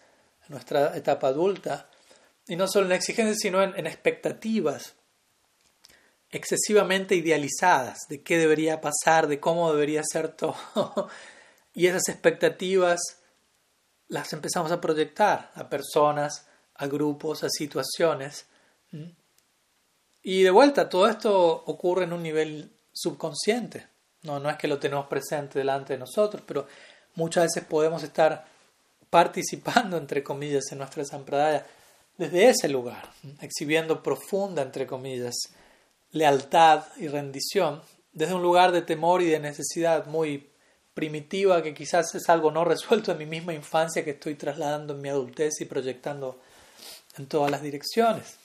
en 0.47 0.53
nuestra 0.53 0.95
etapa 0.95 1.27
adulta, 1.27 1.89
y 2.47 2.55
no 2.55 2.67
solo 2.67 2.85
en 2.85 2.91
exigencias, 2.91 3.39
sino 3.41 3.63
en, 3.63 3.87
expectativas 3.87 4.93
excesivamente 6.29 7.15
idealizadas 7.15 7.99
de 8.09 8.21
qué 8.21 8.37
debería 8.37 8.81
pasar, 8.81 9.27
de 9.27 9.39
cómo 9.39 9.71
debería 9.71 10.03
ser 10.03 10.29
todo. 10.29 10.55
y 11.73 11.87
esas 11.87 12.09
expectativas 12.09 12.99
las 14.07 14.31
empezamos 14.33 14.71
a 14.71 14.81
proyectar 14.81 15.51
a 15.55 15.69
personas, 15.69 16.47
a 16.75 16.87
grupos, 16.87 17.43
a 17.43 17.49
situaciones. 17.49 18.45
Y 20.21 20.43
de 20.43 20.51
vuelta, 20.51 20.89
todo 20.89 21.07
esto 21.07 21.63
ocurre 21.65 22.03
en 22.03 22.13
un 22.13 22.21
nivel 22.21 22.71
subconsciente. 22.91 23.87
No, 24.23 24.39
no 24.39 24.49
es 24.49 24.57
que 24.57 24.67
lo 24.67 24.77
tenemos 24.77 25.07
presente 25.07 25.59
delante 25.59 25.93
de 25.93 25.99
nosotros, 25.99 26.43
pero 26.45 26.67
muchas 27.15 27.45
veces 27.45 27.63
podemos 27.63 28.03
estar 28.03 28.45
participando, 29.15 29.95
entre 29.95 30.21
comillas, 30.21 30.69
en 30.73 30.79
nuestra 30.79 31.05
sampradaya 31.05 31.65
desde 32.17 32.49
ese 32.49 32.67
lugar, 32.67 33.09
exhibiendo 33.39 34.03
profunda, 34.03 34.61
entre 34.61 34.85
comillas, 34.85 35.35
lealtad 36.11 36.83
y 36.97 37.07
rendición, 37.07 37.81
desde 38.11 38.33
un 38.33 38.41
lugar 38.41 38.73
de 38.73 38.81
temor 38.81 39.21
y 39.21 39.27
de 39.27 39.39
necesidad 39.39 40.05
muy 40.07 40.49
primitiva 40.93 41.63
que 41.63 41.73
quizás 41.73 42.13
es 42.13 42.27
algo 42.27 42.51
no 42.51 42.65
resuelto 42.65 43.13
en 43.13 43.19
mi 43.19 43.25
misma 43.25 43.53
infancia 43.53 44.03
que 44.03 44.11
estoy 44.11 44.35
trasladando 44.35 44.93
en 44.95 45.01
mi 45.01 45.07
adultez 45.07 45.61
y 45.61 45.65
proyectando 45.65 46.41
en 47.17 47.27
todas 47.27 47.49
las 47.49 47.61
direcciones. 47.61 48.35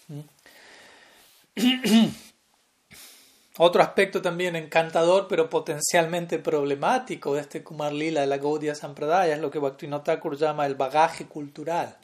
Otro 3.58 3.82
aspecto 3.82 4.22
también 4.22 4.54
encantador, 4.56 5.26
pero 5.28 5.50
potencialmente 5.50 6.38
problemático 6.38 7.34
de 7.34 7.40
este 7.42 7.62
Kumar 7.64 7.92
Lila 7.92 8.20
de 8.20 8.26
la 8.26 8.38
Gaudiya 8.38 8.74
Sampradaya 8.74 9.34
es 9.34 9.40
lo 9.40 9.50
que 9.50 9.58
Bhaktivinoda 9.58 10.04
Thakur 10.04 10.36
llama 10.36 10.66
el 10.66 10.76
bagaje 10.76 11.26
cultural 11.26 11.98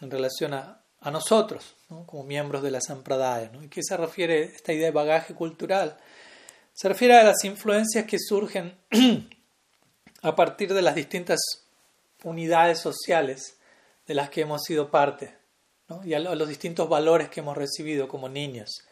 en 0.00 0.10
relación 0.10 0.52
a, 0.54 0.82
nosotros, 1.10 1.76
como 1.88 2.24
miembros 2.24 2.62
de 2.62 2.70
la 2.70 2.80
Sampradaya. 2.82 3.50
¿Y 3.62 3.68
qué 3.68 3.82
se 3.82 3.96
refiere 3.96 4.42
esta 4.42 4.74
idea 4.74 4.86
de 4.86 4.92
bagaje 4.92 5.34
cultural? 5.34 5.96
Se 6.74 6.88
refiere 6.88 7.18
a 7.18 7.24
las 7.24 7.42
influencias 7.44 8.04
que 8.04 8.18
surgen 8.18 8.76
a 10.22 10.36
partir 10.36 10.74
de 10.74 10.82
las 10.82 10.94
distintas 10.94 11.40
unidades 12.22 12.78
sociales 12.78 13.56
de 14.06 14.14
las 14.14 14.28
que 14.28 14.42
hemos 14.42 14.62
sido 14.62 14.90
parte 14.90 15.40
y 16.04 16.14
a 16.14 16.20
los 16.20 16.48
distintos 16.48 16.88
valores 16.88 17.28
que 17.30 17.40
hemos 17.40 17.56
recibido 17.56 18.06
como 18.06 18.28
niños, 18.28 18.82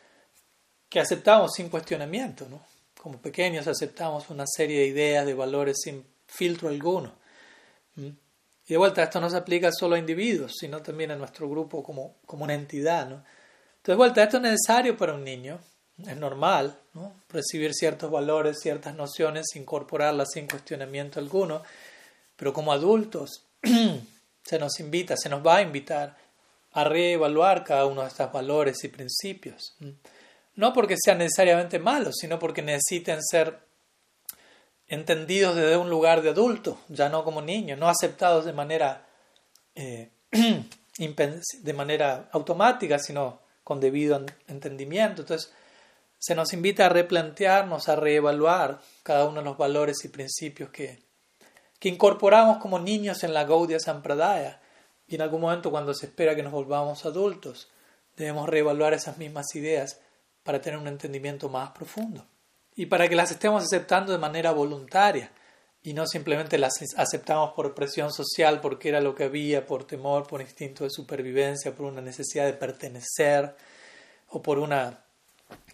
que 0.88 1.00
aceptamos 1.00 1.52
sin 1.54 1.68
cuestionamiento. 1.68 2.46
¿no? 2.48 2.60
Como 3.00 3.18
pequeños 3.18 3.66
aceptamos 3.66 4.30
una 4.30 4.44
serie 4.46 4.80
de 4.80 4.86
ideas, 4.86 5.26
de 5.26 5.34
valores 5.34 5.78
sin 5.82 6.04
filtro 6.26 6.68
alguno. 6.68 7.12
Y 7.96 8.14
de 8.72 8.76
vuelta, 8.76 9.02
esto 9.02 9.20
no 9.20 9.30
se 9.30 9.36
aplica 9.36 9.70
solo 9.72 9.96
a 9.96 9.98
individuos, 9.98 10.52
sino 10.58 10.82
también 10.82 11.10
a 11.10 11.16
nuestro 11.16 11.48
grupo 11.48 11.82
como, 11.82 12.16
como 12.26 12.44
una 12.44 12.54
entidad. 12.54 13.08
¿no? 13.08 13.16
Entonces, 13.16 13.84
de 13.84 13.94
vuelta, 13.94 14.22
esto 14.22 14.36
es 14.36 14.42
necesario 14.42 14.96
para 14.96 15.14
un 15.14 15.24
niño, 15.24 15.58
es 16.06 16.16
normal 16.16 16.78
¿no? 16.94 17.14
recibir 17.30 17.74
ciertos 17.74 18.10
valores, 18.10 18.58
ciertas 18.60 18.94
nociones, 18.94 19.46
incorporarlas 19.56 20.28
sin 20.32 20.46
cuestionamiento 20.46 21.18
alguno, 21.18 21.62
pero 22.36 22.52
como 22.52 22.72
adultos 22.72 23.46
se 24.44 24.58
nos 24.58 24.78
invita, 24.80 25.16
se 25.16 25.28
nos 25.28 25.44
va 25.44 25.56
a 25.56 25.62
invitar 25.62 26.16
a 26.72 26.84
reevaluar 26.84 27.64
cada 27.64 27.86
uno 27.86 28.02
de 28.02 28.08
estos 28.08 28.30
valores 28.30 28.84
y 28.84 28.88
principios. 28.88 29.74
No 30.58 30.72
porque 30.72 30.96
sean 31.00 31.18
necesariamente 31.18 31.78
malos, 31.78 32.16
sino 32.20 32.36
porque 32.40 32.62
necesiten 32.62 33.22
ser 33.22 33.60
entendidos 34.88 35.54
desde 35.54 35.76
un 35.76 35.88
lugar 35.88 36.20
de 36.20 36.30
adulto, 36.30 36.80
ya 36.88 37.08
no 37.08 37.22
como 37.22 37.40
niños, 37.40 37.78
no 37.78 37.88
aceptados 37.88 38.44
de 38.44 38.52
manera, 38.52 39.06
eh, 39.76 40.10
de 40.98 41.72
manera 41.72 42.28
automática, 42.32 42.98
sino 42.98 43.40
con 43.62 43.78
debido 43.78 44.20
entendimiento. 44.48 45.22
Entonces, 45.22 45.52
se 46.18 46.34
nos 46.34 46.52
invita 46.52 46.86
a 46.86 46.88
replantearnos, 46.88 47.88
a 47.88 47.94
reevaluar 47.94 48.80
cada 49.04 49.26
uno 49.26 49.38
de 49.38 49.44
los 49.44 49.58
valores 49.58 50.04
y 50.04 50.08
principios 50.08 50.70
que, 50.70 51.04
que 51.78 51.88
incorporamos 51.88 52.58
como 52.58 52.80
niños 52.80 53.22
en 53.22 53.32
la 53.32 53.44
Gaudia 53.44 53.78
Sampradaya. 53.78 54.60
Y 55.06 55.14
en 55.14 55.22
algún 55.22 55.42
momento, 55.42 55.70
cuando 55.70 55.94
se 55.94 56.06
espera 56.06 56.34
que 56.34 56.42
nos 56.42 56.50
volvamos 56.50 57.06
adultos, 57.06 57.70
debemos 58.16 58.48
reevaluar 58.48 58.92
esas 58.92 59.18
mismas 59.18 59.54
ideas 59.54 60.00
para 60.48 60.62
tener 60.62 60.80
un 60.80 60.88
entendimiento 60.88 61.50
más 61.50 61.72
profundo 61.72 62.24
y 62.74 62.86
para 62.86 63.06
que 63.06 63.14
las 63.14 63.30
estemos 63.30 63.62
aceptando 63.62 64.12
de 64.12 64.18
manera 64.18 64.50
voluntaria 64.50 65.30
y 65.82 65.92
no 65.92 66.06
simplemente 66.06 66.56
las 66.56 66.72
aceptamos 66.96 67.52
por 67.52 67.74
presión 67.74 68.10
social 68.10 68.62
porque 68.62 68.88
era 68.88 69.02
lo 69.02 69.14
que 69.14 69.24
había, 69.24 69.66
por 69.66 69.86
temor, 69.86 70.26
por 70.26 70.40
instinto 70.40 70.84
de 70.84 70.90
supervivencia, 70.90 71.74
por 71.74 71.84
una 71.84 72.00
necesidad 72.00 72.46
de 72.46 72.54
pertenecer 72.54 73.56
o 74.28 74.40
por 74.40 74.58
una 74.58 75.04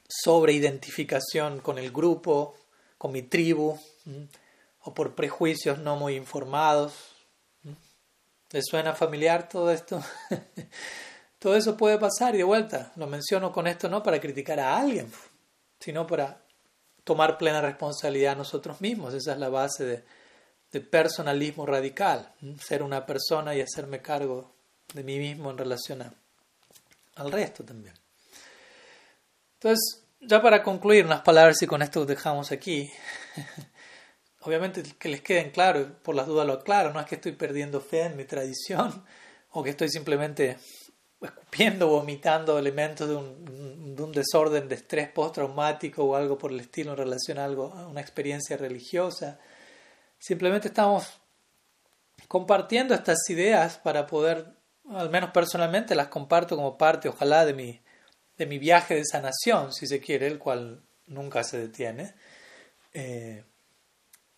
sobreidentificación 0.08 1.60
con 1.60 1.78
el 1.78 1.92
grupo, 1.92 2.56
con 2.98 3.12
mi 3.12 3.22
tribu, 3.22 3.78
o 4.80 4.92
por 4.92 5.14
prejuicios 5.14 5.78
no 5.78 5.94
muy 5.94 6.16
informados. 6.16 6.94
¿Les 8.50 8.64
suena 8.68 8.92
familiar 8.92 9.48
todo 9.48 9.70
esto? 9.70 10.02
todo 11.44 11.56
eso 11.56 11.76
puede 11.76 11.98
pasar 11.98 12.34
y 12.34 12.38
de 12.38 12.44
vuelta, 12.44 12.90
lo 12.96 13.06
menciono 13.06 13.52
con 13.52 13.66
esto 13.66 13.90
no 13.90 14.02
para 14.02 14.18
criticar 14.18 14.58
a 14.60 14.78
alguien, 14.78 15.12
sino 15.78 16.06
para 16.06 16.40
tomar 17.04 17.36
plena 17.36 17.60
responsabilidad 17.60 18.34
nosotros 18.34 18.80
mismos. 18.80 19.12
Esa 19.12 19.34
es 19.34 19.38
la 19.38 19.50
base 19.50 20.04
de, 20.70 20.80
personalismo 20.80 21.66
radical, 21.66 22.32
ser 22.58 22.82
una 22.82 23.04
persona 23.04 23.54
y 23.54 23.60
hacerme 23.60 24.00
cargo 24.00 24.54
de 24.94 25.04
mí 25.04 25.18
mismo 25.18 25.50
en 25.50 25.58
relación 25.58 26.16
al 27.14 27.30
resto 27.30 27.62
también. 27.62 27.94
Entonces, 29.56 30.02
ya 30.22 30.40
para 30.40 30.62
concluir 30.62 31.04
unas 31.04 31.20
palabras 31.20 31.60
y 31.60 31.66
con 31.66 31.82
esto 31.82 32.06
dejamos 32.06 32.52
aquí. 32.52 32.90
Obviamente 34.40 34.82
que 34.98 35.10
les 35.10 35.20
queden 35.20 35.50
claro, 35.50 35.92
por 36.02 36.14
las 36.14 36.26
dudas 36.26 36.46
lo 36.46 36.54
aclaro, 36.54 36.94
no 36.94 37.00
es 37.00 37.06
que 37.06 37.16
estoy 37.16 37.32
perdiendo 37.32 37.82
fe 37.82 38.04
en 38.04 38.16
mi 38.16 38.24
tradición 38.24 39.04
o 39.50 39.62
que 39.62 39.70
estoy 39.70 39.90
simplemente 39.90 40.56
escupiendo, 41.26 41.88
vomitando 41.88 42.58
elementos 42.58 43.08
de 43.08 43.16
un, 43.16 43.94
de 43.94 44.02
un 44.02 44.12
desorden 44.12 44.68
de 44.68 44.74
estrés 44.76 45.08
postraumático 45.08 46.04
o 46.04 46.16
algo 46.16 46.36
por 46.36 46.50
el 46.50 46.60
estilo 46.60 46.92
en 46.92 46.98
relación 46.98 47.38
a, 47.38 47.44
algo, 47.44 47.72
a 47.74 47.86
una 47.86 48.00
experiencia 48.00 48.56
religiosa. 48.56 49.38
Simplemente 50.18 50.68
estamos 50.68 51.20
compartiendo 52.28 52.94
estas 52.94 53.18
ideas 53.28 53.78
para 53.78 54.06
poder, 54.06 54.46
al 54.90 55.10
menos 55.10 55.30
personalmente, 55.30 55.94
las 55.94 56.08
comparto 56.08 56.56
como 56.56 56.76
parte, 56.78 57.08
ojalá, 57.08 57.44
de 57.44 57.54
mi, 57.54 57.82
de 58.36 58.46
mi 58.46 58.58
viaje 58.58 58.94
de 58.94 59.04
sanación, 59.04 59.72
si 59.72 59.86
se 59.86 60.00
quiere, 60.00 60.26
el 60.26 60.38
cual 60.38 60.82
nunca 61.06 61.44
se 61.44 61.58
detiene. 61.58 62.14
Eh, 62.92 63.44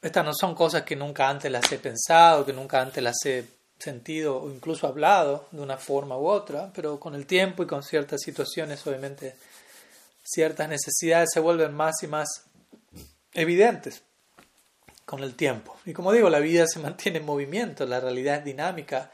estas 0.02 0.24
no 0.24 0.32
son 0.34 0.54
cosas 0.54 0.82
que 0.82 0.96
nunca 0.96 1.28
antes 1.28 1.50
las 1.50 1.70
he 1.72 1.78
pensado, 1.78 2.44
que 2.44 2.52
nunca 2.52 2.80
antes 2.80 3.02
las 3.02 3.16
he 3.24 3.55
sentido 3.78 4.42
o 4.42 4.50
incluso 4.50 4.86
hablado 4.86 5.48
de 5.50 5.60
una 5.60 5.76
forma 5.76 6.16
u 6.18 6.26
otra, 6.26 6.70
pero 6.74 6.98
con 6.98 7.14
el 7.14 7.26
tiempo 7.26 7.62
y 7.62 7.66
con 7.66 7.82
ciertas 7.82 8.20
situaciones, 8.22 8.86
obviamente, 8.86 9.36
ciertas 10.22 10.68
necesidades 10.68 11.30
se 11.32 11.40
vuelven 11.40 11.74
más 11.74 12.02
y 12.02 12.06
más 12.06 12.28
evidentes 13.32 14.02
con 15.04 15.22
el 15.22 15.34
tiempo. 15.34 15.76
Y 15.84 15.92
como 15.92 16.12
digo, 16.12 16.28
la 16.30 16.40
vida 16.40 16.66
se 16.66 16.80
mantiene 16.80 17.18
en 17.18 17.26
movimiento, 17.26 17.86
la 17.86 18.00
realidad 18.00 18.38
es 18.38 18.44
dinámica 18.44 19.10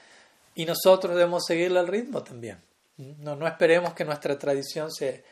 y 0.54 0.64
nosotros 0.64 1.14
debemos 1.14 1.44
seguirle 1.46 1.78
al 1.78 1.88
ritmo 1.88 2.22
también. 2.22 2.58
No, 2.96 3.46
esperemos 3.46 3.94
que 3.94 4.04
nuestra 4.04 4.38
tradición 4.38 4.90
se 4.92 5.24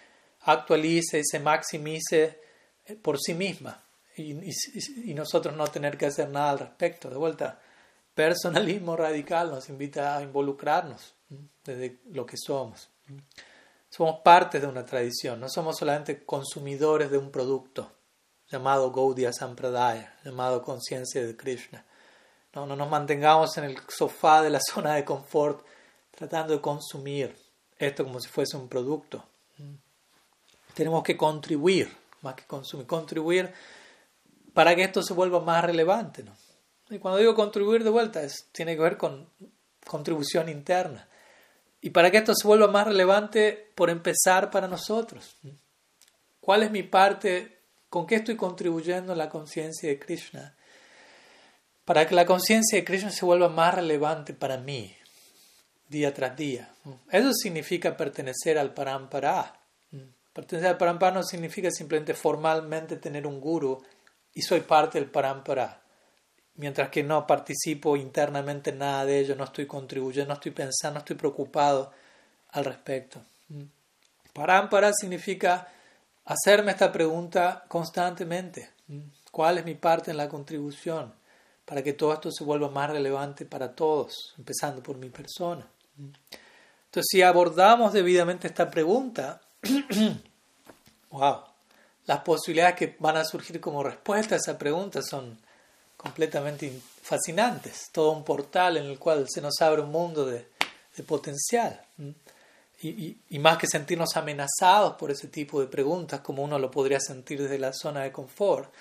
actualice 0.43 1.20
y 1.20 1.24
se 1.24 1.39
maximice 1.39 2.40
por 3.02 3.19
sí 3.19 3.35
misma 3.35 3.82
y, 4.16 4.32
y 5.11 5.15
nosotros 5.15 5.55
no 5.55 5.66
tener 5.69 5.97
que 5.97 6.07
hacer 6.07 6.28
nada 6.31 6.51
al 6.51 6.59
respecto. 6.59 7.09
De 7.09 7.16
vuelta, 7.16 7.61
personalismo 8.20 8.97
radical 8.97 9.51
nos 9.51 9.70
invita 9.70 10.14
a 10.14 10.22
involucrarnos 10.22 11.14
desde 11.64 12.01
lo 12.12 12.26
que 12.26 12.36
somos. 12.36 12.90
Somos 13.88 14.20
parte 14.20 14.60
de 14.60 14.66
una 14.66 14.84
tradición, 14.84 15.40
no 15.40 15.48
somos 15.48 15.78
solamente 15.78 16.22
consumidores 16.26 17.10
de 17.10 17.16
un 17.16 17.30
producto 17.30 17.90
llamado 18.51 18.92
Gaudiya 18.92 19.32
Sampradaya, 19.32 20.14
llamado 20.22 20.62
conciencia 20.62 21.24
de 21.24 21.34
Krishna. 21.34 21.86
No, 22.52 22.66
no 22.66 22.76
nos 22.76 22.90
mantengamos 22.90 23.56
en 23.56 23.64
el 23.64 23.78
sofá 23.88 24.42
de 24.42 24.51
la 24.51 24.60
zona 24.70 24.97
de 24.97 25.05
confort 25.06 25.64
tratando 26.10 26.52
de 26.52 26.60
consumir 26.60 27.34
esto 27.78 28.05
como 28.05 28.20
si 28.20 28.28
fuese 28.28 28.59
un 28.59 28.68
producto. 28.68 29.24
Tenemos 30.74 31.02
que 31.02 31.16
contribuir, 31.16 31.90
más 32.20 32.34
que 32.34 32.44
consumir, 32.44 32.86
contribuir 32.86 33.51
para 34.52 34.76
que 34.76 34.82
esto 34.82 35.02
se 35.02 35.14
vuelva 35.14 35.40
más 35.40 35.64
relevante. 35.64 36.22
¿no? 36.22 36.32
Y 36.90 36.98
cuando 36.98 37.20
digo 37.20 37.34
contribuir 37.34 37.84
de 37.84 37.90
vuelta, 37.90 38.22
es, 38.22 38.48
tiene 38.52 38.74
que 38.74 38.82
ver 38.82 38.96
con 38.96 39.28
contribución 39.86 40.48
interna. 40.48 41.08
Y 41.80 41.90
para 41.90 42.10
que 42.10 42.18
esto 42.18 42.34
se 42.34 42.46
vuelva 42.46 42.66
más 42.66 42.86
relevante, 42.86 43.70
por 43.74 43.90
empezar 43.90 44.50
para 44.50 44.68
nosotros. 44.68 45.36
¿Cuál 46.40 46.64
es 46.64 46.70
mi 46.70 46.82
parte? 46.82 47.58
¿Con 47.88 48.06
qué 48.06 48.16
estoy 48.16 48.36
contribuyendo 48.36 49.12
a 49.12 49.16
la 49.16 49.28
conciencia 49.28 49.88
de 49.88 49.98
Krishna? 49.98 50.54
Para 51.84 52.06
que 52.06 52.14
la 52.14 52.26
conciencia 52.26 52.78
de 52.78 52.84
Krishna 52.84 53.10
se 53.10 53.24
vuelva 53.24 53.48
más 53.48 53.74
relevante 53.74 54.34
para 54.34 54.58
mí, 54.58 54.94
día 55.88 56.12
tras 56.12 56.36
día. 56.36 56.74
Eso 57.10 57.32
significa 57.32 57.96
pertenecer 57.96 58.58
al 58.58 58.74
Parampara. 58.74 59.60
Pertenecer 60.32 60.70
al 60.70 60.78
Parampara 60.78 61.14
no 61.14 61.22
significa 61.22 61.70
simplemente 61.70 62.14
formalmente 62.14 62.96
tener 62.96 63.26
un 63.26 63.40
guru 63.40 63.82
y 64.34 64.42
soy 64.42 64.60
parte 64.60 64.98
del 64.98 65.10
Parampara 65.10 65.80
mientras 66.61 66.91
que 66.91 67.03
no 67.03 67.27
participo 67.27 67.97
internamente 67.97 68.69
en 68.69 68.78
nada 68.78 69.07
de 69.07 69.19
ello, 69.19 69.35
no 69.35 69.45
estoy 69.45 69.66
contribuyendo, 69.66 70.28
no 70.28 70.35
estoy 70.35 70.53
pensando, 70.53 70.95
no 70.95 70.99
estoy 70.99 71.16
preocupado 71.16 71.91
al 72.51 72.66
respecto. 72.66 73.19
Mm. 73.49 73.62
Parámpara 74.35 74.93
significa 74.93 75.66
hacerme 76.27 76.73
esta 76.73 76.93
pregunta 76.93 77.65
constantemente. 77.66 78.69
Mm. 78.89 79.01
¿Cuál 79.32 79.59
es 79.59 79.65
mi 79.65 79.74
parte 79.74 80.11
en 80.11 80.19
la 80.19 80.28
contribución 80.28 81.15
para 81.65 81.82
que 81.82 81.95
todo 81.95 82.12
esto 82.12 82.31
se 82.31 82.45
vuelva 82.45 82.69
más 82.69 82.91
relevante 82.91 83.47
para 83.47 83.74
todos, 83.74 84.35
empezando 84.37 84.82
por 84.82 84.99
mi 84.99 85.09
persona? 85.09 85.66
Mm. 85.97 86.11
Entonces, 86.85 87.09
si 87.11 87.23
abordamos 87.23 87.95
debidamente 87.95 88.49
esta 88.49 88.70
pregunta, 88.70 89.41
wow, 91.11 91.41
las 92.05 92.19
posibilidades 92.19 92.74
que 92.74 92.97
van 92.99 93.16
a 93.16 93.24
surgir 93.24 93.61
como 93.61 93.82
respuesta 93.82 94.35
a 94.35 94.39
esa 94.39 94.59
pregunta 94.59 95.01
son 95.01 95.39
completamente 96.01 96.72
fascinantes, 97.02 97.90
todo 97.93 98.12
un 98.12 98.24
portal 98.24 98.78
en 98.78 98.86
el 98.86 98.98
cual 98.98 99.27
se 99.28 99.43
nos 99.43 99.60
abre 99.60 99.82
un 99.82 99.90
mundo 99.90 100.24
de, 100.24 100.47
potencial. 101.06 101.81
Y, 102.82 103.39
más 103.39 103.59
que 103.59 103.66
sentirnos 103.66 104.16
amenazados 104.16 104.97
por 104.97 105.10
ese 105.10 105.28
tipo 105.28 105.60
de 105.60 105.66
preguntas, 105.66 106.20
como 106.20 106.43
uno 106.43 106.59
lo 106.59 106.70
podría 106.70 107.01
sentir 107.01 107.43
desde 107.43 107.59
la 107.59 107.74
zona 107.74 108.02
de 108.02 108.12
confort, 108.12 108.72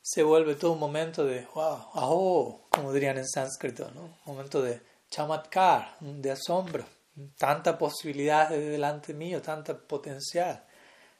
se 0.00 0.22
vuelve 0.22 0.54
todo 0.54 0.72
un 0.72 0.78
momento 0.78 1.26
de 1.26 1.46
wow, 1.54 1.90
aho, 1.92 2.60
como 2.70 2.92
dirían 2.92 3.18
en 3.18 3.28
sánscrito, 3.28 3.90
¿no? 3.94 4.02
un 4.02 4.12
momento 4.24 4.62
de 4.62 4.80
chamatkar, 5.10 5.96
de 6.00 6.30
asombro, 6.30 6.84
tanta 7.36 7.76
posibilidad 7.76 8.48
delante 8.48 9.12
mío, 9.12 9.42
tanta 9.42 9.76
potencial, 9.76 10.64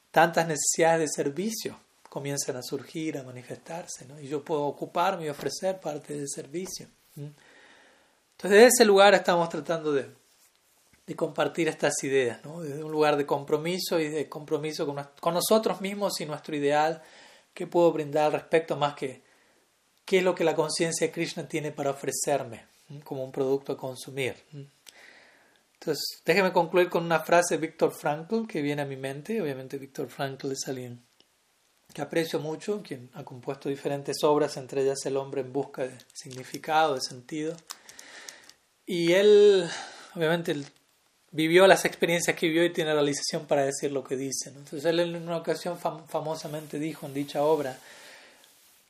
tantas 0.09 0.47
necesidades 0.47 1.01
de 1.01 1.23
servicio 1.23 1.86
comienzan 2.17 2.55
a 2.55 2.63
surgir, 2.63 3.15
a 3.19 3.21
manifestarse, 3.21 4.03
¿no? 4.07 4.19
y 4.19 4.27
yo 4.27 4.43
puedo 4.43 4.63
ocuparme 4.63 5.25
y 5.25 5.29
ofrecer 5.29 5.79
parte 5.79 6.15
del 6.15 6.27
servicio. 6.27 6.87
Entonces, 7.15 7.37
desde 8.41 8.65
ese 8.65 8.85
lugar 8.85 9.13
estamos 9.13 9.47
tratando 9.49 9.93
de 9.93 10.07
compartir 11.15 11.67
estas 11.67 11.93
ideas, 12.03 12.43
¿no? 12.43 12.61
desde 12.61 12.83
un 12.83 12.91
lugar 12.91 13.17
de 13.17 13.27
compromiso 13.27 13.99
y 13.99 14.07
de 14.07 14.27
compromiso 14.27 14.87
con, 14.87 15.07
con 15.19 15.35
nosotros 15.35 15.79
mismos 15.79 16.19
y 16.19 16.25
nuestro 16.25 16.55
ideal, 16.55 17.03
que 17.53 17.67
puedo 17.67 17.91
brindar 17.91 18.25
al 18.25 18.31
respecto 18.31 18.75
más 18.77 18.95
que 18.95 19.21
qué 20.03 20.17
es 20.17 20.23
lo 20.23 20.33
que 20.33 20.43
la 20.43 20.55
conciencia 20.55 21.05
de 21.05 21.13
Krishna 21.13 21.47
tiene 21.47 21.71
para 21.71 21.91
ofrecerme 21.91 22.65
como 23.03 23.23
un 23.23 23.31
producto 23.31 23.73
a 23.73 23.77
consumir. 23.77 24.43
Entonces, 25.73 26.03
déjeme 26.25 26.51
concluir 26.51 26.89
con 26.89 27.05
una 27.05 27.19
frase 27.19 27.57
de 27.59 27.61
Víctor 27.61 27.91
Frankl 27.91 28.47
que 28.47 28.63
viene 28.63 28.81
a 28.81 28.85
mi 28.85 28.95
mente. 28.95 29.39
Obviamente, 29.39 29.77
Víctor 29.77 30.09
Frankl 30.09 30.51
es 30.51 30.67
alguien 30.67 31.06
que 31.97 32.03
aprecio 32.03 32.39
mucho, 32.39 32.83
quien 32.83 33.09
ha 33.15 33.23
compuesto 33.23 33.69
diferentes 33.69 34.23
obras, 34.23 34.55
entre 34.57 34.83
ellas 34.83 35.03
El 35.05 35.17
hombre 35.17 35.41
en 35.41 35.51
busca 35.51 35.81
de 35.81 35.97
significado, 36.13 36.93
de 36.93 37.01
sentido. 37.01 37.57
Y 38.85 39.13
él, 39.13 39.67
obviamente, 40.13 40.55
vivió 41.31 41.65
las 41.65 41.85
experiencias 41.85 42.37
que 42.37 42.49
vivió 42.49 42.63
y 42.63 42.71
tiene 42.71 42.93
realización 42.93 43.47
para 43.47 43.65
decir 43.65 43.91
lo 43.91 44.03
que 44.03 44.15
dice. 44.15 44.49
Entonces, 44.49 44.85
él 44.85 44.99
en 44.99 45.15
una 45.15 45.37
ocasión 45.37 45.79
famosamente 45.79 46.77
dijo 46.77 47.07
en 47.07 47.15
dicha 47.15 47.41
obra, 47.41 47.75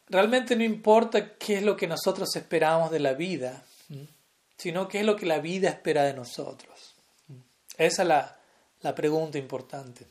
realmente 0.10 0.58
no 0.58 0.66
importa 0.66 1.38
qué 1.38 1.60
es 1.60 1.64
lo 1.64 1.78
que 1.78 1.88
nosotros 1.88 2.36
esperamos 2.36 2.92
de 2.92 3.00
la 3.00 3.14
vida, 3.14 3.64
sino 4.58 4.90
qué 4.90 5.00
es 5.00 5.06
lo 5.06 5.16
que 5.16 5.26
la 5.26 5.40
vida 5.40 5.70
espera 5.70 6.04
de 6.04 6.14
nosotros. 6.14 6.94
Esa 7.78 8.02
es 8.02 8.08
la, 8.10 8.38
la 8.82 8.94
pregunta 8.94 9.38
importante. 9.38 10.06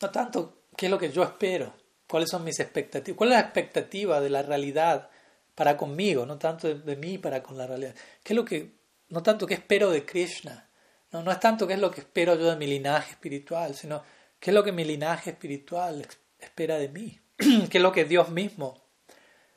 No 0.00 0.10
tanto 0.10 0.62
qué 0.76 0.86
es 0.86 0.90
lo 0.90 0.98
que 0.98 1.12
yo 1.12 1.22
espero, 1.22 1.80
cuáles 2.12 2.28
son 2.28 2.44
mis 2.44 2.60
expectativas, 2.60 3.16
cuál 3.16 3.30
es 3.30 3.36
la 3.36 3.40
expectativa 3.40 4.20
de 4.20 4.28
la 4.28 4.42
realidad 4.42 5.08
para 5.54 5.78
conmigo, 5.78 6.26
no 6.26 6.36
tanto 6.36 6.74
de, 6.74 6.96
mí 6.96 7.16
para 7.16 7.42
con 7.42 7.56
la 7.56 7.66
realidad. 7.66 7.94
¿Qué 8.22 8.34
es 8.34 8.36
lo 8.36 8.44
que, 8.44 8.74
no 9.08 9.22
tanto 9.22 9.46
qué 9.46 9.54
espero 9.54 9.90
de 9.90 10.04
Krishna, 10.04 10.68
no, 11.10 11.22
no 11.22 11.32
es 11.32 11.40
tanto 11.40 11.66
qué 11.66 11.72
es 11.72 11.78
lo 11.80 11.90
que 11.90 12.02
espero 12.02 12.34
yo 12.34 12.50
de 12.50 12.56
mi 12.56 12.66
linaje 12.66 13.12
espiritual, 13.12 13.74
sino 13.74 14.04
qué 14.38 14.50
es 14.50 14.54
lo 14.54 14.62
que 14.62 14.72
mi 14.72 14.84
linaje 14.84 15.30
espiritual 15.30 16.06
espera 16.38 16.76
de 16.76 16.90
mí, 16.90 17.18
qué 17.70 17.78
es 17.78 17.82
lo 17.82 17.92
que 17.92 18.04
Dios 18.04 18.28
mismo 18.28 18.78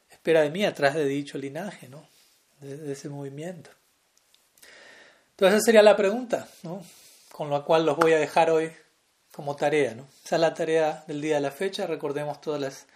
espera 0.09 0.39
de 0.39 0.49
mí 0.49 0.63
a 0.63 0.73
través 0.73 0.95
de 0.95 1.03
dicho 1.07 1.37
linaje, 1.37 1.89
¿no? 1.89 2.07
de 2.61 2.93
ese 2.93 3.09
movimiento. 3.09 3.69
Entonces 5.31 5.57
esa 5.57 5.65
sería 5.65 5.83
la 5.83 5.97
pregunta, 5.97 6.47
¿no? 6.63 6.81
con 7.33 7.49
la 7.49 7.63
cual 7.63 7.85
los 7.85 7.97
voy 7.97 8.13
a 8.13 8.17
dejar 8.17 8.49
hoy 8.49 8.71
como 9.35 9.53
tarea. 9.57 9.93
¿no? 9.93 10.07
Esa 10.23 10.35
es 10.37 10.41
la 10.41 10.53
tarea 10.53 11.03
del 11.07 11.19
día 11.19 11.35
de 11.35 11.41
la 11.41 11.51
fecha. 11.51 11.85
Recordemos 11.85 12.39
todas 12.39 12.61
las 12.61 12.87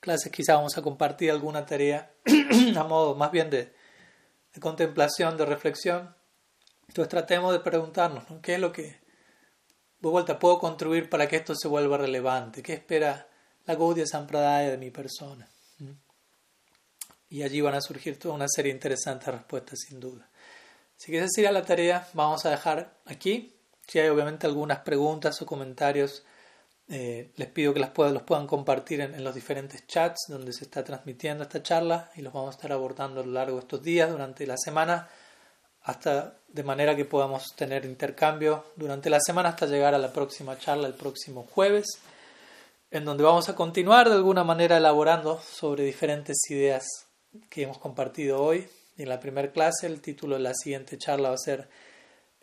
clases, 0.00 0.32
quizá 0.32 0.54
vamos 0.54 0.76
a 0.78 0.82
compartir 0.82 1.30
alguna 1.30 1.66
tarea 1.66 2.10
a 2.76 2.84
modo 2.84 3.14
más 3.14 3.30
bien 3.30 3.50
de, 3.50 3.74
contemplación, 4.58 5.36
de 5.36 5.44
reflexión. 5.44 6.16
Entonces 6.88 7.10
tratemos 7.10 7.52
de 7.52 7.60
preguntarnos, 7.60 8.28
¿no? 8.30 8.40
¿qué 8.40 8.54
es 8.54 8.60
lo 8.60 8.72
que, 8.72 8.82
de 8.82 10.08
vuelta, 10.08 10.38
puedo 10.38 10.58
contribuir 10.58 11.10
para 11.10 11.28
que 11.28 11.36
esto 11.36 11.54
se 11.54 11.68
vuelva 11.68 11.98
relevante? 11.98 12.62
¿Qué 12.62 12.72
espera 12.72 13.28
la 13.66 13.74
Gaudiya 13.74 14.06
Sampradaya 14.06 14.70
de 14.70 14.78
mi 14.78 14.90
persona? 14.90 15.46
¿Mm? 15.78 15.92
Y 17.28 17.42
allí 17.42 17.60
van 17.60 17.74
a 17.74 17.82
surgir 17.82 18.18
toda 18.18 18.34
una 18.34 18.48
serie 18.48 18.72
de 18.72 18.76
interesantes 18.76 19.28
respuestas, 19.28 19.80
sin 19.86 20.00
duda. 20.00 20.28
Si 20.96 21.10
quieres 21.10 21.36
ir 21.36 21.46
a 21.46 21.52
la 21.52 21.64
tarea, 21.64 22.08
vamos 22.14 22.46
a 22.46 22.50
dejar 22.50 22.98
aquí. 23.04 23.61
Si 23.86 23.98
hay 23.98 24.08
obviamente 24.08 24.46
algunas 24.46 24.80
preguntas 24.80 25.40
o 25.42 25.46
comentarios, 25.46 26.24
eh, 26.88 27.30
les 27.36 27.48
pido 27.48 27.72
que 27.72 27.80
las 27.80 27.90
puedan, 27.90 28.14
los 28.14 28.22
puedan 28.22 28.46
compartir 28.46 29.00
en, 29.00 29.22
los 29.22 29.34
diferentes 29.34 29.86
chats 29.86 30.26
donde 30.28 30.52
se 30.52 30.64
está 30.64 30.82
transmitiendo 30.84 31.44
esta 31.44 31.62
charla 31.62 32.10
y 32.16 32.22
los 32.22 32.32
vamos 32.32 32.48
a 32.48 32.56
estar 32.56 32.72
abordando 32.72 33.20
a 33.20 33.24
lo 33.24 33.32
largo 33.32 33.54
de 33.54 33.60
estos 33.60 33.82
días, 33.82 34.10
durante 34.10 34.46
la 34.46 34.56
semana, 34.56 35.08
hasta 35.82 36.38
de 36.48 36.62
manera 36.62 36.94
que 36.94 37.04
podamos 37.04 37.54
tener 37.56 37.84
intercambio 37.84 38.64
durante 38.76 39.10
la 39.10 39.20
semana 39.20 39.50
hasta 39.50 39.66
llegar 39.66 39.94
a 39.94 39.98
la 39.98 40.12
próxima 40.12 40.58
charla 40.58 40.86
el 40.86 40.94
próximo 40.94 41.46
jueves, 41.50 41.86
en 42.90 43.04
donde 43.04 43.24
vamos 43.24 43.48
a 43.48 43.54
continuar 43.54 44.08
de 44.08 44.16
alguna 44.16 44.44
manera 44.44 44.76
elaborando 44.76 45.40
sobre 45.40 45.84
diferentes 45.84 46.38
ideas 46.50 46.84
que 47.48 47.62
hemos 47.62 47.78
compartido 47.78 48.42
hoy. 48.42 48.68
En 48.98 49.08
la 49.08 49.18
primera 49.18 49.50
clase 49.50 49.86
el 49.86 50.02
título 50.02 50.36
de 50.36 50.42
la 50.42 50.54
siguiente 50.54 50.98
charla 50.98 51.30
va 51.30 51.36
a 51.36 51.38
ser 51.38 51.68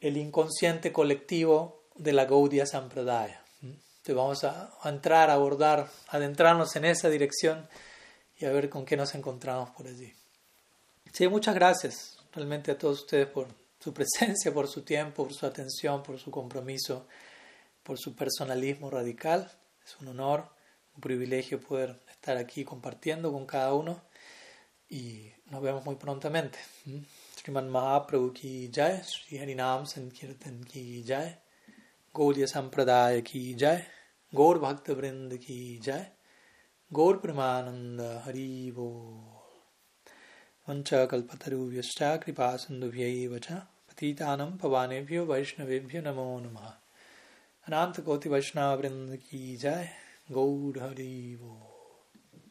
El 0.02 0.18
inconsciente 0.18 0.92
colectivo 0.92 1.84
de 1.96 2.14
la 2.14 2.26
Gaudiya 2.26 2.66
Sampradaya. 2.66 3.44
Entonces 3.62 4.16
vamos 4.16 4.44
a, 4.44 4.90
entrar, 4.90 5.30
a 5.30 5.34
abordar, 5.34 5.90
adentrarnos 6.08 6.76
en 6.76 6.86
esa 6.86 7.10
dirección 7.10 7.68
y 8.38 8.46
a 8.46 8.52
ver 8.52 8.70
con 8.70 8.86
qué 8.86 8.96
nos 8.96 9.14
encontramos 9.14 9.72
por 9.72 9.88
allí. 9.88 10.14
Sí, 11.12 11.28
muchas 11.28 11.54
gracias 11.54 12.18
realmente 12.34 12.72
a 12.72 12.78
todos 12.78 13.02
ustedes 13.02 13.28
por 13.28 13.48
su 13.80 13.94
presencia, 13.94 14.54
por 14.54 14.68
su 14.68 14.84
tiempo, 14.84 15.26
por 15.26 15.34
su 15.34 15.46
atención, 15.46 16.02
por 16.02 16.18
su 16.18 16.32
compromiso, 16.32 17.08
por 17.84 17.98
su 17.98 18.16
personalismo 18.16 18.90
radical. 18.90 19.52
Es 19.86 19.98
un 20.00 20.08
honor, 20.08 20.48
un 20.96 21.02
privilegio 21.02 21.60
poder 21.60 22.00
estar 22.10 22.38
aquí 22.38 22.64
compartiendo 22.64 23.32
con 23.32 23.46
cada 23.46 23.74
uno 23.74 24.02
y 24.90 25.32
nos 25.48 25.62
vemos 25.62 25.84
muy 25.86 25.96
prontamente. 25.96 26.60
श्रीमन 27.40 27.64
महाप्रभु 27.64 28.30
की 28.30 28.68
जय, 28.68 29.02
श्री 29.06 29.38
हरि 29.38 29.56
नाम 29.56 29.84
संकीर्तन 29.84 30.64
की 30.64 31.04
जय 31.04 31.38
गौर्य 32.16 32.48
संप्रदाय 32.48 33.22
की 33.22 33.54
जय, 33.54 33.84
गौर 34.36 34.60
भक्त 34.60 34.90
वृंद 34.90 35.38
की 35.38 35.80
जय, 35.84 36.08
गौर 36.94 37.18
प्रमानंद 37.18 38.22
हरि 38.26 38.74
वो 38.76 38.88
वंच 40.70 40.90
कल्पतरुभ्यश्च, 40.94 42.00
कृपा 42.02 42.56
सिंधुभ्यैव 42.56 43.38
च, 43.38 43.52
पतितानं 43.52 44.58
पवानेभ्यो 44.58 45.26
वैष्णवेभ्यो 45.26 46.02
नमो 46.02 46.40
नम। 46.40 46.56
अनाथ 47.68 48.02
कोटि 48.02 48.30
वैष्णव 48.30 48.80
वृंद 48.80 49.16
की 49.16 49.58
जय, 49.58 49.90
गौर 50.32 50.84
हरि 50.84 51.40
वो 51.42 51.69